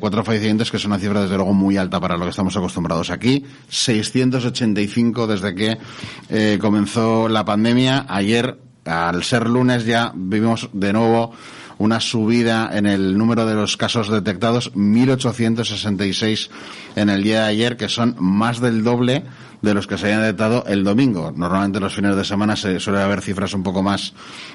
cuatro 0.00 0.24
fallecimientos 0.24 0.72
que 0.72 0.78
es 0.78 0.84
una 0.84 0.98
cifra 0.98 1.22
desde 1.22 1.36
luego 1.36 1.54
muy 1.54 1.76
alta 1.76 2.00
para 2.00 2.16
lo 2.16 2.24
que 2.24 2.30
estamos 2.30 2.56
acostumbrados 2.56 3.10
aquí. 3.10 3.44
685 3.68 5.28
desde 5.28 5.54
que 5.54 6.58
comenzó 6.58 7.28
la 7.28 7.44
pandemia. 7.44 8.06
Ayer, 8.08 8.58
al 8.84 9.22
ser 9.22 9.48
lunes, 9.48 9.86
ya 9.86 10.10
vivimos 10.12 10.68
de 10.72 10.92
nuevo 10.92 11.32
una 11.78 12.00
subida 12.00 12.70
en 12.72 12.86
el 12.86 13.16
número 13.16 13.46
de 13.46 13.54
los 13.54 13.76
casos 13.76 14.10
detectados, 14.10 14.72
1.866 14.74 16.50
en 16.96 17.10
el 17.10 17.22
día 17.22 17.42
de 17.42 17.48
ayer, 17.48 17.76
que 17.76 17.88
son 17.88 18.16
más 18.18 18.60
del 18.60 18.84
doble 18.84 19.24
de 19.64 19.74
los 19.74 19.86
que 19.86 19.96
se 19.98 20.06
hayan 20.06 20.20
detectado 20.20 20.64
el 20.66 20.84
domingo. 20.84 21.32
Normalmente 21.34 21.80
los 21.80 21.94
fines 21.94 22.14
de 22.14 22.24
semana 22.24 22.54
se 22.54 22.78
suele 22.78 23.00
haber 23.00 23.22
cifras 23.22 23.54
un 23.54 23.62
poco 23.62 23.82
más 23.82 24.12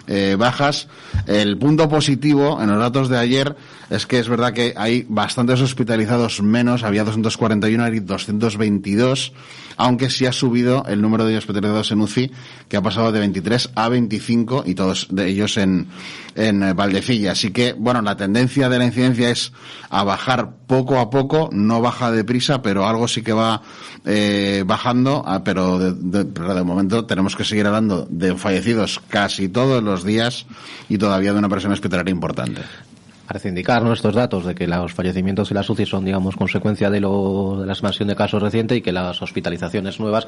eh, 0.07 0.35
bajas. 0.37 0.87
El 1.25 1.57
punto 1.57 1.89
positivo 1.89 2.61
en 2.61 2.69
los 2.69 2.79
datos 2.79 3.09
de 3.09 3.17
ayer 3.17 3.55
es 3.89 4.05
que 4.05 4.19
es 4.19 4.29
verdad 4.29 4.53
que 4.53 4.73
hay 4.77 5.05
bastantes 5.09 5.61
hospitalizados 5.61 6.41
menos, 6.41 6.83
había 6.83 7.03
241, 7.03 7.83
hay 7.83 7.99
222 7.99 9.33
aunque 9.79 10.09
sí 10.09 10.25
ha 10.25 10.33
subido 10.33 10.83
el 10.89 11.01
número 11.01 11.25
de 11.25 11.37
hospitalizados 11.37 11.91
en 11.93 12.01
UCI, 12.01 12.31
que 12.67 12.75
ha 12.75 12.81
pasado 12.81 13.13
de 13.13 13.19
23 13.19 13.69
a 13.75 13.87
25 13.87 14.63
y 14.65 14.75
todos 14.75 15.07
de 15.09 15.29
ellos 15.29 15.55
en, 15.55 15.87
en 16.35 16.75
Valdecilla. 16.75 17.33
Así 17.33 17.51
que, 17.51 17.73
bueno, 17.73 18.01
la 18.01 18.15
tendencia 18.17 18.69
de 18.69 18.79
la 18.79 18.85
incidencia 18.85 19.29
es 19.29 19.51
a 19.89 20.03
bajar 20.03 20.51
poco 20.67 20.99
a 20.99 21.09
poco, 21.09 21.49
no 21.51 21.81
baja 21.81 22.11
deprisa, 22.11 22.61
pero 22.61 22.87
algo 22.87 23.07
sí 23.07 23.21
que 23.21 23.33
va 23.33 23.61
eh, 24.05 24.63
bajando, 24.65 25.23
ah, 25.25 25.43
pero 25.43 25.79
de, 25.79 26.23
de 26.23 26.63
momento 26.63 27.05
tenemos 27.05 27.35
que 27.35 27.43
seguir 27.43 27.67
hablando 27.67 28.07
de 28.09 28.35
fallecidos 28.35 29.01
casi 29.07 29.49
todos 29.49 29.83
los 29.83 30.03
días 30.03 30.45
y 30.87 30.97
todavía 30.97 31.33
de 31.33 31.39
una 31.39 31.49
presión 31.49 31.73
hospitalaria 31.73 32.11
importante 32.11 32.61
parece 33.29 33.49
indicar 33.49 33.83
nuestros 33.83 34.15
datos 34.15 34.43
de 34.43 34.55
que 34.55 34.65
los 34.65 34.91
fallecimientos 34.91 35.51
y 35.51 35.53
las 35.53 35.69
UCI 35.69 35.85
son, 35.85 36.03
digamos, 36.03 36.35
consecuencia 36.35 36.89
de, 36.89 36.99
lo, 36.99 37.57
de 37.59 37.67
la 37.67 37.73
expansión 37.73 38.07
de 38.07 38.15
casos 38.15 38.41
reciente 38.41 38.75
y 38.75 38.81
que 38.81 38.91
las 38.91 39.21
hospitalizaciones 39.21 39.99
nuevas, 39.99 40.25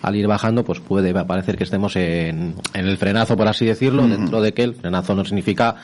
al 0.00 0.14
ir 0.14 0.28
bajando, 0.28 0.62
pues 0.62 0.78
puede 0.78 1.12
parecer 1.24 1.56
que 1.56 1.64
estemos 1.64 1.96
en, 1.96 2.54
en 2.72 2.86
el 2.86 2.98
frenazo, 2.98 3.36
por 3.36 3.48
así 3.48 3.66
decirlo, 3.66 4.06
dentro 4.06 4.40
de 4.40 4.54
que 4.54 4.62
el 4.62 4.76
frenazo 4.76 5.16
no 5.16 5.24
significa 5.24 5.74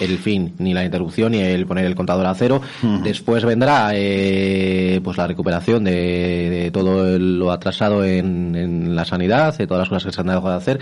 el 0.00 0.18
fin, 0.18 0.54
ni 0.58 0.74
la 0.74 0.84
interrupción, 0.84 1.30
ni 1.30 1.38
el 1.38 1.64
poner 1.64 1.84
el 1.84 1.94
contador 1.94 2.26
a 2.26 2.34
cero. 2.34 2.60
Después 3.04 3.44
vendrá 3.44 3.90
eh, 3.94 5.00
pues 5.04 5.16
la 5.16 5.28
recuperación 5.28 5.84
de, 5.84 6.70
todo 6.72 7.18
lo 7.20 7.52
atrasado 7.52 8.04
en, 8.04 8.56
en, 8.56 8.96
la 8.96 9.04
sanidad, 9.04 9.56
de 9.56 9.68
todas 9.68 9.82
las 9.82 9.88
cosas 9.88 10.06
que 10.06 10.12
se 10.12 10.20
han 10.20 10.26
dejado 10.26 10.50
de 10.50 10.56
hacer 10.56 10.80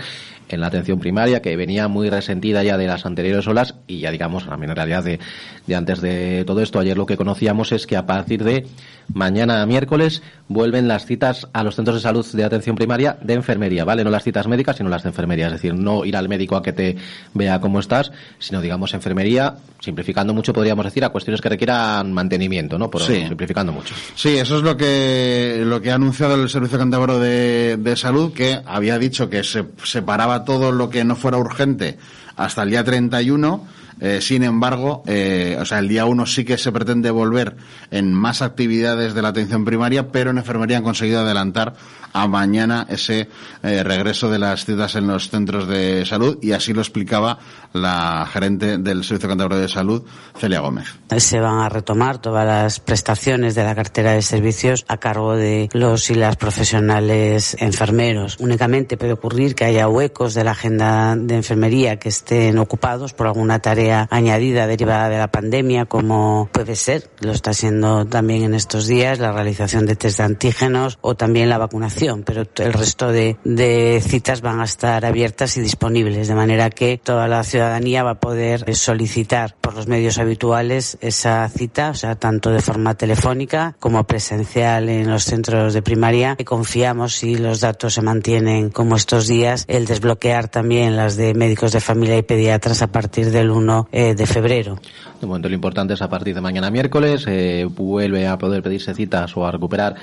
en 0.49 0.61
la 0.61 0.67
atención 0.67 0.99
primaria, 0.99 1.41
que 1.41 1.55
venía 1.55 1.87
muy 1.87 2.09
resentida 2.09 2.63
ya 2.63 2.77
de 2.77 2.87
las 2.87 3.05
anteriores 3.05 3.47
olas 3.47 3.75
y 3.87 3.99
ya 3.99 4.11
digamos, 4.11 4.45
también 4.45 4.71
en 4.71 4.75
realidad 4.75 5.03
de, 5.03 5.19
de 5.67 5.75
antes 5.75 6.01
de 6.01 6.43
todo 6.45 6.61
esto. 6.61 6.79
Ayer 6.79 6.97
lo 6.97 7.05
que 7.05 7.17
conocíamos 7.17 7.71
es 7.71 7.87
que 7.87 7.97
a 7.97 8.05
partir 8.05 8.43
de 8.43 8.67
mañana 9.13 9.65
miércoles 9.65 10.21
vuelven 10.47 10.87
las 10.87 11.05
citas 11.05 11.47
a 11.53 11.63
los 11.63 11.75
centros 11.75 11.95
de 11.95 12.01
salud 12.01 12.25
de 12.31 12.43
atención 12.43 12.75
primaria 12.75 13.17
de 13.21 13.33
enfermería, 13.33 13.85
¿vale? 13.85 14.03
No 14.03 14.09
las 14.09 14.23
citas 14.23 14.47
médicas, 14.47 14.77
sino 14.77 14.89
las 14.89 15.03
de 15.03 15.09
enfermería. 15.09 15.47
Es 15.47 15.53
decir, 15.53 15.73
no 15.73 16.05
ir 16.05 16.15
al 16.15 16.29
médico 16.29 16.55
a 16.55 16.63
que 16.63 16.73
te 16.73 16.97
vea 17.33 17.59
cómo 17.59 17.79
estás, 17.79 18.11
sino 18.39 18.61
digamos 18.61 18.93
enfermería, 18.93 19.55
simplificando 19.79 20.33
mucho 20.33 20.53
podríamos 20.53 20.85
decir, 20.85 21.03
a 21.05 21.09
cuestiones 21.09 21.41
que 21.41 21.49
requieran 21.49 22.11
mantenimiento, 22.13 22.77
¿no? 22.77 22.89
Por, 22.89 23.01
Simplificando 23.01 23.71
mucho. 23.71 23.95
Sí, 24.15 24.37
eso 24.37 24.57
es 24.57 24.63
lo 24.63 24.77
que, 24.77 25.63
lo 25.65 25.81
que 25.81 25.91
ha 25.91 25.95
anunciado 25.95 26.35
el 26.35 26.49
Servicio 26.49 26.77
Cántabro 26.77 27.19
de, 27.19 27.77
de 27.77 27.95
Salud, 27.95 28.33
que 28.33 28.59
había 28.65 28.97
dicho 28.99 29.29
que 29.29 29.43
se 29.43 29.65
separaba 29.83 30.38
todo 30.43 30.71
lo 30.71 30.89
que 30.89 31.03
no 31.03 31.15
fuera 31.15 31.37
urgente 31.37 31.97
hasta 32.35 32.63
el 32.63 32.71
día 32.71 32.83
31. 32.83 33.78
Eh, 33.99 34.21
sin 34.21 34.43
embargo, 34.43 35.03
eh, 35.07 35.57
o 35.59 35.65
sea, 35.65 35.79
el 35.79 35.87
día 35.87 36.05
1 36.05 36.25
sí 36.25 36.45
que 36.45 36.57
se 36.57 36.71
pretende 36.71 37.11
volver 37.11 37.57
en 37.91 38.13
más 38.13 38.41
actividades 38.41 39.13
de 39.13 39.21
la 39.21 39.29
atención 39.29 39.65
primaria, 39.65 40.11
pero 40.11 40.31
en 40.31 40.37
enfermería 40.37 40.77
han 40.77 40.83
conseguido 40.83 41.21
adelantar 41.21 41.75
a 42.13 42.27
mañana 42.27 42.87
ese 42.89 43.29
eh, 43.61 43.83
regreso 43.83 44.31
de 44.31 44.39
las 44.39 44.65
citas 44.65 44.95
en 44.95 45.07
los 45.07 45.29
centros 45.29 45.67
de 45.67 46.05
salud 46.05 46.39
y 46.41 46.53
así 46.53 46.73
lo 46.73 46.81
explicaba 46.81 47.37
la 47.73 48.27
gerente 48.31 48.77
del 48.77 49.03
Servicio 49.03 49.29
Cantabrio 49.29 49.59
de 49.59 49.67
Salud, 49.67 50.03
Celia 50.37 50.59
Gómez. 50.61 50.87
Se 51.17 51.39
van 51.39 51.59
a 51.59 51.69
retomar 51.69 52.19
todas 52.19 52.45
las 52.45 52.79
prestaciones 52.79 53.53
de 53.53 53.63
la 53.63 53.75
cartera 53.75 54.13
de 54.13 54.21
servicios 54.21 54.85
a 54.87 54.97
cargo 54.97 55.35
de 55.35 55.69
los 55.73 56.09
y 56.09 56.15
las 56.15 56.35
profesionales 56.35 57.55
enfermeros. 57.59 58.37
Únicamente 58.39 58.97
puede 58.97 59.13
ocurrir 59.13 59.53
que 59.53 59.65
haya 59.65 59.87
huecos 59.87 60.33
de 60.33 60.43
la 60.43 60.51
agenda 60.51 61.15
de 61.15 61.35
enfermería 61.35 61.99
que 61.99 62.09
estén 62.09 62.57
ocupados 62.57 63.13
por 63.13 63.27
alguna 63.27 63.59
tarea 63.59 63.88
añadida 63.91 64.67
derivada 64.67 65.09
de 65.09 65.17
la 65.17 65.27
pandemia, 65.27 65.85
como 65.85 66.49
puede 66.51 66.75
ser, 66.75 67.09
lo 67.19 67.31
está 67.31 67.53
siendo 67.53 68.05
también 68.05 68.43
en 68.43 68.53
estos 68.53 68.87
días, 68.87 69.19
la 69.19 69.31
realización 69.31 69.85
de 69.85 69.95
test 69.95 70.17
de 70.17 70.23
antígenos 70.23 70.97
o 71.01 71.15
también 71.15 71.49
la 71.49 71.57
vacunación 71.57 71.79
pero 72.25 72.43
el 72.57 72.73
resto 72.73 73.11
de, 73.11 74.01
citas 74.05 74.41
van 74.41 74.59
a 74.59 74.65
estar 74.65 75.05
abiertas 75.05 75.57
y 75.57 75.61
disponibles, 75.61 76.27
de 76.27 76.35
manera 76.35 76.69
que 76.69 76.99
toda 77.01 77.27
la 77.27 77.43
ciudadanía 77.43 78.03
va 78.03 78.11
a 78.11 78.19
poder 78.19 78.75
solicitar 78.75 79.55
por 79.59 79.75
los 79.75 79.87
medios 79.87 80.17
habituales 80.17 80.97
esa 81.01 81.47
cita, 81.49 81.91
o 81.91 81.93
sea, 81.93 82.15
tanto 82.15 82.51
de 82.51 82.61
forma 82.61 82.95
telefónica 82.95 83.75
como 83.79 84.03
presencial 84.05 84.89
en 84.89 85.09
los 85.09 85.23
centros 85.23 85.73
de 85.73 85.81
primaria. 85.81 86.35
Y 86.37 86.43
confiamos, 86.43 87.15
si 87.15 87.35
los 87.35 87.61
datos 87.61 87.93
se 87.93 88.01
mantienen 88.01 88.69
como 88.69 88.95
estos 88.95 89.27
días, 89.27 89.65
el 89.67 89.85
desbloquear 89.85 90.47
también 90.47 90.95
las 90.95 91.15
de 91.15 91.33
médicos 91.33 91.71
de 91.71 91.81
familia 91.81 92.17
y 92.17 92.23
pediatras 92.23 92.81
a 92.81 92.87
partir 92.87 93.31
del 93.31 93.51
1 93.51 93.78
1 93.79 93.89
eh, 93.91 94.15
de 94.15 94.25
febrero. 94.25 94.79
De 95.19 95.27
momento 95.27 95.49
lo 95.49 95.55
importante 95.55 95.93
es 95.93 96.01
a 96.01 96.09
partir 96.09 96.35
de 96.35 96.41
mañana 96.41 96.69
miércoles 96.69 97.25
eh, 97.27 97.67
vuelve 97.69 98.27
a 98.27 98.37
poder 98.37 98.61
pedirse 98.61 98.93
citas 98.93 99.35
o 99.35 99.45
a 99.45 99.51
recuperar 99.51 99.95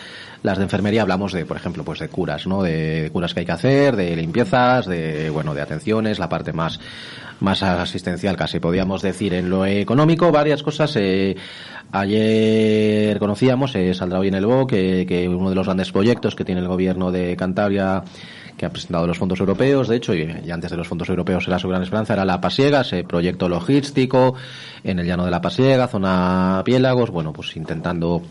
las 0.42 0.58
de 0.58 0.64
enfermería. 0.64 1.02
Hablamos 1.02 1.32
de, 1.32 1.44
por 1.44 1.56
ejemplo, 1.56 1.84
pues 1.84 2.00
de 2.00 2.08
curas, 2.08 2.46
¿no? 2.46 2.62
De 2.62 3.10
curas 3.12 3.34
que 3.34 3.40
hay 3.40 3.46
que 3.46 3.52
hacer, 3.52 3.96
de 3.96 4.16
limpiezas, 4.16 4.86
de 4.86 5.30
bueno, 5.30 5.54
de 5.54 5.62
atenciones, 5.62 6.18
la 6.18 6.28
parte 6.28 6.52
más 6.52 6.80
más 7.38 7.62
asistencial 7.62 8.34
casi 8.34 8.60
podríamos 8.60 9.02
decir 9.02 9.34
en 9.34 9.50
lo 9.50 9.66
económico 9.66 10.32
varias 10.32 10.62
cosas 10.62 10.96
eh, 10.96 11.36
ayer 11.92 13.18
conocíamos 13.18 13.74
saldrá 13.92 14.20
hoy 14.20 14.28
en 14.28 14.36
el 14.36 14.46
BO 14.46 14.66
que, 14.66 15.04
que 15.06 15.28
uno 15.28 15.50
de 15.50 15.54
los 15.54 15.66
grandes 15.66 15.92
proyectos 15.92 16.34
que 16.34 16.46
tiene 16.46 16.62
el 16.62 16.68
gobierno 16.68 17.12
de 17.12 17.36
Cantabria 17.36 18.04
que 18.56 18.66
ha 18.66 18.70
presentado 18.70 19.06
los 19.06 19.18
fondos 19.18 19.38
europeos, 19.40 19.88
de 19.88 19.96
hecho, 19.96 20.14
y, 20.14 20.50
antes 20.50 20.70
de 20.70 20.76
los 20.76 20.88
fondos 20.88 21.08
europeos 21.08 21.46
era 21.46 21.58
su 21.58 21.68
gran 21.68 21.82
esperanza, 21.82 22.14
era 22.14 22.24
la 22.24 22.40
Pasiega, 22.40 22.80
ese 22.80 23.04
proyecto 23.04 23.48
logístico 23.48 24.34
en 24.82 24.98
el 24.98 25.06
llano 25.06 25.24
de 25.24 25.30
la 25.30 25.40
Pasiega, 25.40 25.88
zona 25.88 26.62
Piélagos, 26.64 27.10
bueno, 27.10 27.32
pues 27.32 27.56
intentando 27.56 28.22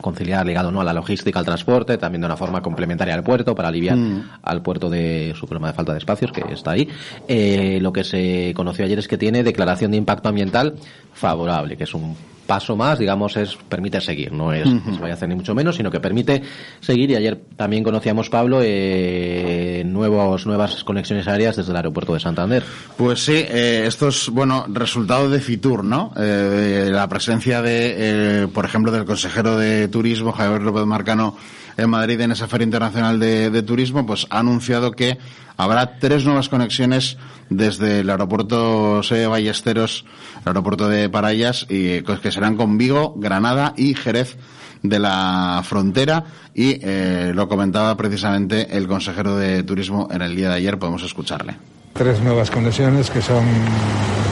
conciliar 0.00 0.44
ligado 0.44 0.70
no 0.70 0.80
a 0.80 0.84
la 0.84 0.92
logística, 0.92 1.38
al 1.38 1.44
transporte, 1.44 1.96
también 1.96 2.20
de 2.20 2.26
una 2.26 2.36
forma 2.36 2.60
complementaria 2.60 3.14
al 3.14 3.22
puerto 3.22 3.54
para 3.54 3.68
aliviar 3.68 3.96
Mm. 3.96 4.30
al 4.42 4.62
puerto 4.62 4.90
de 4.90 5.32
su 5.38 5.46
problema 5.46 5.68
de 5.68 5.74
falta 5.74 5.92
de 5.92 5.98
espacios 5.98 6.32
que 6.32 6.42
está 6.52 6.72
ahí. 6.72 6.88
Eh, 7.28 7.78
lo 7.80 7.92
que 7.92 8.04
se 8.04 8.52
conoció 8.54 8.84
ayer 8.84 8.98
es 8.98 9.06
que 9.06 9.16
tiene 9.16 9.42
declaración 9.42 9.92
de 9.92 9.96
impacto 9.96 10.28
ambiental 10.28 10.74
favorable, 11.12 11.76
que 11.76 11.84
es 11.84 11.94
un 11.94 12.16
paso 12.52 12.76
más, 12.76 12.98
digamos, 12.98 13.34
es 13.38 13.56
permite 13.66 13.98
seguir, 13.98 14.30
no 14.30 14.52
es 14.52 14.64
que 14.64 14.92
se 14.92 15.00
vaya 15.00 15.14
a 15.14 15.16
hacer 15.16 15.26
ni 15.26 15.34
mucho 15.34 15.54
menos, 15.54 15.74
sino 15.74 15.90
que 15.90 16.00
permite 16.00 16.42
seguir. 16.80 17.10
Y 17.10 17.14
ayer 17.14 17.40
también 17.56 17.82
conocíamos, 17.82 18.28
Pablo, 18.28 18.60
eh, 18.62 19.82
nuevos, 19.86 20.44
nuevas 20.44 20.84
conexiones 20.84 21.26
aéreas 21.28 21.56
desde 21.56 21.70
el 21.70 21.76
aeropuerto 21.76 22.12
de 22.12 22.20
Santander. 22.20 22.62
Pues 22.98 23.24
sí, 23.24 23.36
eh, 23.36 23.84
esto 23.86 24.08
es, 24.08 24.28
bueno, 24.28 24.66
resultado 24.68 25.30
de 25.30 25.40
Fitur, 25.40 25.82
¿no? 25.82 26.12
Eh, 26.14 26.90
la 26.92 27.08
presencia 27.08 27.62
de, 27.62 27.94
eh, 27.96 28.48
por 28.52 28.66
ejemplo, 28.66 28.92
del 28.92 29.06
consejero 29.06 29.56
de 29.56 29.88
Turismo, 29.88 30.32
Javier 30.32 30.60
López 30.60 30.84
Marcano, 30.84 31.34
en 31.76 31.90
Madrid, 31.90 32.20
en 32.20 32.32
esa 32.32 32.48
Feria 32.48 32.64
Internacional 32.64 33.18
de, 33.18 33.50
de 33.50 33.62
Turismo, 33.62 34.04
pues 34.06 34.26
ha 34.30 34.38
anunciado 34.40 34.92
que 34.92 35.18
habrá 35.56 35.98
tres 35.98 36.24
nuevas 36.24 36.48
conexiones 36.48 37.16
desde 37.50 38.00
el 38.00 38.10
aeropuerto 38.10 39.02
Sede 39.02 39.26
Ballesteros, 39.26 40.04
el 40.42 40.48
aeropuerto 40.48 40.88
de 40.88 41.08
Parayas, 41.08 41.66
y 41.68 42.00
pues, 42.00 42.20
que 42.20 42.32
serán 42.32 42.56
con 42.56 42.78
Vigo, 42.78 43.14
Granada 43.16 43.74
y 43.76 43.94
Jerez 43.94 44.36
de 44.82 44.98
la 44.98 45.62
frontera. 45.64 46.24
Y 46.54 46.78
eh, 46.82 47.32
lo 47.34 47.48
comentaba 47.48 47.96
precisamente 47.96 48.76
el 48.76 48.86
consejero 48.88 49.36
de 49.36 49.62
turismo 49.62 50.08
en 50.10 50.22
el 50.22 50.36
día 50.36 50.48
de 50.48 50.56
ayer. 50.56 50.78
Podemos 50.78 51.02
escucharle. 51.02 51.56
Tres 51.94 52.20
nuevas 52.20 52.50
conexiones 52.50 53.10
que 53.10 53.20
son 53.20 53.44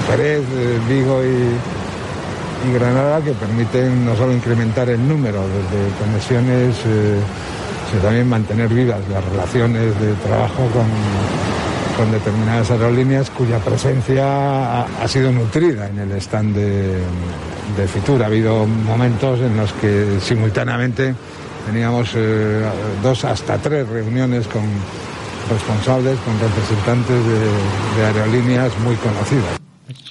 Jerez, 0.08 0.42
eh, 0.42 0.80
Vigo 0.88 1.22
y, 1.22 1.89
y 2.66 2.72
Granada 2.72 3.20
que 3.22 3.32
permiten 3.32 4.04
no 4.04 4.16
solo 4.16 4.32
incrementar 4.32 4.88
el 4.88 5.06
número 5.06 5.40
de, 5.40 6.04
conexiones, 6.04 6.76
eh, 6.86 7.18
sino 7.90 8.02
también 8.02 8.28
mantener 8.28 8.68
vivas 8.68 9.00
las 9.08 9.24
relaciones 9.24 9.98
de 10.00 10.12
trabajo 10.14 10.66
con, 10.72 10.86
con 11.96 12.12
determinadas 12.12 12.70
aerolíneas 12.70 13.30
cuya 13.30 13.58
presencia 13.58 14.82
ha, 14.82 15.08
sido 15.08 15.32
nutrida 15.32 15.88
en 15.88 15.98
el 15.98 16.12
stand 16.12 16.54
de, 16.56 17.00
Fitur. 17.86 18.22
Ha 18.22 18.26
habido 18.26 18.66
momentos 18.66 19.40
en 19.40 19.56
los 19.56 19.72
que 19.74 20.18
simultáneamente 20.20 21.14
teníamos 21.66 22.10
eh, 22.14 22.62
dos 23.02 23.24
hasta 23.24 23.56
tres 23.56 23.88
reuniones 23.88 24.46
con 24.48 24.62
responsables, 25.50 26.18
con 26.20 26.38
representantes 26.38 27.16
de 27.96 28.04
aerolíneas 28.04 28.78
muy 28.80 28.96
conocidas. 28.96 29.59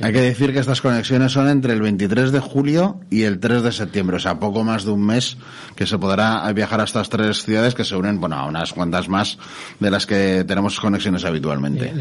Hay 0.02 0.14
que 0.14 0.22
decir 0.22 0.54
que 0.54 0.60
estas 0.60 0.82
conexiones 0.82 1.32
son 1.32 1.50
entre 1.50 1.74
el 1.74 1.82
23 1.82 2.32
de 2.32 2.40
julio 2.40 3.00
y 3.10 3.24
el 3.24 3.40
3 3.40 3.64
de 3.64 3.72
septiembre, 3.72 4.18
o 4.18 4.20
sea, 4.20 4.40
poco 4.40 4.64
más 4.64 4.86
de 4.86 4.92
un 4.92 5.06
mes 5.06 5.38
que 5.76 5.86
se 5.86 5.98
podrá 5.98 6.52
viajar 6.54 6.82
a 6.82 6.84
estas 6.84 7.10
tres 7.10 7.44
ciudades 7.44 7.76
que 7.76 7.84
se 7.84 7.96
unen, 7.96 8.20
bueno, 8.20 8.36
a 8.38 8.46
unas 8.46 8.74
cuantas 8.74 9.10
más 9.10 9.38
de 9.80 9.92
las 9.92 10.06
que 10.06 10.44
tenemos 10.48 10.80
conexiones 10.80 11.26
habitualmente. 11.26 11.94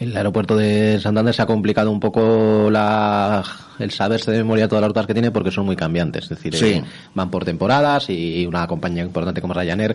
El 0.00 0.16
aeropuerto 0.16 0.56
de 0.56 0.98
Santander 1.00 1.34
se 1.34 1.42
ha 1.42 1.46
complicado 1.46 1.90
un 1.90 2.00
poco 2.00 2.68
la, 2.70 3.42
el 3.78 3.90
saberse 3.90 4.30
de 4.32 4.38
memoria 4.38 4.68
todas 4.68 4.82
las 4.82 4.88
rutas 4.88 5.06
que 5.06 5.14
tiene 5.14 5.30
porque 5.30 5.50
son 5.50 5.64
muy 5.66 5.76
cambiantes. 5.76 6.24
Es 6.24 6.30
decir, 6.30 6.56
Sí. 6.56 6.66
eh, 6.66 6.84
van 7.14 7.30
por 7.30 7.44
temporadas 7.44 8.10
y 8.10 8.44
una 8.46 8.66
compañía 8.66 9.02
importante 9.04 9.40
como 9.40 9.54
Ryanair, 9.54 9.94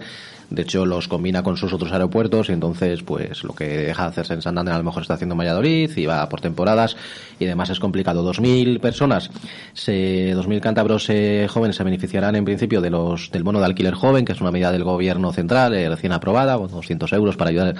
de 0.49 0.61
hecho, 0.61 0.85
los 0.85 1.09
combina 1.09 1.43
con 1.43 1.57
sus 1.57 1.73
otros 1.73 1.91
aeropuertos 1.91 2.47
y 2.47 2.53
entonces, 2.53 3.03
pues, 3.03 3.43
lo 3.43 3.53
que 3.53 3.67
deja 3.67 4.03
de 4.03 4.09
hacerse 4.09 4.33
en 4.33 4.41
Santander 4.41 4.73
a 4.73 4.77
lo 4.77 4.83
mejor 4.85 5.01
está 5.01 5.15
haciendo 5.15 5.33
en 5.33 5.39
Valladolid 5.39 5.91
y 5.97 6.05
va 6.05 6.29
por 6.29 6.39
temporadas 6.39 6.95
y 7.37 7.43
además 7.43 7.69
es 7.69 7.81
complicado. 7.81 8.23
2.000 8.23 8.79
personas, 8.79 9.29
se, 9.73 10.33
2.000 10.33 10.61
cántabros 10.61 11.09
eh, 11.09 11.47
jóvenes 11.49 11.75
se 11.75 11.83
beneficiarán 11.83 12.37
en 12.37 12.45
principio 12.45 12.79
de 12.79 12.89
los, 12.89 13.29
del 13.31 13.43
bono 13.43 13.59
de 13.59 13.65
alquiler 13.65 13.93
joven, 13.93 14.23
que 14.23 14.31
es 14.31 14.39
una 14.39 14.51
medida 14.51 14.71
del 14.71 14.85
gobierno 14.85 15.33
central 15.33 15.73
eh, 15.73 15.89
recién 15.89 16.13
aprobada, 16.13 16.57
con 16.57 16.71
200 16.71 17.11
euros 17.11 17.35
para 17.35 17.49
ayudar 17.49 17.75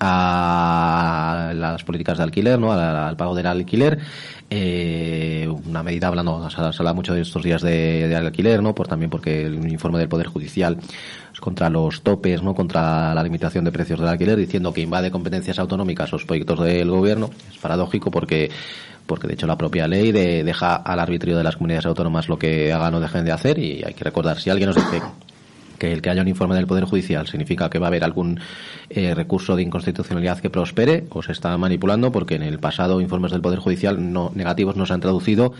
a 0.00 1.52
las 1.62 1.84
políticas 1.84 2.18
de 2.18 2.24
alquiler, 2.24 2.58
¿no? 2.58 2.72
al, 2.72 3.16
pago 3.16 3.34
del 3.34 3.46
alquiler. 3.46 3.98
Eh, 4.50 5.48
una 5.66 5.82
medida 5.82 6.08
hablando, 6.08 6.50
se 6.50 6.60
habla- 6.60 6.92
mucho 6.92 7.14
de 7.14 7.22
estos 7.22 7.42
días 7.42 7.62
de, 7.62 8.06
de 8.08 8.16
alquiler, 8.16 8.62
¿no? 8.62 8.74
Por 8.74 8.86
también 8.88 9.10
porque 9.10 9.46
el 9.46 9.70
informe 9.72 9.98
del 9.98 10.08
Poder 10.08 10.26
Judicial 10.26 10.76
es 11.32 11.40
contra 11.40 11.70
los 11.70 12.02
topes, 12.02 12.42
¿no? 12.42 12.54
Contra 12.54 13.14
la 13.14 13.22
limitación 13.22 13.64
de 13.64 13.72
precios 13.72 13.98
del 13.98 14.08
alquiler, 14.10 14.36
diciendo 14.36 14.72
que 14.72 14.82
invade 14.82 15.10
competencias 15.10 15.58
autonómicas 15.58 16.12
los 16.12 16.26
proyectos 16.26 16.60
del 16.60 16.90
gobierno. 16.90 17.30
Es 17.50 17.58
paradójico 17.58 18.10
porque 18.10 18.50
porque 19.06 19.26
de 19.26 19.34
hecho 19.34 19.46
la 19.48 19.56
propia 19.58 19.88
ley 19.88 20.12
de- 20.12 20.44
deja 20.44 20.76
al 20.76 21.00
arbitrio 21.00 21.36
de 21.36 21.42
las 21.44 21.56
comunidades 21.56 21.86
autónomas 21.86 22.28
lo 22.28 22.38
que 22.38 22.72
hagan 22.72 22.94
o 22.94 23.00
dejen 23.00 23.24
de 23.24 23.32
hacer 23.32 23.58
y 23.58 23.82
hay 23.84 23.94
que 23.94 24.04
recordar 24.04 24.38
si 24.38 24.48
alguien 24.48 24.68
nos 24.68 24.76
dice 24.76 25.02
que 25.82 25.92
el 25.92 26.00
que 26.00 26.10
haya 26.10 26.22
un 26.22 26.28
informe 26.28 26.54
del 26.54 26.68
Poder 26.68 26.84
Judicial 26.84 27.26
significa 27.26 27.68
que 27.68 27.80
va 27.80 27.86
a 27.86 27.88
haber 27.88 28.04
algún 28.04 28.38
eh, 28.88 29.16
recurso 29.16 29.56
de 29.56 29.64
inconstitucionalidad 29.64 30.38
que 30.38 30.48
prospere 30.48 31.06
o 31.10 31.24
se 31.24 31.32
está 31.32 31.58
manipulando 31.58 32.12
porque 32.12 32.36
en 32.36 32.44
el 32.44 32.60
pasado 32.60 33.00
informes 33.00 33.32
del 33.32 33.40
Poder 33.40 33.58
Judicial 33.58 34.12
no 34.12 34.30
negativos 34.32 34.76
no 34.76 34.86
se 34.86 34.92
han 34.92 35.00
traducido 35.00 35.54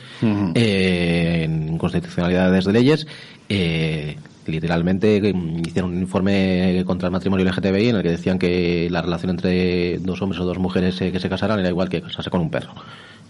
eh, 0.55 1.41
en 1.43 1.71
inconstitucionalidades 1.71 2.65
de 2.67 2.73
leyes. 2.73 3.07
Eh, 3.49 4.17
literalmente 4.47 5.35
mm, 5.35 5.67
hicieron 5.67 5.91
un 5.91 6.03
informe 6.03 6.85
contra 6.87 7.09
el 7.09 7.13
matrimonio 7.13 7.45
LGTBI 7.45 7.89
en 7.89 7.97
el 7.97 8.03
que 8.05 8.11
decían 8.11 8.39
que 8.39 8.87
la 8.93 9.03
relación 9.03 9.31
entre 9.31 9.99
dos 9.99 10.23
hombres 10.23 10.41
o 10.41 10.45
dos 10.45 10.59
mujeres 10.59 11.01
que 11.01 11.19
se 11.19 11.29
casaran 11.29 11.59
era 11.59 11.69
igual 11.69 11.89
que 11.89 12.01
casarse 12.01 12.31
con 12.31 12.43
un 12.43 12.51
perro. 12.51 12.75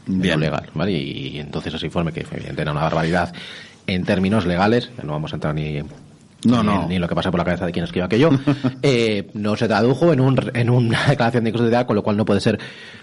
Bien. 0.04 0.38
Legal, 0.38 0.68
¿vale? 0.74 0.92
Y 0.92 1.38
entonces 1.38 1.72
ese 1.72 1.86
informe, 1.86 2.12
que 2.12 2.20
evidentemente 2.20 2.60
era 2.60 2.72
una 2.72 2.82
barbaridad 2.82 3.32
en 3.86 4.04
términos 4.04 4.44
legales, 4.44 4.90
no 5.02 5.12
vamos 5.12 5.32
a 5.32 5.36
entrar 5.36 5.54
ni 5.54 5.80
No, 6.44 6.62
ni, 6.62 6.68
no. 6.68 6.88
ni 6.88 6.98
lo 6.98 7.08
que 7.08 7.14
pasa 7.14 7.30
por 7.30 7.38
la 7.38 7.44
cabeza 7.44 7.66
de 7.66 7.72
quien 7.72 7.84
escriba 7.84 8.06
aquello, 8.06 8.30
eh, 8.82 9.28
no 9.34 9.56
se 9.56 9.68
tradujo 9.68 10.12
en, 10.12 10.20
un, 10.20 10.38
en 10.54 10.70
una 10.70 11.06
declaración 11.08 11.44
de 11.44 11.50
inconstitucionalidad, 11.50 11.86
con 11.86 11.96
lo 11.96 12.02
cual 12.02 12.16
no 12.16 12.24
puede 12.24 12.40
ser 12.40 12.58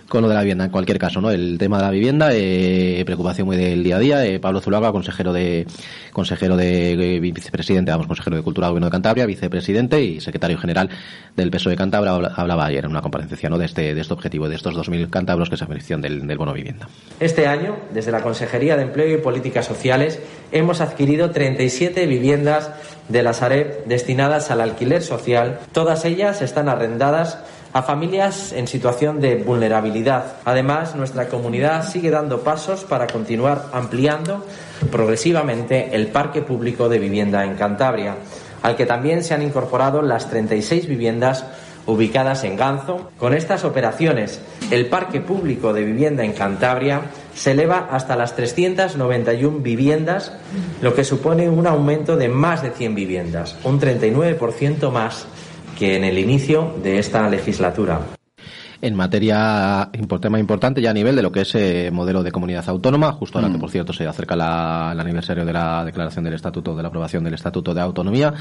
con 0.10 0.22
lo 0.24 0.28
de 0.28 0.34
la 0.34 0.42
vivienda. 0.42 0.66
En 0.66 0.72
cualquier 0.72 0.98
caso, 0.98 1.22
¿no? 1.22 1.30
El 1.32 1.58
tema 1.60 1.78
de 1.78 1.84
la 1.84 1.92
vivienda, 1.92 2.30
eh, 2.34 3.02
preocupación 3.06 3.46
muy 3.48 3.58
del 3.58 3.84
día 3.84 3.96
a 3.98 4.00
día. 4.00 4.26
Eh, 4.26 4.40
Pablo 4.40 4.60
Zuluaga, 4.60 4.92
consejero 4.92 5.32
de 5.34 5.68
consejero 6.12 6.58
de 6.58 6.94
eh, 7.16 7.20
vicepresidente, 7.20 7.92
vamos, 7.92 8.08
consejero 8.08 8.36
de 8.36 8.42
Cultura 8.42 8.68
del 8.68 8.72
Gobierno 8.74 8.88
de 8.88 8.92
Cantabria, 8.92 9.26
vicepresidente 9.28 10.04
y 10.04 10.20
secretario 10.20 10.58
general 10.58 10.90
del 11.36 11.52
PSOE 11.52 11.74
de 11.74 11.78
Cantabria, 11.78 12.12
habla- 12.12 12.34
hablaba 12.36 12.66
ayer 12.66 12.86
en 12.86 12.92
una 12.92 13.02
comparecencia, 13.02 13.50
¿no? 13.50 13.58
De 13.60 13.66
este, 13.66 13.94
de 13.94 14.02
este 14.02 14.14
objetivo, 14.14 14.50
de 14.50 14.56
estos 14.56 14.76
2.000 14.76 15.10
cántabros 15.12 15.50
que 15.50 15.58
se 15.58 15.66
benefician 15.66 16.02
del, 16.02 16.26
del 16.28 16.38
bono 16.38 16.54
vivienda. 16.54 16.90
Este 17.20 17.46
año, 17.48 17.78
desde 17.94 18.12
la 18.12 18.22
Consejería 18.22 18.76
de 18.76 18.84
Empleo 18.84 19.14
y 19.16 19.22
Políticas 19.22 19.66
Sociales, 19.68 20.20
hemos 20.52 20.82
adquirido 20.82 21.30
37 21.30 22.08
viviendas 22.08 22.72
de 23.10 23.24
la 23.24 23.34
Sareb 23.34 23.86
destinadas 23.86 24.52
al 24.52 24.62
alquiler 24.62 25.04
social. 25.04 25.60
Todas 25.74 26.06
ellas 26.06 26.42
están 26.42 26.70
arrendadas 26.70 27.40
a 27.74 27.84
familias 27.84 28.52
en 28.52 28.68
situación 28.68 29.20
de 29.20 29.36
vulnerabilidad. 29.36 30.38
Además, 30.46 30.96
nuestra 30.96 31.28
comunidad 31.28 31.88
sigue 31.88 32.10
dando 32.10 32.42
pasos 32.42 32.84
para 32.84 33.08
continuar 33.08 33.66
ampliando 33.74 34.46
progresivamente 34.92 35.90
el 35.94 36.08
parque 36.08 36.42
público 36.42 36.90
de 36.90 37.00
vivienda 37.00 37.44
en 37.46 37.56
Cantabria, 37.56 38.16
al 38.64 38.76
que 38.76 38.86
también 38.86 39.24
se 39.24 39.34
han 39.34 39.44
incorporado 39.44 40.02
las 40.02 40.30
36 40.30 40.88
viviendas 40.88 41.46
ubicadas 41.86 42.44
en 42.44 42.56
Ganzo. 42.56 43.12
Con 43.18 43.34
estas 43.34 43.64
operaciones, 43.64 44.42
el 44.72 44.88
parque 44.88 45.22
público 45.22 45.74
de 45.74 45.84
vivienda 45.84 46.24
en 46.24 46.34
Cantabria 46.34 47.02
se 47.34 47.52
eleva 47.52 47.90
hasta 47.92 48.16
las 48.16 48.36
391 48.36 49.60
viviendas, 49.60 50.34
lo 50.82 50.94
que 50.94 51.04
supone 51.04 51.50
un 51.50 51.68
aumento 51.68 52.18
de 52.18 52.30
más 52.30 52.62
de 52.62 52.72
100 52.72 52.96
viviendas, 52.96 53.56
un 53.64 53.80
39% 53.80 54.92
más 54.92 55.28
que 55.78 55.96
en 55.96 56.04
el 56.04 56.18
inicio 56.18 56.74
de 56.84 57.00
esta 57.00 57.30
legislatura. 57.30 58.19
En 58.82 58.96
materia, 58.96 59.90
tema 60.22 60.40
importante 60.40 60.82
ya 60.82 60.92
a 60.92 60.94
nivel 60.94 61.16
de 61.16 61.22
lo 61.22 61.32
que 61.32 61.42
es 61.42 61.54
eh, 61.56 61.90
modelo 61.92 62.24
de 62.24 62.32
comunidad 62.32 62.68
autónoma, 62.70 63.12
justo 63.12 63.38
ahora 63.38 63.52
que 63.52 63.58
mm. 63.58 63.62
por 63.62 63.72
cierto 63.72 63.94
se 63.94 64.08
acerca 64.08 64.36
la, 64.36 64.92
el 64.94 65.00
aniversario 65.00 65.46
de 65.46 65.54
la 65.54 65.84
declaración 65.84 66.24
del 66.24 66.34
Estatuto, 66.34 66.76
de 66.76 66.82
la 66.82 66.88
aprobación 66.88 67.24
del 67.24 67.34
Estatuto 67.34 67.74
de 67.74 67.82
Autonomía, 67.82 68.34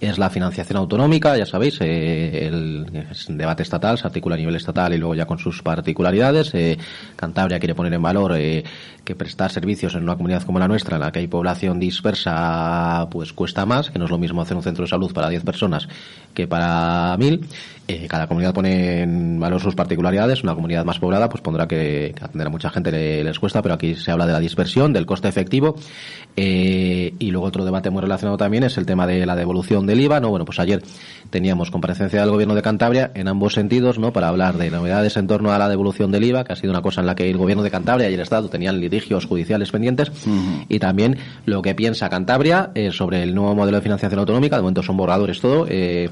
es 0.00 0.18
la 0.18 0.30
financiación 0.30 0.78
autonómica, 0.78 1.36
ya 1.36 1.46
sabéis, 1.46 1.78
eh, 1.80 2.46
el, 2.46 2.86
debate 3.28 3.62
estatal 3.62 3.98
se 3.98 4.06
articula 4.06 4.36
a 4.36 4.38
nivel 4.38 4.54
estatal 4.54 4.94
y 4.94 4.98
luego 4.98 5.14
ya 5.14 5.26
con 5.26 5.38
sus 5.38 5.62
particularidades. 5.62 6.54
Eh, 6.54 6.78
Cantabria 7.16 7.58
quiere 7.58 7.74
poner 7.74 7.92
en 7.92 8.02
valor 8.02 8.34
eh, 8.36 8.62
que 9.08 9.14
prestar 9.14 9.50
servicios 9.50 9.94
en 9.94 10.02
una 10.02 10.16
comunidad 10.16 10.42
como 10.42 10.58
la 10.58 10.68
nuestra, 10.68 10.96
en 10.96 11.00
la 11.00 11.10
que 11.10 11.20
hay 11.20 11.28
población 11.28 11.80
dispersa, 11.80 13.08
pues 13.10 13.32
cuesta 13.32 13.64
más, 13.64 13.88
que 13.88 13.98
no 13.98 14.04
es 14.04 14.10
lo 14.10 14.18
mismo 14.18 14.42
hacer 14.42 14.54
un 14.54 14.62
centro 14.62 14.84
de 14.84 14.90
salud 14.90 15.14
para 15.14 15.30
10 15.30 15.44
personas 15.44 15.88
que 16.34 16.46
para 16.46 17.16
mil. 17.16 17.46
Eh, 17.90 18.06
cada 18.06 18.26
comunidad 18.26 18.52
pone 18.52 19.00
en 19.00 19.40
valor 19.40 19.62
sus 19.62 19.74
particularidades. 19.74 20.42
Una 20.42 20.54
comunidad 20.54 20.84
más 20.84 20.98
poblada 20.98 21.30
pues 21.30 21.40
pondrá 21.40 21.66
que, 21.66 22.14
atender 22.20 22.46
a 22.46 22.50
mucha 22.50 22.68
gente 22.68 22.92
les 23.24 23.38
cuesta, 23.38 23.62
pero 23.62 23.74
aquí 23.74 23.94
se 23.94 24.10
habla 24.10 24.26
de 24.26 24.32
la 24.34 24.40
dispersión, 24.40 24.92
del 24.92 25.06
coste 25.06 25.26
efectivo. 25.26 25.74
Eh, 26.36 27.14
y 27.18 27.30
luego 27.30 27.46
otro 27.46 27.64
debate 27.64 27.88
muy 27.88 28.02
relacionado 28.02 28.36
también 28.36 28.62
es 28.62 28.76
el 28.76 28.84
tema 28.84 29.06
de 29.06 29.24
la 29.24 29.34
devolución 29.36 29.86
del 29.86 30.00
IVA. 30.00 30.20
¿no? 30.20 30.28
Bueno, 30.28 30.44
pues 30.44 30.60
ayer 30.60 30.82
teníamos 31.30 31.70
comparecencia 31.70 32.20
del 32.20 32.30
gobierno 32.30 32.54
de 32.54 32.60
Cantabria 32.60 33.10
en 33.14 33.26
ambos 33.26 33.54
sentidos, 33.54 33.98
¿no? 33.98 34.12
Para 34.12 34.28
hablar 34.28 34.58
de 34.58 34.70
novedades 34.70 35.16
en 35.16 35.26
torno 35.26 35.52
a 35.52 35.58
la 35.58 35.70
devolución 35.70 36.12
del 36.12 36.24
IVA, 36.24 36.44
que 36.44 36.52
ha 36.52 36.56
sido 36.56 36.72
una 36.72 36.82
cosa 36.82 37.00
en 37.00 37.06
la 37.06 37.14
que 37.14 37.30
el 37.30 37.38
gobierno 37.38 37.62
de 37.62 37.70
Cantabria 37.70 38.10
y 38.10 38.14
el 38.14 38.20
Estado 38.20 38.50
tenían 38.50 38.80
litigios 38.98 39.26
judiciales 39.26 39.70
pendientes. 39.70 40.12
Y 40.68 40.78
también 40.78 41.18
lo 41.46 41.62
que 41.62 41.74
piensa 41.74 42.08
Cantabria 42.08 42.70
eh, 42.74 42.90
sobre 42.92 43.22
el 43.22 43.34
nuevo 43.34 43.54
modelo 43.54 43.78
de 43.78 43.82
financiación 43.82 44.20
autonómica. 44.20 44.56
De 44.56 44.62
momento 44.62 44.82
son 44.82 44.96
borradores 44.96 45.40
todo. 45.40 45.66
Eh, 45.68 46.10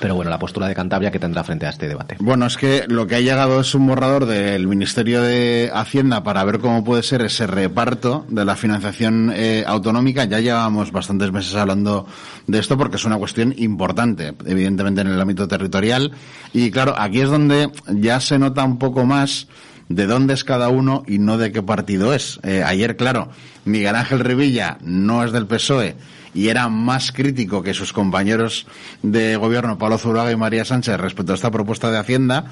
pero 0.00 0.14
bueno, 0.14 0.30
la 0.30 0.38
postura 0.38 0.68
de 0.68 0.74
Cantabria 0.74 1.10
que 1.10 1.18
tendrá 1.18 1.42
frente 1.42 1.66
a 1.66 1.70
este 1.70 1.88
debate. 1.88 2.16
Bueno, 2.20 2.46
es 2.46 2.56
que 2.56 2.84
lo 2.86 3.06
que 3.06 3.16
ha 3.16 3.20
llegado 3.20 3.60
es 3.60 3.74
un 3.74 3.86
borrador 3.86 4.26
del 4.26 4.66
Ministerio 4.66 5.22
de 5.22 5.70
Hacienda 5.72 6.22
para 6.22 6.44
ver 6.44 6.58
cómo 6.58 6.84
puede 6.84 7.02
ser 7.02 7.22
ese 7.22 7.46
reparto 7.46 8.26
de 8.28 8.44
la 8.44 8.56
financiación 8.56 9.32
eh, 9.34 9.64
autonómica. 9.66 10.24
Ya 10.24 10.40
llevamos 10.40 10.92
bastantes 10.92 11.32
meses 11.32 11.54
hablando 11.54 12.06
de 12.46 12.58
esto 12.58 12.76
porque 12.76 12.96
es 12.96 13.04
una 13.04 13.16
cuestión 13.16 13.54
importante, 13.56 14.34
evidentemente 14.44 15.00
en 15.00 15.08
el 15.08 15.20
ámbito 15.20 15.48
territorial. 15.48 16.12
Y 16.52 16.70
claro, 16.70 16.94
aquí 16.96 17.20
es 17.20 17.30
donde 17.30 17.70
ya 17.88 18.20
se 18.20 18.38
nota 18.38 18.64
un 18.64 18.78
poco 18.78 19.06
más 19.06 19.48
de 19.88 20.06
dónde 20.06 20.34
es 20.34 20.44
cada 20.44 20.68
uno 20.68 21.04
y 21.06 21.18
no 21.18 21.38
de 21.38 21.52
qué 21.52 21.62
partido 21.62 22.12
es. 22.12 22.40
Eh, 22.42 22.62
ayer, 22.64 22.96
claro, 22.96 23.30
Miguel 23.64 23.94
Ángel 23.94 24.20
Revilla 24.20 24.78
no 24.82 25.24
es 25.24 25.32
del 25.32 25.46
PSOE 25.46 25.96
y 26.34 26.48
era 26.48 26.68
más 26.68 27.12
crítico 27.12 27.62
que 27.62 27.72
sus 27.72 27.92
compañeros 27.92 28.66
de 29.02 29.36
gobierno, 29.36 29.78
Pablo 29.78 29.96
Zuraga 29.96 30.30
y 30.30 30.36
María 30.36 30.64
Sánchez, 30.64 30.98
respecto 30.98 31.32
a 31.32 31.34
esta 31.34 31.50
propuesta 31.50 31.90
de 31.90 31.98
Hacienda, 31.98 32.44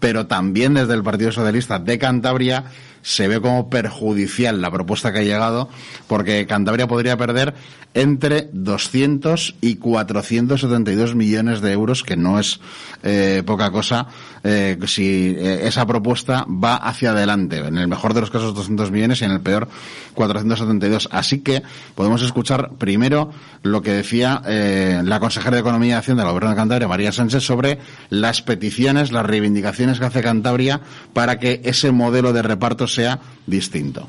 pero 0.00 0.26
también 0.26 0.74
desde 0.74 0.94
el 0.94 1.04
Partido 1.04 1.30
Socialista 1.30 1.78
de 1.78 1.98
Cantabria 1.98 2.64
se 3.02 3.28
ve 3.28 3.40
como 3.40 3.70
perjudicial 3.70 4.60
la 4.60 4.70
propuesta 4.70 5.12
que 5.12 5.20
ha 5.20 5.22
llegado, 5.22 5.68
porque 6.06 6.46
Cantabria 6.46 6.86
podría 6.86 7.16
perder 7.16 7.54
entre 7.94 8.48
200 8.52 9.56
y 9.60 9.76
472 9.76 11.14
millones 11.14 11.60
de 11.60 11.72
euros, 11.72 12.02
que 12.02 12.16
no 12.16 12.38
es 12.38 12.60
eh, 13.02 13.42
poca 13.46 13.70
cosa, 13.70 14.06
eh, 14.44 14.76
si 14.86 15.34
eh, 15.38 15.66
esa 15.66 15.86
propuesta 15.86 16.44
va 16.48 16.76
hacia 16.76 17.10
adelante. 17.10 17.58
En 17.58 17.78
el 17.78 17.88
mejor 17.88 18.14
de 18.14 18.20
los 18.20 18.30
casos 18.30 18.54
200 18.54 18.90
millones 18.90 19.20
y 19.20 19.24
en 19.24 19.30
el 19.30 19.40
peor 19.40 19.68
472. 20.14 21.08
Así 21.12 21.40
que 21.40 21.62
podemos 21.94 22.22
escuchar 22.22 22.72
primero 22.78 23.30
lo 23.62 23.82
que 23.82 23.92
decía 23.92 24.42
la 24.44 25.20
consejera 25.20 25.56
de 25.56 25.60
Economía 25.60 25.94
y 25.96 25.98
Hacienda 25.98 26.22
del 26.22 26.32
Gobierno 26.32 26.50
de 26.50 26.56
Cantabria, 26.56 26.88
María 26.88 27.12
Sánchez, 27.12 27.42
sobre 27.42 27.78
las 28.10 28.42
peticiones, 28.42 29.12
las 29.12 29.24
reivindicaciones 29.24 29.98
que 29.98 30.06
hace 30.06 30.22
Cantabria 30.22 30.80
para 31.12 31.38
que 31.38 31.60
ese 31.64 31.92
modelo 31.92 32.32
de 32.32 32.42
reparto 32.42 32.86
sea 32.88 33.18
distinto. 33.46 34.08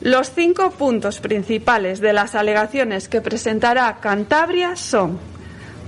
Los 0.00 0.32
cinco 0.32 0.70
puntos 0.70 1.20
principales 1.20 2.00
de 2.00 2.12
las 2.12 2.34
alegaciones 2.34 3.08
que 3.08 3.20
presentará 3.20 3.98
Cantabria 4.00 4.74
son 4.74 5.18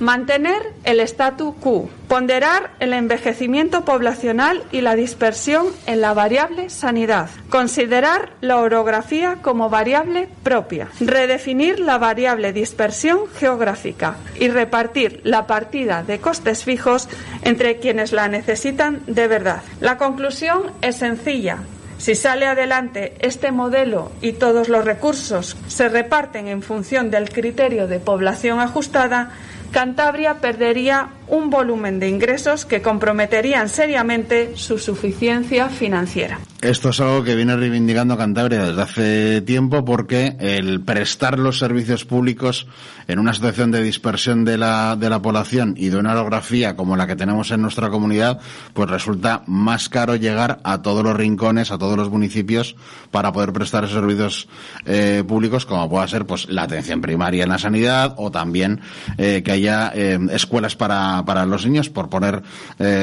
mantener 0.01 0.72
el 0.85 1.01
statu 1.01 1.55
quo, 1.55 1.89
ponderar 2.09 2.70
el 2.80 2.93
envejecimiento 2.93 3.85
poblacional 3.85 4.62
y 4.72 4.80
la 4.80 4.95
dispersión 4.95 5.66
en 5.87 6.01
la 6.01 6.14
variable 6.14 6.70
sanidad, 6.70 7.30
considerar 7.49 8.30
la 8.41 8.59
orografía 8.59 9.39
como 9.43 9.70
variable 9.70 10.28
propia, 10.43 10.89
redefinir 11.01 11.80
la 11.80 11.99
variable 11.99 12.53
dispersión 12.53 13.20
geográfica 13.39 14.16
y 14.39 14.49
repartir 14.49 15.20
la 15.24 15.47
partida 15.47 16.03
de 16.03 16.18
costes 16.18 16.64
fijos 16.64 17.09
entre 17.43 17.78
quienes 17.78 18.12
la 18.12 18.28
necesitan 18.28 19.03
de 19.07 19.28
verdad. 19.28 19.62
La 19.80 19.97
conclusión 19.97 20.72
es 20.82 20.97
sencilla. 20.97 21.59
Si 22.05 22.15
sale 22.15 22.45
adelante 22.45 23.15
este 23.21 23.51
modelo 23.51 24.13
y 24.21 24.33
todos 24.33 24.69
los 24.69 24.85
recursos 24.85 25.57
se 25.69 25.89
reparten 25.89 26.49
en 26.49 26.61
función 26.61 27.11
del 27.11 27.31
criterio 27.31 27.87
de 27.87 27.99
población 27.99 28.61
ajustada, 28.61 29.31
Cantabria 29.73 30.35
perdería 30.35 31.09
un 31.29 31.51
volumen 31.51 32.01
de 32.01 32.09
ingresos 32.09 32.64
que 32.64 32.83
comprometerían 32.83 33.68
seriamente 33.68 34.53
su 34.57 34.79
suficiencia 34.79 35.68
financiera. 35.68 36.39
Esto 36.61 36.89
es 36.89 37.01
algo 37.01 37.22
que 37.25 37.35
viene 37.35 37.57
reivindicando 37.57 38.16
Cantabria 38.16 38.64
desde 38.64 38.83
hace 38.83 39.41
tiempo 39.43 39.85
porque 39.85 40.37
el 40.41 40.81
prestar 40.81 41.39
los 41.39 41.59
servicios 41.59 42.07
públicos 42.07 42.66
en 43.07 43.18
una 43.18 43.35
situación 43.35 43.70
de 43.70 43.83
dispersión 43.83 44.47
de 44.47 44.57
la, 44.57 44.97
de 44.97 45.11
la 45.11 45.20
población 45.20 45.75
y 45.77 45.91
de 45.91 45.99
una 45.99 46.12
orografía 46.12 46.75
como 46.75 46.97
la 46.97 47.07
que 47.07 47.16
tenemos 47.16 47.51
en 47.51 47.61
nuestra 47.61 47.91
comunidad, 47.91 48.41
pues 48.72 48.89
resulta 48.89 49.43
más 49.47 49.91
caro 49.91 50.16
llegar 50.16 50.61
a 50.64 50.81
todos 50.81 51.05
los 51.05 51.14
rincones, 51.14 51.70
a 51.70 51.77
todos 51.77 51.99
los 51.99 52.11
municipios 52.11 52.77
para 53.11 53.31
poder 53.31 53.53
prestar 53.53 53.85
esos 53.85 53.97
servicios 53.97 54.49
eh, 54.87 55.22
públicos 55.27 55.66
como 55.66 55.89
pueda 55.91 56.09
ser 56.09 56.25
pues 56.25 56.49
la 56.49 56.62
atención 56.62 57.03
primaria 57.03 57.45
en 57.45 57.51
la 57.51 57.59
sanidad 57.59 58.14
o 58.16 58.31
también 58.31 58.81
eh, 59.18 59.43
que 59.45 59.53
haya 59.53 59.93
eh, 59.95 60.18
escuelas 60.33 60.77
para, 60.77 61.14
para 61.25 61.47
los 61.47 61.67
niños, 61.67 61.91
por 61.91 62.09
poner 62.09 62.43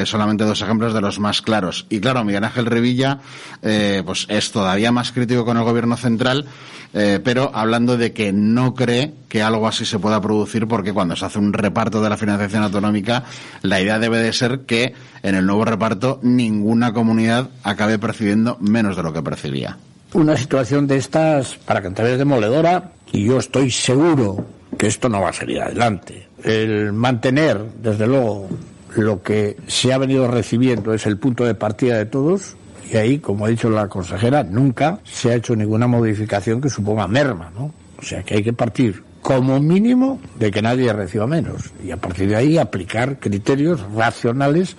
solamente 0.04 0.44
dos 0.44 0.60
ejemplos 0.60 0.94
de 0.94 1.00
los 1.00 1.18
más 1.18 1.42
claros. 1.42 1.86
Y 1.88 2.00
claro, 2.00 2.24
Miguel 2.24 2.44
Ángel 2.44 2.66
Revilla 2.66 3.20
eh, 3.62 4.02
pues 4.04 4.26
es 4.28 4.50
todavía 4.50 4.92
más 4.92 5.12
crítico 5.12 5.44
con 5.44 5.56
el 5.56 5.64
gobierno 5.64 5.96
central, 5.96 6.46
eh, 6.94 7.20
pero 7.22 7.50
hablando 7.54 7.96
de 7.96 8.12
que 8.12 8.32
no 8.32 8.74
cree 8.74 9.14
que 9.28 9.42
algo 9.42 9.66
así 9.66 9.84
se 9.84 9.98
pueda 9.98 10.20
producir 10.20 10.66
porque 10.66 10.92
cuando 10.92 11.16
se 11.16 11.24
hace 11.24 11.38
un 11.38 11.52
reparto 11.52 12.02
de 12.02 12.10
la 12.10 12.16
financiación 12.16 12.62
autonómica, 12.62 13.24
la 13.62 13.80
idea 13.80 13.98
debe 13.98 14.18
de 14.18 14.32
ser 14.32 14.60
que 14.60 14.94
en 15.22 15.34
el 15.34 15.46
nuevo 15.46 15.64
reparto 15.64 16.20
ninguna 16.22 16.92
comunidad 16.92 17.50
acabe 17.62 17.98
percibiendo 17.98 18.56
menos 18.60 18.96
de 18.96 19.02
lo 19.02 19.12
que 19.12 19.22
percibía. 19.22 19.78
Una 20.12 20.36
situación 20.36 20.86
de 20.86 20.96
estas 20.96 21.56
para 21.56 21.80
Cantabria 21.80 22.14
es 22.14 22.18
demoledora 22.18 22.92
y 23.12 23.24
yo 23.24 23.38
estoy 23.38 23.70
seguro 23.70 24.44
que 24.78 24.86
esto 24.86 25.08
no 25.08 25.20
va 25.20 25.30
a 25.30 25.32
salir 25.32 25.60
adelante. 25.60 26.28
El 26.42 26.92
mantener, 26.92 27.58
desde 27.82 28.06
luego, 28.06 28.48
lo 28.96 29.22
que 29.22 29.56
se 29.66 29.92
ha 29.92 29.98
venido 29.98 30.28
recibiendo 30.28 30.92
es 30.92 31.06
el 31.06 31.18
punto 31.18 31.44
de 31.44 31.54
partida 31.54 31.98
de 31.98 32.06
todos, 32.06 32.56
y 32.90 32.96
ahí, 32.96 33.18
como 33.18 33.46
ha 33.46 33.48
dicho 33.48 33.70
la 33.70 33.88
consejera, 33.88 34.42
nunca 34.42 35.00
se 35.04 35.30
ha 35.30 35.34
hecho 35.34 35.56
ninguna 35.56 35.86
modificación 35.86 36.60
que 36.60 36.68
suponga 36.68 37.06
merma, 37.08 37.50
¿no? 37.54 37.72
O 37.98 38.02
sea 38.02 38.22
que 38.22 38.34
hay 38.34 38.42
que 38.42 38.52
partir 38.52 39.02
como 39.22 39.60
mínimo 39.60 40.20
de 40.38 40.50
que 40.50 40.60
nadie 40.60 40.92
reciba 40.92 41.26
menos 41.26 41.70
y 41.82 41.92
a 41.92 41.96
partir 41.96 42.28
de 42.28 42.36
ahí 42.36 42.58
aplicar 42.58 43.20
criterios 43.20 43.80
racionales 43.94 44.76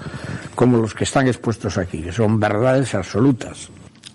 como 0.53 0.77
los 0.77 0.93
que 0.93 1.05
están 1.05 1.27
expuestos 1.27 1.77
aquí, 1.77 2.01
que 2.01 2.11
son 2.11 2.39
verdades 2.39 2.93
absolutas. 2.93 3.69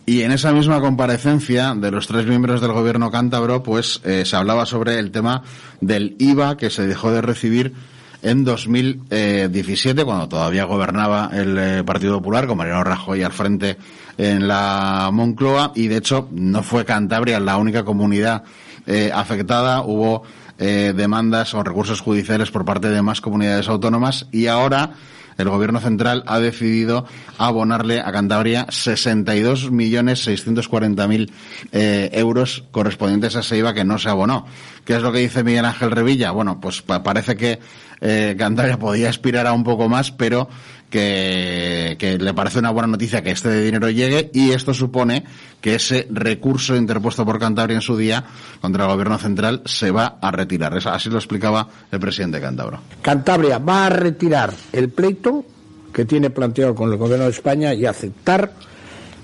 Y 0.08 0.22
en 0.22 0.32
esa 0.32 0.54
misma 0.54 0.80
comparecencia 0.80 1.74
de 1.74 1.90
los 1.90 2.06
tres 2.06 2.24
miembros 2.24 2.62
del 2.62 2.72
gobierno 2.72 3.10
cántabro, 3.10 3.62
pues 3.62 4.00
eh, 4.04 4.24
se 4.24 4.36
hablaba 4.36 4.64
sobre 4.64 4.98
el 4.98 5.10
tema 5.10 5.42
del 5.82 6.16
IVA 6.18 6.56
que 6.56 6.70
se 6.70 6.86
dejó 6.86 7.12
de 7.12 7.20
recibir 7.20 7.74
en 8.22 8.42
2017, 8.42 10.06
cuando 10.06 10.26
todavía 10.26 10.64
gobernaba 10.64 11.28
el 11.34 11.58
eh, 11.58 11.84
Partido 11.84 12.16
Popular, 12.16 12.46
con 12.46 12.56
Mariano 12.56 12.84
Rajoy 12.84 13.22
al 13.22 13.32
frente 13.32 13.76
en 14.16 14.48
la 14.48 15.10
Moncloa, 15.12 15.72
y 15.74 15.88
de 15.88 15.98
hecho 15.98 16.30
no 16.32 16.62
fue 16.62 16.86
Cantabria 16.86 17.38
la 17.38 17.58
única 17.58 17.84
comunidad 17.84 18.44
eh, 18.86 19.10
afectada, 19.14 19.82
hubo 19.82 20.22
eh, 20.58 20.94
demandas 20.96 21.52
o 21.52 21.62
recursos 21.62 22.00
judiciales 22.00 22.50
por 22.50 22.64
parte 22.64 22.88
de 22.88 23.02
más 23.02 23.20
comunidades 23.20 23.68
autónomas, 23.68 24.26
y 24.32 24.46
ahora 24.46 24.92
el 25.38 25.48
gobierno 25.48 25.80
central 25.80 26.22
ha 26.26 26.38
decidido 26.40 27.06
abonarle 27.38 28.00
a 28.00 28.12
Cantabria 28.12 28.66
62.640.000 28.66 31.30
eh, 31.72 32.10
euros 32.12 32.64
correspondientes 32.70 33.34
a 33.36 33.40
ese 33.40 33.56
IVA 33.56 33.72
que 33.72 33.84
no 33.84 33.98
se 33.98 34.10
abonó. 34.10 34.44
¿Qué 34.84 34.96
es 34.96 35.02
lo 35.02 35.10
que 35.12 35.20
dice 35.20 35.42
Miguel 35.44 35.64
Ángel 35.64 35.92
Revilla? 35.92 36.32
Bueno, 36.32 36.60
pues 36.60 36.82
parece 36.82 37.36
que 37.36 37.58
eh, 38.00 38.36
Cantabria 38.38 38.78
podía 38.78 39.08
aspirar 39.08 39.46
a 39.46 39.52
un 39.52 39.64
poco 39.64 39.88
más, 39.88 40.10
pero 40.10 40.48
que, 40.90 42.18
le 42.20 42.34
parece 42.34 42.58
una 42.58 42.70
buena 42.70 42.88
noticia 42.88 43.22
que 43.22 43.30
este 43.30 43.62
dinero 43.62 43.90
llegue 43.90 44.30
y 44.32 44.50
esto 44.50 44.72
supone 44.72 45.24
que 45.60 45.74
ese 45.74 46.06
recurso 46.10 46.76
interpuesto 46.76 47.24
por 47.24 47.38
Cantabria 47.38 47.76
en 47.76 47.82
su 47.82 47.96
día 47.96 48.24
contra 48.60 48.84
el 48.84 48.90
gobierno 48.90 49.18
central 49.18 49.62
se 49.64 49.90
va 49.90 50.18
a 50.20 50.30
retirar. 50.30 50.74
Así 50.74 51.10
lo 51.10 51.18
explicaba 51.18 51.68
el 51.90 52.00
presidente 52.00 52.40
Cantabro. 52.40 52.80
Cantabria 53.02 53.58
va 53.58 53.86
a 53.86 53.90
retirar 53.90 54.52
el 54.72 54.90
pleito 54.90 55.44
que 55.92 56.04
tiene 56.04 56.30
planteado 56.30 56.74
con 56.74 56.90
el 56.90 56.98
Gobierno 56.98 57.24
de 57.24 57.30
España 57.30 57.74
y 57.74 57.86
aceptar 57.86 58.52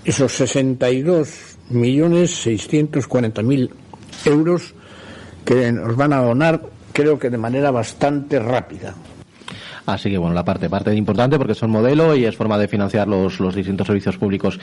esos 0.05 0.33
62 0.33 1.57
millones 1.71 2.35
640 2.43 3.43
mil 3.43 3.71
euros 4.25 4.75
que 5.45 5.73
nos 5.73 5.97
van 5.97 6.13
a 6.13 6.21
donar 6.21 6.61
creo 6.93 7.19
que 7.19 7.31
de 7.31 7.39
manera 7.39 7.71
bastante 7.71 8.39
rápida. 8.39 8.95
Así 9.87 10.11
que 10.11 10.17
bueno, 10.17 10.35
la 10.35 10.45
parte, 10.45 10.71
parte 10.71 10.95
importante 10.95 11.37
porque 11.37 11.55
son 11.55 11.71
modelo 11.71 12.17
y 12.17 12.25
es 12.25 12.37
forma 12.37 12.57
de 12.57 12.69
financiar 12.69 13.07
los, 13.07 13.39
los 13.39 13.55
distintos 13.55 13.87
servicios 13.87 14.17
públicos 14.17 14.59